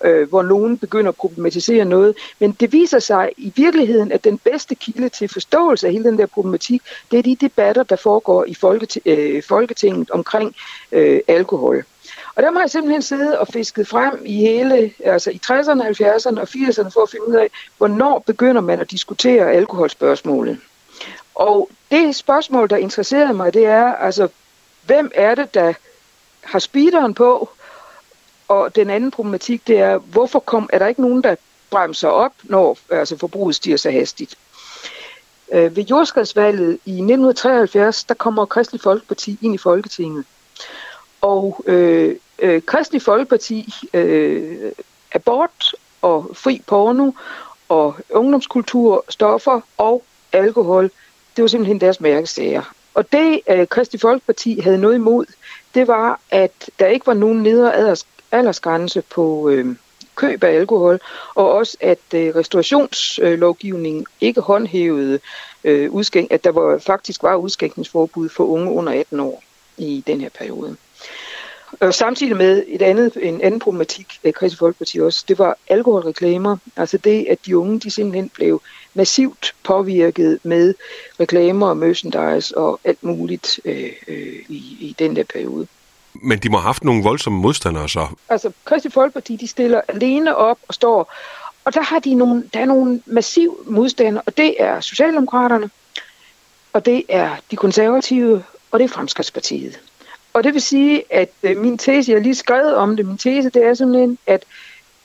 øh, 0.03 0.29
hvor 0.29 0.41
nogen 0.41 0.77
begynder 0.77 1.09
at 1.09 1.15
problematisere 1.15 1.85
noget. 1.85 2.15
Men 2.39 2.51
det 2.51 2.73
viser 2.73 2.99
sig 2.99 3.31
i 3.37 3.53
virkeligheden, 3.55 4.11
at 4.11 4.23
den 4.23 4.37
bedste 4.37 4.75
kilde 4.75 5.09
til 5.09 5.29
forståelse 5.29 5.87
af 5.87 5.93
hele 5.93 6.05
den 6.05 6.17
der 6.17 6.25
problematik, 6.25 6.81
det 7.11 7.19
er 7.19 7.23
de 7.23 7.35
debatter, 7.35 7.83
der 7.83 7.95
foregår 7.95 8.45
i 8.45 8.53
Folketing, 8.53 9.07
øh, 9.07 9.43
Folketinget 9.43 10.11
omkring 10.11 10.55
øh, 10.91 11.19
alkohol. 11.27 11.83
Og 12.35 12.43
der 12.43 12.51
må 12.51 12.59
jeg 12.59 12.69
simpelthen 12.69 13.01
sidde 13.01 13.39
og 13.39 13.47
fisket 13.47 13.87
frem 13.87 14.21
i 14.25 14.35
hele, 14.35 14.91
altså 15.03 15.31
i 15.31 15.41
60'erne, 15.45 15.83
70'erne 15.83 16.39
og 16.39 16.47
80'erne 16.49 16.89
for 16.89 17.03
at 17.03 17.09
finde 17.09 17.27
ud 17.27 17.35
af, 17.35 17.47
hvornår 17.77 18.19
begynder 18.19 18.61
man 18.61 18.79
at 18.79 18.91
diskutere 18.91 19.51
alkoholspørgsmålet. 19.51 20.57
Og 21.35 21.69
det 21.91 22.15
spørgsmål, 22.15 22.69
der 22.69 22.77
interesserede 22.77 23.33
mig, 23.33 23.53
det 23.53 23.65
er, 23.65 23.93
altså, 23.93 24.27
hvem 24.85 25.11
er 25.15 25.35
det, 25.35 25.53
der 25.53 25.73
har 26.43 26.59
speederen 26.59 27.13
på? 27.13 27.49
Og 28.47 28.75
den 28.75 28.89
anden 28.89 29.11
problematik, 29.11 29.67
det 29.67 29.79
er, 29.79 29.97
hvorfor 29.97 30.39
kom, 30.39 30.69
er 30.73 30.79
der 30.79 30.87
ikke 30.87 31.01
nogen, 31.01 31.23
der 31.23 31.35
bremser 31.69 32.07
op, 32.07 32.33
når 32.43 32.77
altså, 32.89 33.17
forbruget 33.17 33.55
stiger 33.55 33.77
så 33.77 33.91
hastigt? 33.91 34.37
Øh, 35.53 35.75
ved 35.75 35.83
jordskredsvalget 35.83 36.71
i 36.85 36.91
1973, 36.91 38.03
der 38.03 38.13
kommer 38.13 38.45
Kristelig 38.45 38.81
Folkeparti 38.81 39.37
ind 39.41 39.55
i 39.55 39.57
Folketinget. 39.57 40.25
Og 41.21 41.63
øh, 41.65 42.15
øh, 42.39 42.61
Kristelig 42.61 43.01
Folkeparti, 43.01 43.73
øh, 43.93 44.71
abort 45.11 45.75
og 46.01 46.31
fri 46.33 46.61
porno 46.67 47.11
og 47.69 47.95
ungdomskultur, 48.09 49.05
stoffer 49.09 49.61
og 49.77 50.03
alkohol, 50.31 50.91
det 51.35 51.41
var 51.41 51.47
simpelthen 51.47 51.81
deres 51.81 52.01
mærkesager. 52.01 52.73
Og 52.93 53.11
det, 53.11 53.41
øh, 53.49 53.67
Kristi 53.67 53.97
Folkeparti 53.97 54.59
havde 54.59 54.77
noget 54.77 54.95
imod, 54.95 55.25
det 55.75 55.87
var, 55.87 56.19
at 56.31 56.69
der 56.79 56.87
ikke 56.87 57.07
var 57.07 57.13
nogen 57.13 57.43
nedre 57.43 57.95
aldersgrænse 58.31 59.01
på 59.01 59.49
øh, 59.49 59.75
køb 60.15 60.43
af 60.43 60.51
alkohol, 60.51 60.99
og 61.35 61.51
også 61.51 61.77
at 61.79 61.99
øh, 62.15 62.35
restaurationslovgivningen 62.35 64.05
ikke 64.21 64.41
håndhævede 64.41 65.19
øh, 65.63 65.91
udskænk, 65.91 66.31
at 66.31 66.43
der 66.43 66.51
var, 66.51 66.77
faktisk 66.77 67.23
var 67.23 67.35
udskænkningsforbud 67.35 68.29
for 68.29 68.43
unge 68.43 68.71
under 68.71 68.93
18 68.93 69.19
år 69.19 69.43
i 69.77 70.03
den 70.07 70.21
her 70.21 70.29
periode. 70.29 70.75
Og 71.79 71.93
samtidig 71.93 72.37
med 72.37 72.63
et 72.67 72.81
andet, 72.81 73.17
en 73.21 73.41
anden 73.41 73.59
problematik 73.59 74.07
øh, 74.23 74.33
af 74.41 74.51
Folkeparti 74.59 74.99
også, 74.99 75.25
det 75.27 75.39
var 75.39 75.57
alkoholreklamer. 75.67 76.57
Altså 76.75 76.97
det, 76.97 77.25
at 77.29 77.37
de 77.45 77.57
unge 77.57 77.79
de 77.79 77.91
simpelthen 77.91 78.29
blev 78.29 78.61
massivt 78.95 79.55
påvirket 79.63 80.39
med 80.43 80.73
reklamer 81.19 81.67
og 81.67 81.77
merchandise 81.77 82.57
og 82.57 82.79
alt 82.83 83.03
muligt 83.03 83.59
øh, 83.65 83.91
øh, 84.07 84.33
i, 84.49 84.77
i 84.79 84.95
den 84.99 85.15
der 85.15 85.23
periode. 85.23 85.67
Men 86.13 86.39
de 86.39 86.49
må 86.49 86.57
have 86.57 86.65
haft 86.65 86.83
nogle 86.83 87.03
voldsomme 87.03 87.39
modstandere 87.39 87.89
så. 87.89 88.07
Altså, 88.29 88.51
Kristelig 88.65 88.93
Folkeparti, 88.93 89.35
de 89.35 89.47
stiller 89.47 89.81
alene 89.87 90.35
op 90.35 90.57
og 90.67 90.73
står, 90.73 91.13
og 91.65 91.73
der 91.73 91.81
har 91.81 91.99
de 91.99 92.13
nogle, 92.13 92.49
der 92.53 92.59
er 92.59 92.65
nogle 92.65 93.01
massiv 93.05 93.65
modstandere, 93.67 94.23
og 94.25 94.37
det 94.37 94.55
er 94.59 94.79
Socialdemokraterne, 94.79 95.69
og 96.73 96.85
det 96.85 97.03
er 97.09 97.35
de 97.51 97.55
konservative, 97.55 98.43
og 98.71 98.79
det 98.79 98.85
er 98.85 98.89
Fremskridspartiet. 98.89 99.79
Og 100.33 100.43
det 100.43 100.53
vil 100.53 100.61
sige, 100.61 101.03
at 101.09 101.29
øh, 101.43 101.57
min 101.57 101.77
tese, 101.77 102.11
jeg 102.11 102.21
lige 102.21 102.35
skrevet 102.35 102.75
om 102.75 102.95
det, 102.95 103.05
min 103.05 103.17
tese, 103.17 103.49
det 103.49 103.65
er 103.65 103.73
simpelthen, 103.73 104.17
at 104.27 104.43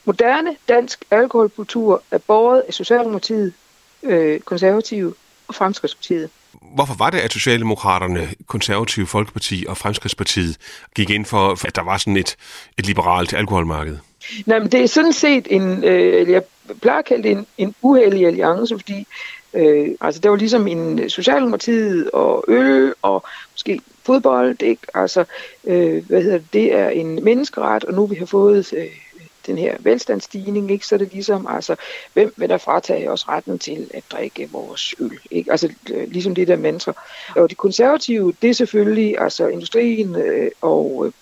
moderne 0.05 0.57
dansk 0.69 1.05
alkoholkultur 1.11 2.03
er 2.11 2.19
båret 2.19 2.61
af 2.61 2.75
Socialdemokratiet, 2.75 3.53
øh, 4.03 4.41
konservative 4.41 5.15
og 5.49 5.55
Fremskridspartiet. 5.55 6.31
Hvorfor 6.75 6.95
var 6.95 7.11
det, 7.11 7.19
at 7.19 7.33
Socialdemokraterne, 7.33 8.29
Konservative 8.47 9.07
Folkeparti 9.07 9.65
og 9.69 9.77
Fremskridspartiet 9.77 10.57
gik 10.95 11.11
ind 11.11 11.25
for, 11.25 11.67
at 11.67 11.77
der 11.77 11.83
var 11.83 11.99
sådan 11.99 12.17
et, 12.17 12.37
et 12.79 12.87
liberalt 12.87 13.35
alkoholmarked? 13.35 13.99
Nej, 14.47 14.59
men 14.59 14.73
det 14.73 14.83
er 14.83 14.87
sådan 14.87 15.13
set 15.13 15.47
en, 15.51 15.85
øh, 15.85 16.31
jeg 16.31 16.43
plejer 16.83 16.99
at 16.99 17.05
kalde 17.05 17.23
det 17.23 17.31
en, 17.31 17.47
en 17.59 17.75
uheldig 17.83 18.27
alliance, 18.27 18.79
fordi 18.79 19.07
øh, 19.55 19.89
altså, 20.01 20.21
der 20.21 20.29
var 20.29 20.37
ligesom 20.37 20.67
en 20.67 21.11
Socialdemokratiet 21.11 22.11
og 22.11 22.45
øl 22.49 22.95
og 23.03 23.25
måske 23.53 23.81
fodbold, 24.03 24.63
ikke? 24.63 24.83
Altså, 24.95 25.25
øh, 25.65 26.07
hvad 26.07 26.23
hedder 26.23 26.39
det, 26.39 26.53
det 26.53 26.75
er 26.75 26.89
en 26.89 27.25
menneskeret, 27.25 27.85
og 27.85 27.95
nu 27.95 28.07
vi 28.07 28.15
har 28.15 28.27
fået 28.27 28.73
øh, 28.77 28.87
den 29.47 29.59
her 29.59 29.77
velstandsstigning, 29.81 30.71
ikke, 30.71 30.87
så 30.87 30.95
er 30.95 30.99
det 30.99 31.13
ligesom, 31.13 31.47
altså, 31.47 31.77
hvem 32.13 32.35
vil 32.37 32.49
der 32.49 32.59
fratage 32.59 33.11
os 33.11 33.29
retten 33.29 33.59
til 33.59 33.91
at 33.95 34.05
drikke 34.13 34.49
vores 34.53 34.95
øl? 35.01 35.19
Ikke? 35.31 35.51
Altså, 35.51 35.73
øh, 35.91 36.11
ligesom 36.11 36.35
det 36.35 36.49
der 36.49 36.57
mantra. 36.57 36.93
Og 37.37 37.51
de 37.51 37.55
konservative, 37.55 38.33
det 38.43 38.51
er 38.51 38.55
selvfølgelig 38.55 39.21
altså 39.21 39.49
industrien 39.49 40.17
øh, 40.17 40.51
og 40.61 41.07
øh, 41.07 41.13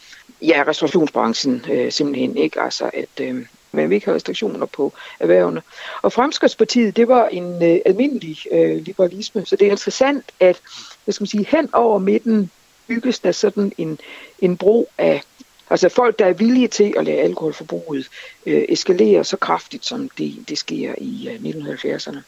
ja, 0.48 0.64
restaurationsbranchen 0.66 1.64
øh, 1.70 1.92
simpelthen, 1.92 2.36
ikke? 2.36 2.60
Altså, 2.60 2.90
at 2.94 3.20
øh, 3.20 3.46
man 3.72 3.88
vil 3.88 3.94
ikke 3.94 4.06
have 4.06 4.14
restriktioner 4.14 4.66
på 4.66 4.92
erhvervene. 5.20 5.62
Og 6.02 6.12
Fremskridspartiet, 6.12 6.96
det 6.96 7.08
var 7.08 7.28
en 7.28 7.62
øh, 7.62 7.78
almindelig 7.86 8.38
øh, 8.52 8.76
liberalisme, 8.76 9.46
så 9.46 9.56
det 9.56 9.66
er 9.66 9.70
interessant, 9.70 10.24
at 10.40 10.60
hvad 11.04 11.12
skal 11.12 11.22
man 11.22 11.28
sige, 11.28 11.46
hen 11.50 11.74
over 11.74 11.98
midten 11.98 12.50
bygges 12.88 13.18
der 13.18 13.32
sådan 13.32 13.72
en, 13.78 13.98
en 14.38 14.56
bro 14.56 14.88
af 14.98 15.22
Altså 15.70 15.88
folk, 15.88 16.18
der 16.18 16.26
er 16.26 16.32
villige 16.32 16.68
til 16.68 16.94
at 16.96 17.04
lade 17.04 17.18
alkoholforbruget 17.18 18.08
øh, 18.46 18.64
eskalere 18.68 19.24
så 19.24 19.36
kraftigt, 19.36 19.86
som 19.86 20.08
det, 20.18 20.44
det 20.48 20.58
sker 20.58 20.94
i 20.98 21.28
øh, 21.28 21.50
1970'erne. 21.50 22.18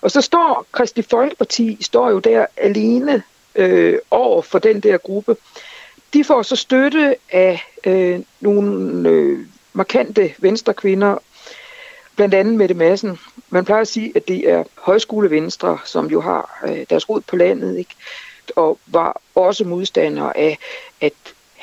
Og 0.00 0.10
så 0.10 0.20
står 0.20 0.66
Kristi 0.72 1.02
Folkeparti 1.02 1.78
står 1.80 2.10
jo 2.10 2.18
der 2.18 2.46
alene 2.56 3.22
øh, 3.54 3.98
over 4.10 4.42
for 4.42 4.58
den 4.58 4.80
der 4.80 4.98
gruppe. 4.98 5.36
De 6.12 6.24
får 6.24 6.42
så 6.42 6.56
støtte 6.56 7.16
af 7.30 7.62
øh, 7.86 8.20
nogle 8.40 9.08
øh, 9.08 9.38
markante 9.72 10.34
venstre 10.38 10.74
kvinder, 10.74 11.18
blandt 12.16 12.34
andet 12.34 12.54
Mette 12.54 12.74
Madsen. 12.74 13.18
Man 13.50 13.64
plejer 13.64 13.82
at 13.82 13.88
sige, 13.88 14.12
at 14.16 14.28
det 14.28 14.50
er 14.50 14.64
højskolevenstre, 14.74 15.78
som 15.84 16.06
jo 16.06 16.20
har 16.20 16.64
øh, 16.68 16.86
deres 16.90 17.08
rod 17.08 17.20
på 17.20 17.36
landet, 17.36 17.78
ikke? 17.78 17.94
og 18.56 18.78
var 18.86 19.20
også 19.34 19.64
modstandere 19.64 20.36
af, 20.36 20.58
at 21.00 21.12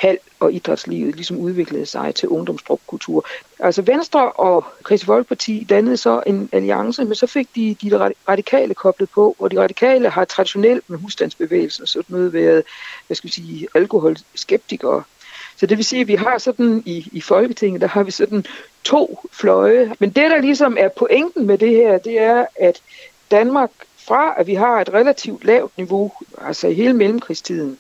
hal 0.04 0.18
og 0.40 0.54
idrætslivet 0.54 1.16
ligesom 1.16 1.38
udviklede 1.38 1.86
sig 1.86 2.16
til 2.16 2.30
ungdomsdrukkultur. 2.30 3.26
Altså 3.60 3.82
Venstre 3.82 4.32
og 4.32 4.66
Kristi 4.84 5.06
Folkeparti 5.06 5.66
dannede 5.70 5.98
så 5.98 6.24
en 6.26 6.50
alliance, 6.52 7.06
men 7.06 7.16
så 7.16 7.28
fik 7.28 7.56
de 7.56 7.76
de 7.82 8.14
radikale 8.28 8.74
koblet 8.74 9.10
på, 9.10 9.36
og 9.40 9.52
de 9.52 9.62
radikale 9.62 10.10
har 10.10 10.26
traditionelt 10.26 10.90
med 10.90 11.00
husstandsbevægelsen 11.00 11.88
sådan 11.88 12.16
noget 12.16 12.34
været, 12.34 12.64
hvad 13.08 13.16
skal 13.16 13.28
vi 13.28 13.34
sige, 13.34 13.68
alkoholskeptikere. 13.76 15.04
Så 15.58 15.66
det 15.66 15.78
vil 15.78 15.86
sige, 15.86 16.02
at 16.02 16.08
vi 16.08 16.16
har 16.16 16.38
sådan 16.38 16.84
i, 16.86 17.10
i 17.12 17.22
Folketinget, 17.22 17.82
der 17.82 17.88
har 17.88 18.04
vi 18.04 18.12
sådan 18.12 18.46
to 18.84 19.20
fløje. 19.32 19.94
Men 20.00 20.10
det, 20.10 20.32
der 20.32 20.42
ligesom 20.42 20.78
er 20.80 20.90
pointen 20.90 21.48
med 21.48 21.58
det 21.58 21.70
her, 21.70 21.98
det 21.98 22.20
er, 22.20 22.46
at 22.56 22.82
Danmark 23.32 23.72
fra, 23.98 24.34
at 24.38 24.48
vi 24.48 24.54
har 24.54 24.82
et 24.82 24.94
relativt 24.94 25.46
lavt 25.46 25.78
niveau, 25.78 26.12
altså 26.42 26.68
i 26.68 26.74
hele 26.74 26.94
mellemkrigstiden, 26.94 27.78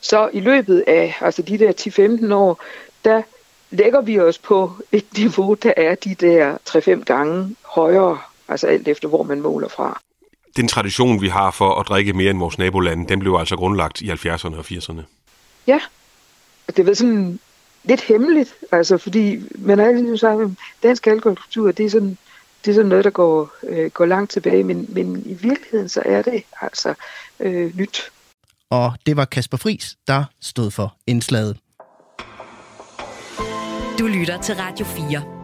så 0.00 0.30
i 0.32 0.40
løbet 0.40 0.84
af 0.86 1.16
altså 1.20 1.42
de 1.42 1.58
der 1.58 1.72
10-15 2.30 2.34
år, 2.34 2.62
der 3.04 3.22
lægger 3.70 4.00
vi 4.00 4.18
os 4.20 4.38
på 4.38 4.72
et 4.92 5.04
niveau, 5.18 5.54
der 5.54 5.72
er 5.76 5.94
de 5.94 6.14
der 6.14 6.56
3-5 6.68 7.04
gange 7.04 7.56
højere, 7.66 8.18
altså 8.48 8.66
alt 8.66 8.88
efter 8.88 9.08
hvor 9.08 9.22
man 9.22 9.40
måler 9.40 9.68
fra. 9.68 10.00
Den 10.56 10.68
tradition, 10.68 11.22
vi 11.22 11.28
har 11.28 11.50
for 11.50 11.80
at 11.80 11.88
drikke 11.88 12.12
mere 12.12 12.30
end 12.30 12.38
vores 12.38 12.58
nabolande, 12.58 13.08
den 13.08 13.18
blev 13.18 13.36
altså 13.38 13.56
grundlagt 13.56 14.00
i 14.00 14.10
70'erne 14.10 14.56
og 14.58 14.64
80'erne. 14.70 15.00
Ja, 15.66 15.80
det 16.76 16.86
var 16.86 16.94
sådan 16.94 17.38
lidt 17.84 18.00
hemmeligt, 18.00 18.54
altså 18.72 18.98
fordi 18.98 19.42
man 19.58 19.78
har 19.78 19.86
altid 19.86 20.16
sagt, 20.16 20.40
at 20.40 20.50
dansk 20.82 21.06
alkoholkultur, 21.06 21.72
det 21.72 21.86
er 21.86 21.90
sådan, 21.90 22.18
det 22.64 22.70
er 22.70 22.74
sådan 22.74 22.88
noget, 22.88 23.04
der 23.04 23.10
går, 23.10 23.50
øh, 23.62 23.90
går 23.90 24.06
langt 24.06 24.30
tilbage, 24.30 24.64
men, 24.64 24.86
men 24.88 25.22
i 25.26 25.34
virkeligheden 25.34 25.88
så 25.88 26.02
er 26.04 26.22
det 26.22 26.42
altså 26.60 26.94
øh, 27.40 27.76
nyt 27.76 28.12
og 28.70 28.92
det 29.06 29.16
var 29.16 29.24
Kasper 29.24 29.56
Fris, 29.56 29.96
der 30.06 30.24
stod 30.40 30.70
for 30.70 30.96
indslaget. 31.06 31.56
Du 33.98 34.06
lytter 34.06 34.40
til 34.42 34.54
Radio 34.54 34.86
4. 34.86 35.38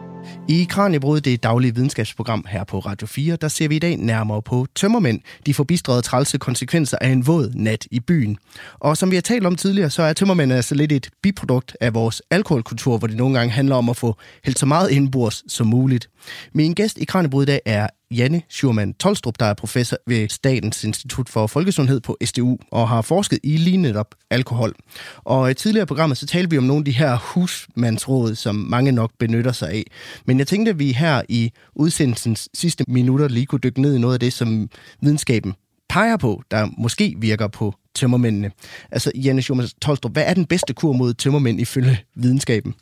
I 0.47 0.67
Kranjebrud, 0.69 1.21
det 1.21 1.43
daglige 1.43 1.75
videnskabsprogram 1.75 2.45
her 2.49 2.63
på 2.63 2.79
Radio 2.79 3.07
4, 3.07 3.35
der 3.35 3.47
ser 3.47 3.67
vi 3.67 3.75
i 3.75 3.79
dag 3.79 3.97
nærmere 3.97 4.41
på 4.41 4.67
tømmermænd, 4.75 5.21
de 5.45 5.53
forbistrede 5.53 6.01
trælse 6.01 6.37
konsekvenser 6.37 6.97
af 7.01 7.09
en 7.09 7.27
våd 7.27 7.51
nat 7.55 7.87
i 7.91 7.99
byen. 7.99 8.37
Og 8.79 8.97
som 8.97 9.11
vi 9.11 9.15
har 9.15 9.21
talt 9.21 9.45
om 9.45 9.55
tidligere, 9.55 9.89
så 9.89 10.01
er 10.03 10.13
tømmermænd 10.13 10.53
altså 10.53 10.75
lidt 10.75 10.91
et 10.91 11.09
biprodukt 11.23 11.77
af 11.81 11.93
vores 11.93 12.21
alkoholkultur, 12.31 12.97
hvor 12.97 13.07
det 13.07 13.17
nogle 13.17 13.37
gange 13.37 13.51
handler 13.51 13.75
om 13.75 13.89
at 13.89 13.97
få 13.97 14.15
helt 14.43 14.59
så 14.59 14.65
meget 14.65 14.91
indbords 14.91 15.53
som 15.53 15.67
muligt. 15.67 16.09
Min 16.53 16.73
gæst 16.73 16.97
i 16.97 17.05
Kranjebrud 17.05 17.43
i 17.43 17.45
dag 17.45 17.61
er 17.65 17.87
Janne 18.11 18.41
Schurman 18.49 18.93
Tolstrup, 18.93 19.39
der 19.39 19.45
er 19.45 19.53
professor 19.53 19.97
ved 20.07 20.29
Statens 20.29 20.83
Institut 20.83 21.29
for 21.29 21.47
Folkesundhed 21.47 21.99
på 22.01 22.17
SDU 22.25 22.57
og 22.71 22.89
har 22.89 23.01
forsket 23.01 23.39
i 23.43 23.57
lige 23.57 23.77
netop 23.77 24.15
alkohol. 24.29 24.73
Og 25.17 25.51
i 25.51 25.53
tidligere 25.53 25.85
programmet 25.85 26.17
så 26.17 26.25
talte 26.25 26.49
vi 26.49 26.57
om 26.57 26.63
nogle 26.63 26.81
af 26.81 26.85
de 26.85 26.91
her 26.91 27.17
husmandsråd, 27.17 28.35
som 28.35 28.55
mange 28.55 28.91
nok 28.91 29.11
benytter 29.19 29.51
sig 29.51 29.69
af. 29.69 29.83
Men 30.25 30.39
jeg 30.39 30.47
tænkte, 30.47 30.69
at 30.69 30.79
vi 30.79 30.91
her 30.91 31.21
i 31.29 31.51
udsendelsens 31.75 32.49
sidste 32.53 32.83
minutter 32.87 33.27
lige 33.27 33.45
kunne 33.45 33.59
dykke 33.59 33.81
ned 33.81 33.95
i 33.95 33.99
noget 33.99 34.13
af 34.13 34.19
det, 34.19 34.33
som 34.33 34.69
videnskaben 35.01 35.53
peger 35.89 36.17
på, 36.17 36.41
der 36.51 36.67
måske 36.77 37.15
virker 37.17 37.47
på 37.47 37.73
tømmermændene. 37.95 38.51
Altså, 38.91 39.11
Janne 39.15 39.41
Schumann 39.41 39.69
Tolstrup, 39.81 40.11
hvad 40.11 40.23
er 40.27 40.33
den 40.33 40.45
bedste 40.45 40.73
kur 40.73 40.93
mod 40.93 41.13
tømmermænd 41.13 41.61
ifølge 41.61 41.99
videnskaben? 42.15 42.75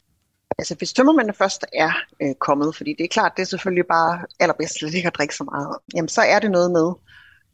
Altså 0.57 0.75
hvis 0.75 0.93
tømmermændene 0.93 1.33
først 1.33 1.65
er 1.73 1.91
øh, 2.21 2.35
kommet, 2.39 2.75
fordi 2.75 2.95
det 2.97 3.03
er 3.03 3.07
klart, 3.07 3.31
det 3.35 3.41
er 3.41 3.47
selvfølgelig 3.47 3.85
bare 3.85 4.25
allerbedst 4.39 4.79
slet 4.79 4.93
ikke 4.93 5.07
at 5.07 5.15
drikke 5.15 5.35
så 5.35 5.43
meget, 5.43 5.77
jamen 5.95 6.09
så 6.09 6.21
er 6.21 6.39
det 6.39 6.51
noget 6.51 6.71
med 6.71 6.93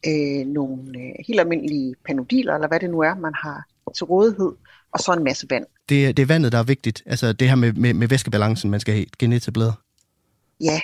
øh, 0.08 0.48
nogle 0.48 1.00
øh, 1.00 1.14
helt 1.28 1.40
almindelige 1.40 1.96
panodiler, 2.06 2.56
eller 2.56 2.68
hvad 2.68 2.80
det 2.80 2.90
nu 2.90 3.00
er, 3.00 3.16
man 3.16 3.34
har 3.34 3.64
til 3.96 4.06
rådighed, 4.06 4.52
og 4.94 5.00
så 5.00 5.14
en 5.14 5.24
masse 5.24 5.48
vand. 5.50 5.66
Det, 5.90 6.18
det 6.18 6.24
er 6.24 6.28
vandet, 6.28 6.52
der 6.52 6.58
er 6.58 6.64
vigtigt, 6.64 7.04
altså 7.06 7.34
det 7.34 7.50
her 7.50 7.56
med, 7.56 7.74
med, 7.74 7.94
med 7.94 8.08
væskebalancen, 8.08 8.72
man 8.72 8.80
skal 8.80 8.94
have 8.94 9.06
genetableret. 9.20 9.74
Ja, 10.62 10.82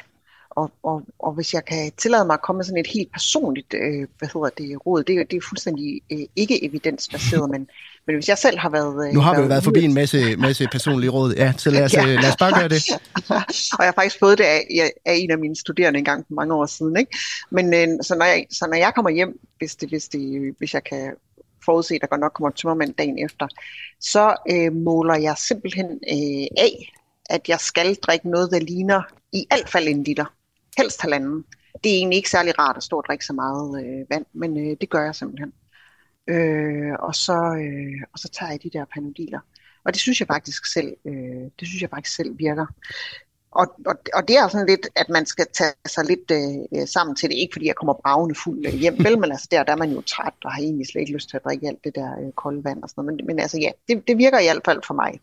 og, 0.50 0.72
og, 0.84 1.04
og 1.20 1.34
hvis 1.34 1.54
jeg 1.54 1.66
kan 1.66 1.92
tillade 1.98 2.26
mig 2.26 2.34
at 2.34 2.42
komme 2.42 2.58
med 2.58 2.66
sådan 2.66 2.80
et 2.80 2.88
helt 2.88 3.12
personligt 3.12 3.74
øh, 3.74 4.08
hvad 4.20 4.30
hedder 4.34 4.50
det, 4.58 4.86
råd, 4.86 5.04
det, 5.04 5.32
det 5.32 5.38
er 5.38 5.42
fuldstændig 5.50 6.02
øh, 6.12 6.20
ikke 6.36 6.66
evidensbaseret, 6.66 7.50
men, 7.54 7.68
men 8.08 8.16
hvis 8.16 8.30
jeg 8.30 8.38
selv 8.38 8.58
har 8.58 8.70
været... 8.70 9.08
Øh, 9.08 9.14
nu 9.14 9.20
har 9.20 9.36
vi 9.36 9.42
jo 9.42 9.48
været 9.48 9.64
forbi 9.64 9.84
en 9.84 9.94
masse, 9.94 10.36
masse 10.36 10.68
personlige 10.72 11.10
råd, 11.10 11.34
ja, 11.34 11.54
så 11.58 11.70
lad 11.70 11.84
os, 11.84 11.94
ja. 11.94 12.02
Øh, 12.02 12.08
lad 12.08 12.30
os 12.30 12.36
bare 12.40 12.60
gøre 12.60 12.70
det. 12.70 12.84
og 13.78 13.80
jeg 13.80 13.88
har 13.88 13.94
faktisk 13.96 14.20
fået 14.20 14.38
det 14.38 14.44
af, 14.44 14.92
af 15.06 15.14
en 15.14 15.32
af 15.32 15.38
mine 15.38 15.56
studerende 15.56 16.00
en 16.00 16.06
gang 16.06 16.26
for 16.28 16.34
mange 16.34 16.54
år 16.54 16.66
siden. 16.66 16.98
Ikke? 16.98 17.18
Men 17.52 17.74
øh, 17.74 17.88
så, 18.02 18.16
når 18.16 18.26
jeg, 18.26 18.46
så 18.52 18.68
når 18.68 18.78
jeg 18.78 18.92
kommer 18.96 19.12
hjem, 19.12 19.40
hvis, 19.58 19.76
det, 19.76 19.90
hvis, 19.90 20.08
det, 20.08 20.56
hvis 20.58 20.74
jeg 20.74 20.84
kan 20.84 21.14
forudse, 21.66 21.96
at 21.96 22.02
der 22.02 22.08
godt 22.08 22.22
nok 22.22 22.34
kommer 22.34 22.50
tømmermænd 22.50 22.94
dagen 22.94 23.26
efter, 23.26 23.48
så 24.00 24.36
øh, 24.52 24.74
måler 24.74 25.16
jeg 25.16 25.36
simpelthen 25.38 25.86
øh, 25.86 26.48
af, 26.58 26.92
at 27.30 27.50
jeg 27.50 27.60
skal 27.60 27.96
drikke 27.96 28.30
noget, 28.30 28.52
der 28.52 28.60
ligner 28.60 29.02
i 29.34 29.46
alt 29.52 29.70
fald 29.70 29.88
en 29.88 30.04
liter 30.04 30.26
helst 30.78 31.02
halvanden. 31.02 31.44
Det 31.84 31.92
er 31.92 31.98
egentlig 31.98 32.18
ikke 32.18 32.30
særlig 32.30 32.60
rart 32.60 32.78
at 32.78 32.84
stå 32.84 32.98
og 32.98 33.04
drikke 33.08 33.26
så 33.26 33.34
meget 33.34 33.86
øh, 33.86 34.06
vand, 34.10 34.26
men 34.34 34.58
øh, 34.58 34.78
det 34.82 34.90
gør 34.90 35.04
jeg 35.06 35.16
simpelthen. 35.16 35.54
Øh, 36.28 36.94
og, 37.00 37.16
så, 37.16 37.34
øh, 37.34 38.02
og 38.14 38.20
så 38.20 38.30
tager 38.30 38.52
jeg 38.52 38.64
de 38.64 38.70
der 38.70 38.86
panodiler. 38.86 39.40
Og 39.84 39.94
det 39.94 40.02
synes 40.02 40.20
jeg 40.20 40.28
faktisk 40.28 40.74
selv, 40.74 40.98
øh, 41.06 41.46
det 41.60 41.68
synes 41.68 41.82
jeg 41.82 41.90
faktisk 41.90 42.16
selv 42.16 42.40
virker. 42.40 42.66
Og, 43.52 43.68
og, 43.86 43.96
og 44.14 44.28
det 44.28 44.38
er 44.38 44.48
sådan 44.48 44.68
lidt, 44.68 44.88
at 44.96 45.10
man 45.10 45.26
skal 45.26 45.48
tage 45.54 45.74
sig 45.88 46.06
lidt 46.06 46.32
øh, 46.32 46.88
sammen 46.88 47.16
til 47.16 47.30
det. 47.30 47.36
Ikke 47.36 47.54
fordi 47.54 47.68
jeg 47.68 47.76
kommer 47.76 47.94
bravende 47.94 48.36
fuld 48.36 48.66
øh, 48.66 48.74
hjem, 48.74 48.98
vel, 49.00 49.20
men 49.20 49.32
altså 49.32 49.48
der, 49.52 49.64
der 49.64 49.72
er 49.72 49.78
man 49.78 49.92
jo 49.92 50.02
træt 50.02 50.34
og 50.44 50.52
har 50.52 50.62
egentlig 50.62 50.88
slet 50.88 51.02
ikke 51.02 51.14
lyst 51.14 51.30
til 51.30 51.38
at 51.38 51.46
drikke 51.46 51.68
alt 51.68 51.84
det 51.84 51.96
der 51.96 52.20
øh, 52.20 52.32
kolde 52.32 52.64
vand 52.64 52.84
og 52.84 52.90
sådan 52.90 53.06
noget. 53.06 53.18
Men, 53.18 53.28
men 53.28 53.40
altså 53.40 53.58
ja, 53.62 53.72
det, 53.88 54.08
det 54.08 54.18
virker 54.18 54.40
i 54.40 54.44
hvert 54.44 54.62
fald 54.66 54.82
for 54.88 54.94
mig. 54.94 55.20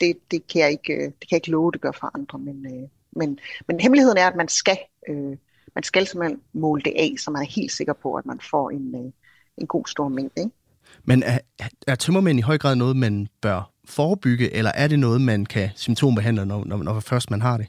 Det, 0.00 0.16
det, 0.30 0.46
kan 0.46 0.60
jeg 0.60 0.70
ikke, 0.70 0.92
øh, 0.92 1.04
det 1.04 1.20
kan 1.20 1.28
jeg 1.30 1.36
ikke 1.36 1.50
love, 1.50 1.72
det 1.72 1.80
gør 1.80 1.92
for 1.92 2.10
andre. 2.14 2.38
Men, 2.38 2.66
øh, 2.66 2.88
men, 3.12 3.38
men 3.68 3.80
hemmeligheden 3.80 4.18
er, 4.18 4.26
at 4.26 4.36
man 4.36 4.48
skal, 4.48 4.78
øh, 5.08 5.36
man 5.74 5.82
skal 5.82 6.06
simpelthen 6.06 6.40
måle 6.52 6.82
det 6.82 6.92
af, 6.96 7.14
så 7.18 7.30
man 7.30 7.42
er 7.42 7.46
helt 7.46 7.72
sikker 7.72 7.92
på, 7.92 8.14
at 8.14 8.26
man 8.26 8.40
får 8.50 8.70
en, 8.70 8.94
øh, 8.94 9.12
en 9.58 9.66
god 9.66 9.86
stor 9.86 10.08
mængde. 10.08 10.42
Ikke? 10.42 10.56
Men 11.04 11.22
er, 11.22 11.38
er 11.86 11.94
tømmermænd 11.94 12.38
i 12.38 12.42
høj 12.42 12.58
grad 12.58 12.76
noget, 12.76 12.96
man 12.96 13.28
bør 13.40 13.70
forebygge, 13.84 14.54
eller 14.54 14.72
er 14.74 14.88
det 14.88 14.98
noget, 14.98 15.20
man 15.20 15.46
kan 15.46 15.70
symptombehandle, 15.76 16.46
når, 16.46 16.64
når, 16.64 16.76
når 16.76 17.00
først 17.00 17.30
man 17.30 17.42
har 17.42 17.56
det? 17.56 17.66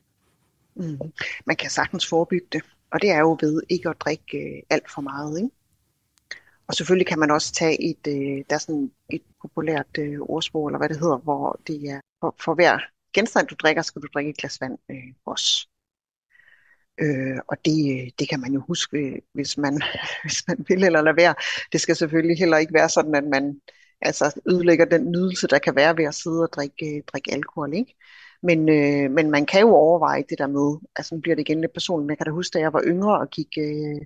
Mm. 0.75 0.99
Man 1.45 1.55
kan 1.55 1.69
sagtens 1.69 2.07
forebygge 2.07 2.47
det, 2.51 2.61
og 2.91 3.01
det 3.01 3.09
er 3.09 3.19
jo 3.19 3.37
ved 3.41 3.61
ikke 3.69 3.89
at 3.89 3.95
drikke 3.99 4.37
øh, 4.37 4.61
alt 4.69 4.91
for 4.91 5.01
meget. 5.01 5.37
Ikke? 5.37 5.49
Og 6.67 6.73
selvfølgelig 6.73 7.07
kan 7.07 7.19
man 7.19 7.31
også 7.31 7.53
tage 7.53 7.89
et, 7.89 8.07
øh, 8.07 8.43
der 8.49 8.55
er 8.55 8.57
sådan 8.57 8.91
et 9.09 9.21
populært 9.41 9.97
øh, 9.99 10.19
ordsprog, 10.21 10.67
eller 10.67 10.77
hvad 10.77 10.89
det 10.89 10.99
hedder, 10.99 11.17
hvor 11.17 11.59
det 11.67 11.89
er, 11.89 11.99
for, 12.19 12.35
for 12.39 12.53
hver 12.53 12.79
genstand 13.13 13.47
du 13.47 13.55
drikker, 13.55 13.81
skal 13.81 14.01
du 14.01 14.07
drikke 14.13 14.29
et 14.29 14.37
glas 14.37 14.61
vand 14.61 14.77
øh, 14.91 15.13
også. 15.25 15.67
Øh, 17.01 17.37
og 17.47 17.57
det, 17.65 18.09
det 18.19 18.29
kan 18.29 18.39
man 18.39 18.53
jo 18.53 18.61
huske, 18.67 19.21
hvis 19.33 19.57
man, 19.57 19.81
hvis 20.23 20.43
man 20.47 20.65
vil 20.67 20.83
eller 20.83 21.01
lade 21.01 21.17
være. 21.17 21.35
Det 21.71 21.81
skal 21.81 21.95
selvfølgelig 21.95 22.37
heller 22.37 22.57
ikke 22.57 22.73
være 22.73 22.89
sådan, 22.89 23.15
at 23.15 23.23
man 23.23 23.61
altså, 24.01 24.41
ødelægger 24.49 24.85
den 24.85 25.11
nydelse, 25.11 25.47
der 25.47 25.59
kan 25.59 25.75
være 25.75 25.97
ved 25.97 26.05
at 26.05 26.15
sidde 26.15 26.41
og 26.43 26.49
drikke, 26.53 27.03
drikke 27.07 27.33
alkohol. 27.33 27.73
Ikke? 27.73 27.95
Men, 28.43 28.69
øh, 28.69 29.11
men 29.11 29.31
man 29.31 29.45
kan 29.45 29.61
jo 29.61 29.69
overveje 29.69 30.23
det 30.29 30.37
der 30.39 30.47
med, 30.47 30.77
altså 30.95 31.15
nu 31.15 31.21
bliver 31.21 31.35
det 31.35 31.49
igen 31.49 31.61
lidt 31.61 31.73
personligt, 31.73 32.05
men 32.05 32.09
jeg 32.09 32.17
kan 32.17 32.25
da 32.25 32.31
huske, 32.31 32.53
da 32.53 32.59
jeg 32.59 32.73
var 32.73 32.83
yngre 32.85 33.19
og 33.19 33.29
gik, 33.29 33.57
øh, 33.57 34.01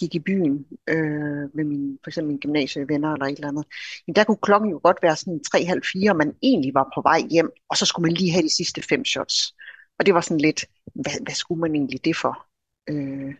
gik 0.00 0.14
i 0.14 0.18
byen 0.18 0.66
øh, 0.88 1.44
med 1.54 1.64
min, 1.64 1.98
for 2.04 2.10
eksempel 2.10 2.28
mine 2.28 2.40
gymnasievenner 2.40 3.12
eller 3.12 3.26
et 3.26 3.34
eller 3.34 3.48
andet, 3.48 3.66
men 4.06 4.16
der 4.16 4.24
kunne 4.24 4.36
klokken 4.42 4.70
jo 4.70 4.80
godt 4.82 4.98
være 5.02 5.16
sådan 5.16 5.40
3.30-4, 5.56 6.10
og 6.10 6.16
man 6.16 6.34
egentlig 6.42 6.74
var 6.74 6.90
på 6.94 7.00
vej 7.02 7.20
hjem, 7.30 7.50
og 7.70 7.76
så 7.76 7.86
skulle 7.86 8.06
man 8.08 8.12
lige 8.12 8.32
have 8.32 8.42
de 8.42 8.56
sidste 8.56 8.82
fem 8.82 9.04
shots. 9.04 9.54
Og 9.98 10.06
det 10.06 10.14
var 10.14 10.20
sådan 10.20 10.40
lidt, 10.40 10.64
hvad, 10.94 11.22
hvad 11.22 11.34
skulle 11.34 11.60
man 11.60 11.74
egentlig 11.74 12.04
det 12.04 12.16
for? 12.16 12.46
Øh, 12.90 13.34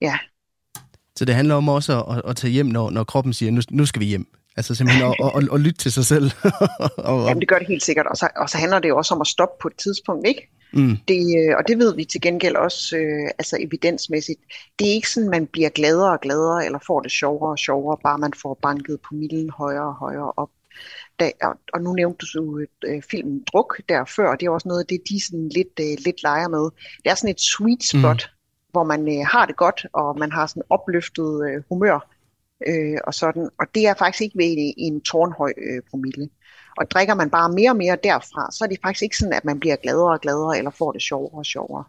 ja. 0.00 0.18
Så 1.16 1.24
det 1.24 1.34
handler 1.34 1.54
om 1.54 1.68
også 1.68 2.04
at, 2.04 2.22
at 2.30 2.36
tage 2.36 2.50
hjem, 2.50 2.66
når, 2.66 2.90
når 2.90 3.04
kroppen 3.04 3.32
siger, 3.32 3.52
nu, 3.52 3.60
nu 3.70 3.86
skal 3.86 4.00
vi 4.00 4.06
hjem. 4.06 4.26
Altså 4.56 4.74
simpelthen 4.74 5.06
at, 5.06 5.32
at, 5.36 5.48
at, 5.52 5.60
lytte 5.60 5.78
til 5.78 5.92
sig 5.92 6.04
selv. 6.04 6.30
og, 7.10 7.28
Jamen 7.28 7.40
det 7.40 7.48
gør 7.48 7.58
det 7.58 7.68
helt 7.68 7.82
sikkert. 7.82 8.06
Og 8.06 8.16
så, 8.16 8.28
og 8.36 8.50
så 8.50 8.58
handler 8.58 8.78
det 8.78 8.88
jo 8.88 8.96
også 8.96 9.14
om 9.14 9.20
at 9.20 9.26
stoppe 9.26 9.54
på 9.62 9.68
et 9.68 9.76
tidspunkt, 9.76 10.26
ikke? 10.26 10.48
Mm. 10.72 10.96
Det, 11.08 11.20
øh, 11.38 11.54
og 11.58 11.68
det 11.68 11.78
ved 11.78 11.96
vi 11.96 12.04
til 12.04 12.20
gengæld 12.20 12.56
også 12.56 12.96
øh, 12.96 13.30
altså 13.38 13.56
evidensmæssigt. 13.60 14.40
Det 14.78 14.88
er 14.88 14.92
ikke 14.92 15.10
sådan, 15.10 15.30
man 15.30 15.46
bliver 15.46 15.68
gladere 15.68 16.12
og 16.12 16.20
gladere, 16.20 16.66
eller 16.66 16.78
får 16.86 17.00
det 17.00 17.12
sjovere 17.12 17.50
og 17.50 17.58
sjovere, 17.58 17.96
bare 18.02 18.18
man 18.18 18.32
får 18.42 18.58
banket 18.62 19.00
på 19.00 19.14
midlen 19.14 19.50
højere 19.50 19.86
og 19.86 19.94
højere 19.94 20.32
op. 20.36 20.50
Da, 21.20 21.30
og, 21.72 21.80
nu 21.80 21.92
nævnte 21.92 22.26
du 22.34 22.60
øh, 22.86 23.02
filmen 23.10 23.44
Druk 23.52 23.80
der 23.88 24.04
før, 24.04 24.28
og 24.30 24.40
det 24.40 24.46
er 24.46 24.50
også 24.50 24.68
noget 24.68 24.80
af 24.80 24.86
det, 24.86 25.00
de 25.08 25.24
sådan 25.24 25.48
lidt, 25.48 25.80
øh, 25.80 25.96
lidt 26.04 26.22
leger 26.22 26.48
med. 26.48 26.64
Det 27.02 27.10
er 27.10 27.14
sådan 27.14 27.30
et 27.30 27.40
sweet 27.40 27.82
spot, 27.84 28.30
mm. 28.30 28.70
hvor 28.72 28.84
man 28.84 29.18
øh, 29.18 29.26
har 29.26 29.46
det 29.46 29.56
godt, 29.56 29.86
og 29.92 30.18
man 30.18 30.32
har 30.32 30.46
sådan 30.46 30.62
opløftet 30.70 31.30
øh, 31.48 31.62
humør, 31.68 32.14
øh, 32.66 32.98
og 33.06 33.14
sådan. 33.14 33.48
Og 33.60 33.66
det 33.74 33.86
er 33.86 33.94
faktisk 33.94 34.22
ikke 34.22 34.38
ved 34.38 34.44
i 34.44 34.74
en 34.76 35.00
tårnhøj 35.00 35.52
øh, 35.58 35.82
promille. 35.90 36.28
Og 36.78 36.90
drikker 36.90 37.14
man 37.14 37.30
bare 37.30 37.52
mere 37.52 37.70
og 37.70 37.76
mere 37.76 37.96
derfra, 38.04 38.52
så 38.52 38.64
er 38.64 38.68
det 38.68 38.78
faktisk 38.82 39.02
ikke 39.02 39.16
sådan, 39.16 39.32
at 39.32 39.44
man 39.44 39.60
bliver 39.60 39.76
gladere 39.76 40.12
og 40.12 40.20
gladere, 40.20 40.58
eller 40.58 40.70
får 40.70 40.92
det 40.92 41.02
sjovere 41.02 41.38
og 41.38 41.46
sjovere. 41.46 41.84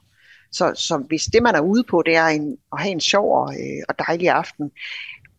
Så, 0.52 0.74
så 0.76 0.98
hvis 0.98 1.26
det, 1.26 1.44
man 1.44 1.56
er 1.56 1.60
ude 1.60 1.84
på, 1.84 2.04
det 2.06 2.16
er 2.16 2.28
en, 2.28 2.58
at 2.74 2.82
have 2.82 2.92
en 2.92 3.02
sjov 3.02 3.42
og, 3.42 3.54
øh, 3.54 3.84
og 3.90 3.96
dejlig 4.08 4.30
aften, 4.30 4.72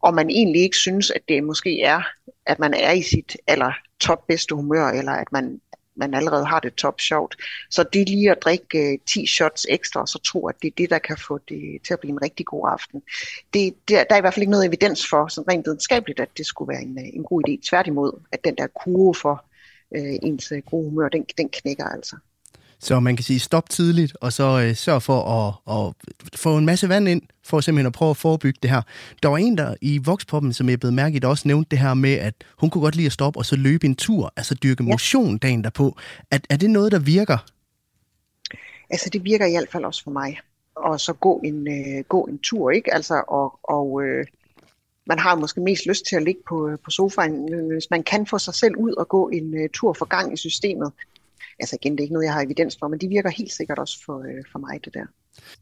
og 0.02 0.14
man 0.14 0.30
egentlig 0.30 0.62
ikke 0.62 0.76
synes, 0.76 1.10
at 1.10 1.22
det 1.28 1.44
måske 1.44 1.82
er, 1.82 2.02
at 2.46 2.58
man 2.58 2.74
er 2.74 2.92
i 2.92 3.02
sit 3.02 3.36
aller 3.46 3.72
top 4.00 4.26
bedste 4.26 4.54
humør, 4.54 4.86
eller 4.86 5.12
at 5.12 5.32
man, 5.32 5.60
man 5.96 6.14
allerede 6.14 6.44
har 6.46 6.60
det 6.60 6.74
top 6.74 7.00
sjovt. 7.00 7.36
Så 7.70 7.84
det 7.92 8.08
lige 8.08 8.30
at 8.30 8.42
drikke 8.42 8.92
øh, 8.92 8.98
10 9.06 9.26
shots 9.26 9.66
ekstra, 9.68 10.00
og 10.00 10.08
så 10.08 10.18
tro, 10.18 10.46
at 10.46 10.54
det 10.62 10.68
er 10.68 10.74
det, 10.78 10.90
der 10.90 10.98
kan 10.98 11.16
få 11.18 11.38
det 11.48 11.78
til 11.86 11.92
at 11.92 12.00
blive 12.00 12.12
en 12.12 12.22
rigtig 12.22 12.46
god 12.46 12.68
aften. 12.72 13.02
Det, 13.54 13.74
det, 13.88 13.96
der 14.08 14.14
er 14.14 14.16
i 14.16 14.20
hvert 14.20 14.34
fald 14.34 14.42
ikke 14.42 14.50
noget 14.50 14.66
evidens 14.66 15.08
for, 15.08 15.28
sådan 15.28 15.48
rent 15.48 15.66
videnskabeligt, 15.66 16.20
at 16.20 16.28
det 16.36 16.46
skulle 16.46 16.72
være 16.72 16.82
en, 16.82 16.98
øh, 16.98 17.08
en 17.12 17.24
god 17.24 17.48
idé. 17.48 17.68
Tværtimod, 17.68 18.20
at 18.32 18.44
den 18.44 18.54
der 18.56 18.66
kurve 18.66 19.14
for 19.14 19.44
øh, 19.96 20.14
ens 20.22 20.52
øh, 20.52 20.62
gode 20.70 20.90
humør, 20.90 21.08
den, 21.08 21.26
den 21.38 21.48
knækker 21.48 21.84
altså. 21.84 22.16
Så 22.82 23.00
man 23.00 23.16
kan 23.16 23.24
sige 23.24 23.38
stop 23.38 23.70
tidligt, 23.70 24.16
og 24.20 24.32
så 24.32 24.62
øh, 24.64 24.76
sørg 24.76 25.02
for 25.02 25.22
at, 25.22 25.76
at 25.76 25.94
få 26.38 26.56
en 26.58 26.66
masse 26.66 26.88
vand 26.88 27.08
ind, 27.08 27.22
for 27.44 27.60
simpelthen 27.60 27.86
at 27.86 27.92
prøve 27.92 28.10
at 28.10 28.16
forebygge 28.16 28.58
det 28.62 28.70
her. 28.70 28.82
Der 29.22 29.28
var 29.28 29.36
en, 29.36 29.58
der 29.58 29.74
i 29.80 29.98
Voxpoppen, 29.98 30.52
som 30.52 30.68
jeg 30.68 30.80
blev 30.80 30.92
mærket, 30.92 31.24
også 31.24 31.48
nævnte 31.48 31.70
det 31.70 31.78
her 31.78 31.94
med, 31.94 32.12
at 32.12 32.34
hun 32.58 32.70
kunne 32.70 32.82
godt 32.82 32.96
lide 32.96 33.06
at 33.06 33.12
stoppe 33.12 33.38
og 33.38 33.46
så 33.46 33.56
løbe 33.56 33.86
en 33.86 33.96
tur, 33.96 34.32
altså 34.36 34.54
dyrke 34.54 34.82
motion 34.82 35.38
dagen 35.38 35.64
derpå. 35.64 35.96
Er, 36.30 36.38
er 36.50 36.56
det 36.56 36.70
noget, 36.70 36.92
der 36.92 36.98
virker? 36.98 37.38
Altså 38.90 39.10
det 39.12 39.24
virker 39.24 39.46
i 39.46 39.50
hvert 39.50 39.68
fald 39.72 39.84
også 39.84 40.04
for 40.04 40.10
mig. 40.10 40.38
Og 40.74 41.00
så 41.00 41.12
gå 41.12 41.40
en, 41.44 41.68
øh, 41.68 42.04
gå 42.08 42.24
en 42.24 42.38
tur, 42.38 42.70
ikke? 42.70 42.94
Altså, 42.94 43.22
og, 43.28 43.58
og 43.62 44.02
øh, 44.04 44.26
man 45.06 45.18
har 45.18 45.34
måske 45.34 45.60
mest 45.60 45.86
lyst 45.86 46.06
til 46.06 46.16
at 46.16 46.22
ligge 46.22 46.40
på, 46.48 46.68
øh, 46.68 46.78
på 46.84 46.90
sofaen. 46.90 47.68
Hvis 47.72 47.90
man 47.90 48.02
kan 48.02 48.26
få 48.26 48.38
sig 48.38 48.54
selv 48.54 48.76
ud 48.76 48.92
og 48.92 49.08
gå 49.08 49.28
en 49.28 49.54
uh, 49.54 49.66
tur 49.74 49.92
for 49.92 50.04
gang 50.04 50.32
i 50.32 50.36
systemet, 50.36 50.92
altså 51.60 51.76
igen, 51.82 51.92
det 51.92 52.00
er 52.00 52.02
ikke 52.02 52.12
noget, 52.12 52.26
jeg 52.26 52.34
har 52.34 52.42
evidens 52.42 52.76
for, 52.78 52.88
men 52.88 52.98
de 52.98 53.08
virker 53.08 53.30
helt 53.30 53.52
sikkert 53.52 53.78
også 53.78 54.04
for, 54.04 54.18
uh, 54.18 54.44
for 54.52 54.58
mig, 54.58 54.84
det 54.84 54.94
der. 54.94 55.06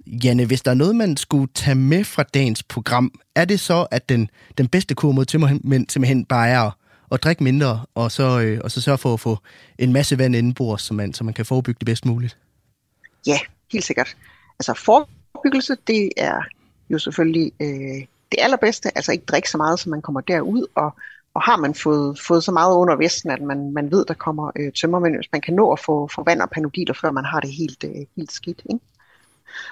Janne, 0.06 0.46
hvis 0.46 0.62
der 0.62 0.70
er 0.70 0.74
noget, 0.74 0.96
man 0.96 1.16
skulle 1.16 1.52
tage 1.54 1.74
med 1.74 2.04
fra 2.04 2.22
dagens 2.22 2.62
program, 2.62 3.20
er 3.34 3.44
det 3.44 3.60
så, 3.60 3.86
at 3.90 4.08
den, 4.08 4.30
den 4.58 4.68
bedste 4.68 4.94
kur 4.94 5.12
mod 5.12 5.24
tømmermænd 5.24 5.88
simpelthen 5.88 6.24
bare 6.24 6.48
er 6.48 6.60
at, 6.60 6.72
at 7.12 7.22
drikke 7.24 7.44
mindre, 7.44 7.86
og 7.94 8.12
så, 8.12 8.40
øh, 8.40 8.60
og 8.64 8.70
så 8.70 8.80
sørge 8.80 8.98
for 8.98 9.14
at 9.14 9.20
få 9.20 9.38
en 9.78 9.92
masse 9.92 10.18
vand 10.18 10.36
indenbords, 10.36 10.82
så 10.82 10.94
man, 10.94 11.14
så 11.14 11.24
man 11.24 11.34
kan 11.34 11.46
forebygge 11.46 11.78
det 11.78 11.86
bedst 11.86 12.04
muligt? 12.04 12.38
Ja, 13.26 13.38
helt 13.72 13.84
sikkert. 13.84 14.16
Altså 14.58 14.74
forebyggelse, 14.74 15.76
det 15.86 16.10
er 16.16 16.40
jo 16.90 16.98
selvfølgelig 16.98 17.52
øh, 17.60 18.06
det 18.32 18.38
allerbedste, 18.38 18.96
altså 18.96 19.12
ikke 19.12 19.24
drikke 19.24 19.50
så 19.50 19.56
meget, 19.56 19.80
så 19.80 19.90
man 19.90 20.02
kommer 20.02 20.20
derud, 20.20 20.66
og, 20.74 20.94
og 21.34 21.42
har 21.42 21.56
man 21.56 21.74
fået, 21.74 22.20
fået 22.20 22.44
så 22.44 22.52
meget 22.52 22.76
under 22.76 22.96
vesten, 22.96 23.30
at 23.30 23.42
man, 23.42 23.72
man 23.72 23.90
ved, 23.90 24.04
der 24.04 24.14
kommer 24.14 24.50
øh, 24.58 24.72
tømmermænd, 24.72 25.14
hvis 25.14 25.32
man 25.32 25.40
kan 25.40 25.54
nå 25.54 25.72
at 25.72 25.80
få, 25.80 26.08
få 26.14 26.24
vand 26.24 26.42
og 26.42 26.50
panodiler, 26.50 26.94
før 26.94 27.10
man 27.10 27.24
har 27.24 27.40
det 27.40 27.52
helt, 27.52 27.84
øh, 27.84 28.06
helt 28.16 28.32
skidt. 28.32 28.62
Ikke? 28.70 28.84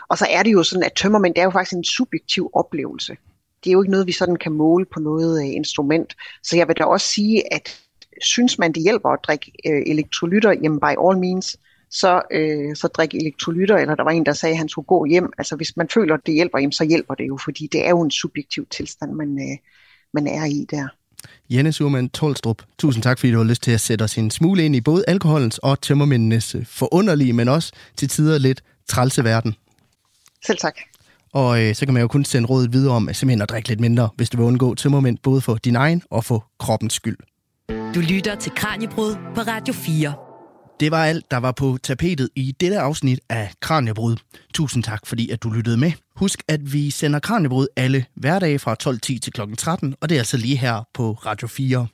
Og 0.08 0.18
så 0.18 0.26
er 0.30 0.42
det 0.42 0.52
jo 0.52 0.62
sådan, 0.62 0.82
at 0.82 0.92
tømmermænd, 0.96 1.34
det 1.34 1.40
er 1.40 1.44
jo 1.44 1.50
faktisk 1.50 1.76
en 1.76 1.84
subjektiv 1.84 2.50
oplevelse. 2.52 3.16
Det 3.64 3.70
er 3.70 3.72
jo 3.72 3.82
ikke 3.82 3.90
noget, 3.90 4.06
vi 4.06 4.12
sådan 4.12 4.36
kan 4.36 4.52
måle 4.52 4.84
på 4.84 5.00
noget 5.00 5.42
øh, 5.42 5.54
instrument. 5.54 6.16
Så 6.42 6.56
jeg 6.56 6.68
vil 6.68 6.76
da 6.76 6.84
også 6.84 7.08
sige, 7.08 7.54
at 7.54 7.80
synes 8.22 8.58
man, 8.58 8.72
det 8.72 8.82
hjælper 8.82 9.08
at 9.08 9.18
drikke 9.22 9.52
øh, 9.66 9.82
elektrolytter, 9.86 10.52
jamen 10.62 10.80
by 10.80 10.92
all 11.08 11.18
means, 11.18 11.56
så, 11.90 12.22
øh, 12.30 12.76
så 12.76 12.88
drik 12.88 13.14
elektrolytter, 13.14 13.76
eller 13.76 13.94
der 13.94 14.02
var 14.02 14.10
en, 14.10 14.26
der 14.26 14.32
sagde, 14.32 14.52
at 14.52 14.58
han 14.58 14.68
skulle 14.68 14.86
gå 14.86 15.04
hjem. 15.04 15.32
Altså 15.38 15.56
hvis 15.56 15.76
man 15.76 15.88
føler, 15.88 16.14
at 16.14 16.26
det 16.26 16.34
hjælper, 16.34 16.58
jamen, 16.58 16.72
så 16.72 16.84
hjælper 16.84 17.14
det 17.14 17.28
jo, 17.28 17.36
fordi 17.44 17.66
det 17.72 17.86
er 17.86 17.90
jo 17.90 18.00
en 18.00 18.10
subjektiv 18.10 18.66
tilstand, 18.66 19.12
man, 19.12 19.38
øh, 19.38 19.58
man 20.12 20.26
er 20.26 20.44
i 20.44 20.66
der. 20.70 20.88
Jenne 21.50 21.72
Surman 21.72 22.08
Tolstrup, 22.08 22.62
tusind 22.78 23.02
tak, 23.02 23.18
fordi 23.18 23.32
du 23.32 23.38
har 23.38 23.44
lyst 23.44 23.62
til 23.62 23.70
at 23.70 23.80
sætte 23.80 24.02
os 24.02 24.18
en 24.18 24.30
smule 24.30 24.64
ind 24.64 24.76
i 24.76 24.80
både 24.80 25.04
alkoholens 25.08 25.58
og 25.58 25.80
tømmermændenes 25.80 26.56
forunderlige, 26.64 27.32
men 27.32 27.48
også 27.48 27.72
til 27.96 28.08
tider 28.08 28.38
lidt 28.38 28.62
trælse 28.88 29.24
verden. 29.24 29.54
Selv 30.46 30.58
tak. 30.58 30.74
Og 31.32 31.62
øh, 31.62 31.74
så 31.74 31.86
kan 31.86 31.94
man 31.94 32.00
jo 32.00 32.08
kun 32.08 32.24
sende 32.24 32.48
rådet 32.48 32.72
videre 32.72 32.94
om 32.94 33.08
at 33.08 33.16
simpelthen 33.16 33.42
at 33.42 33.50
drikke 33.50 33.68
lidt 33.68 33.80
mindre, 33.80 34.08
hvis 34.16 34.30
du 34.30 34.36
vil 34.36 34.46
undgå 34.46 34.74
tømmermænd, 34.74 35.18
både 35.22 35.40
for 35.40 35.54
din 35.54 35.76
egen 35.76 36.02
og 36.10 36.24
for 36.24 36.46
kroppens 36.58 36.94
skyld. 36.94 37.18
Du 37.94 38.00
lytter 38.00 38.34
til 38.34 38.52
Kranjebrud 38.56 39.14
på 39.34 39.40
Radio 39.40 39.74
4. 39.74 40.14
Det 40.80 40.90
var 40.90 41.04
alt, 41.04 41.30
der 41.30 41.36
var 41.36 41.52
på 41.52 41.78
tapetet 41.82 42.28
i 42.34 42.52
dette 42.60 42.78
afsnit 42.78 43.20
af 43.28 43.52
Kranjebrud. 43.60 44.16
Tusind 44.54 44.82
tak, 44.82 45.06
fordi 45.06 45.30
at 45.30 45.42
du 45.42 45.50
lyttede 45.50 45.76
med. 45.76 45.92
Husk, 46.16 46.42
at 46.48 46.72
vi 46.72 46.90
sender 46.90 47.18
Kranjebrud 47.18 47.66
alle 47.76 48.04
hverdage 48.14 48.58
fra 48.58 48.76
12.10 48.82 48.98
til 48.98 49.32
kl. 49.32 49.40
13, 49.58 49.94
og 50.00 50.08
det 50.08 50.14
er 50.14 50.20
altså 50.20 50.36
lige 50.36 50.56
her 50.56 50.88
på 50.94 51.12
Radio 51.12 51.48
4. 51.48 51.86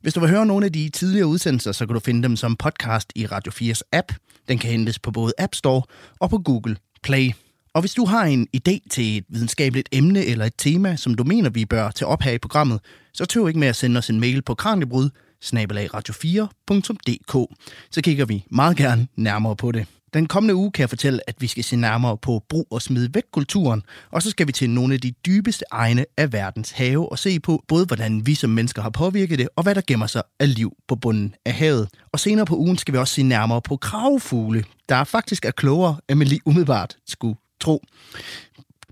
Hvis 0.00 0.14
du 0.14 0.20
vil 0.20 0.28
høre 0.28 0.46
nogle 0.46 0.66
af 0.66 0.72
de 0.72 0.88
tidligere 0.88 1.26
udsendelser, 1.26 1.72
så 1.72 1.86
kan 1.86 1.94
du 1.94 2.00
finde 2.00 2.22
dem 2.22 2.36
som 2.36 2.56
podcast 2.56 3.12
i 3.14 3.26
Radio 3.26 3.52
4's 3.52 3.80
app. 3.92 4.12
Den 4.48 4.58
kan 4.58 4.70
hentes 4.70 4.98
på 4.98 5.10
både 5.10 5.32
App 5.38 5.54
Store 5.54 5.82
og 6.20 6.30
på 6.30 6.38
Google 6.38 6.76
Play. 7.02 7.30
Og 7.74 7.80
hvis 7.80 7.94
du 7.94 8.04
har 8.04 8.24
en 8.24 8.48
idé 8.56 8.78
til 8.90 9.16
et 9.16 9.24
videnskabeligt 9.28 9.88
emne 9.92 10.24
eller 10.24 10.44
et 10.44 10.54
tema, 10.58 10.96
som 10.96 11.14
du 11.14 11.24
mener, 11.24 11.50
vi 11.50 11.64
bør 11.64 11.90
tage 11.90 12.08
op 12.08 12.22
her 12.22 12.32
i 12.32 12.38
programmet, 12.38 12.80
så 13.12 13.24
tøv 13.24 13.48
ikke 13.48 13.60
med 13.60 13.68
at 13.68 13.76
sende 13.76 13.98
os 13.98 14.10
en 14.10 14.20
mail 14.20 14.42
på 14.42 14.54
kranjebrud 14.54 15.10
radio4.dk. 15.44 17.56
Så 17.90 18.02
kigger 18.02 18.24
vi 18.24 18.44
meget 18.50 18.76
gerne 18.76 19.08
nærmere 19.16 19.56
på 19.56 19.72
det. 19.72 19.86
Den 20.14 20.26
kommende 20.26 20.54
uge 20.54 20.72
kan 20.72 20.80
jeg 20.80 20.88
fortælle, 20.88 21.20
at 21.26 21.34
vi 21.38 21.46
skal 21.46 21.64
se 21.64 21.76
nærmere 21.76 22.18
på 22.18 22.42
brug 22.48 22.66
og 22.70 22.82
smid 22.82 23.08
væk 23.12 23.22
kulturen, 23.32 23.82
og 24.10 24.22
så 24.22 24.30
skal 24.30 24.46
vi 24.46 24.52
til 24.52 24.70
nogle 24.70 24.94
af 24.94 25.00
de 25.00 25.10
dybeste 25.26 25.64
egne 25.70 26.04
af 26.16 26.32
verdens 26.32 26.70
have 26.70 27.12
og 27.12 27.18
se 27.18 27.40
på 27.40 27.64
både, 27.68 27.86
hvordan 27.86 28.26
vi 28.26 28.34
som 28.34 28.50
mennesker 28.50 28.82
har 28.82 28.90
påvirket 28.90 29.38
det, 29.38 29.48
og 29.56 29.62
hvad 29.62 29.74
der 29.74 29.80
gemmer 29.86 30.06
sig 30.06 30.22
af 30.40 30.54
liv 30.54 30.72
på 30.88 30.96
bunden 30.96 31.34
af 31.44 31.52
havet. 31.52 31.88
Og 32.12 32.20
senere 32.20 32.46
på 32.46 32.56
ugen 32.56 32.78
skal 32.78 32.94
vi 32.94 32.98
også 32.98 33.14
se 33.14 33.22
nærmere 33.22 33.62
på 33.62 33.76
kravfugle, 33.76 34.64
der 34.88 35.04
faktisk 35.04 35.44
er 35.44 35.50
klogere, 35.50 35.96
end 36.08 36.18
man 36.18 36.28
lige 36.28 36.40
umiddelbart 36.46 36.96
skulle 37.06 37.36
tro. 37.60 37.82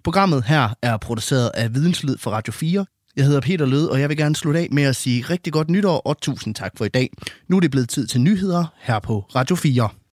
Programmet 0.05 0.45
her 0.45 0.69
er 0.83 0.97
produceret 0.97 1.51
af 1.55 1.75
Videnslyd 1.75 2.19
for 2.19 2.31
Radio 2.31 2.53
4. 2.53 2.87
Jeg 3.17 3.25
hedder 3.25 3.41
Peter 3.41 3.67
Lød, 3.67 3.87
og 3.87 4.01
jeg 4.01 4.09
vil 4.09 4.17
gerne 4.17 4.37
slutte 4.37 4.61
af 4.61 4.69
med 4.71 4.83
at 4.83 4.97
sige 4.97 5.23
rigtig 5.23 5.53
godt 5.53 5.71
nytår 5.71 5.99
og 5.99 6.21
tusind 6.21 6.55
tak 6.55 6.73
for 6.77 6.85
i 6.85 6.89
dag. 6.89 7.11
Nu 7.49 7.57
er 7.57 7.61
det 7.61 7.71
blevet 7.71 7.89
tid 7.89 8.07
til 8.07 8.21
nyheder 8.21 8.65
her 8.81 8.99
på 8.99 9.25
Radio 9.35 9.57
4. 9.57 9.89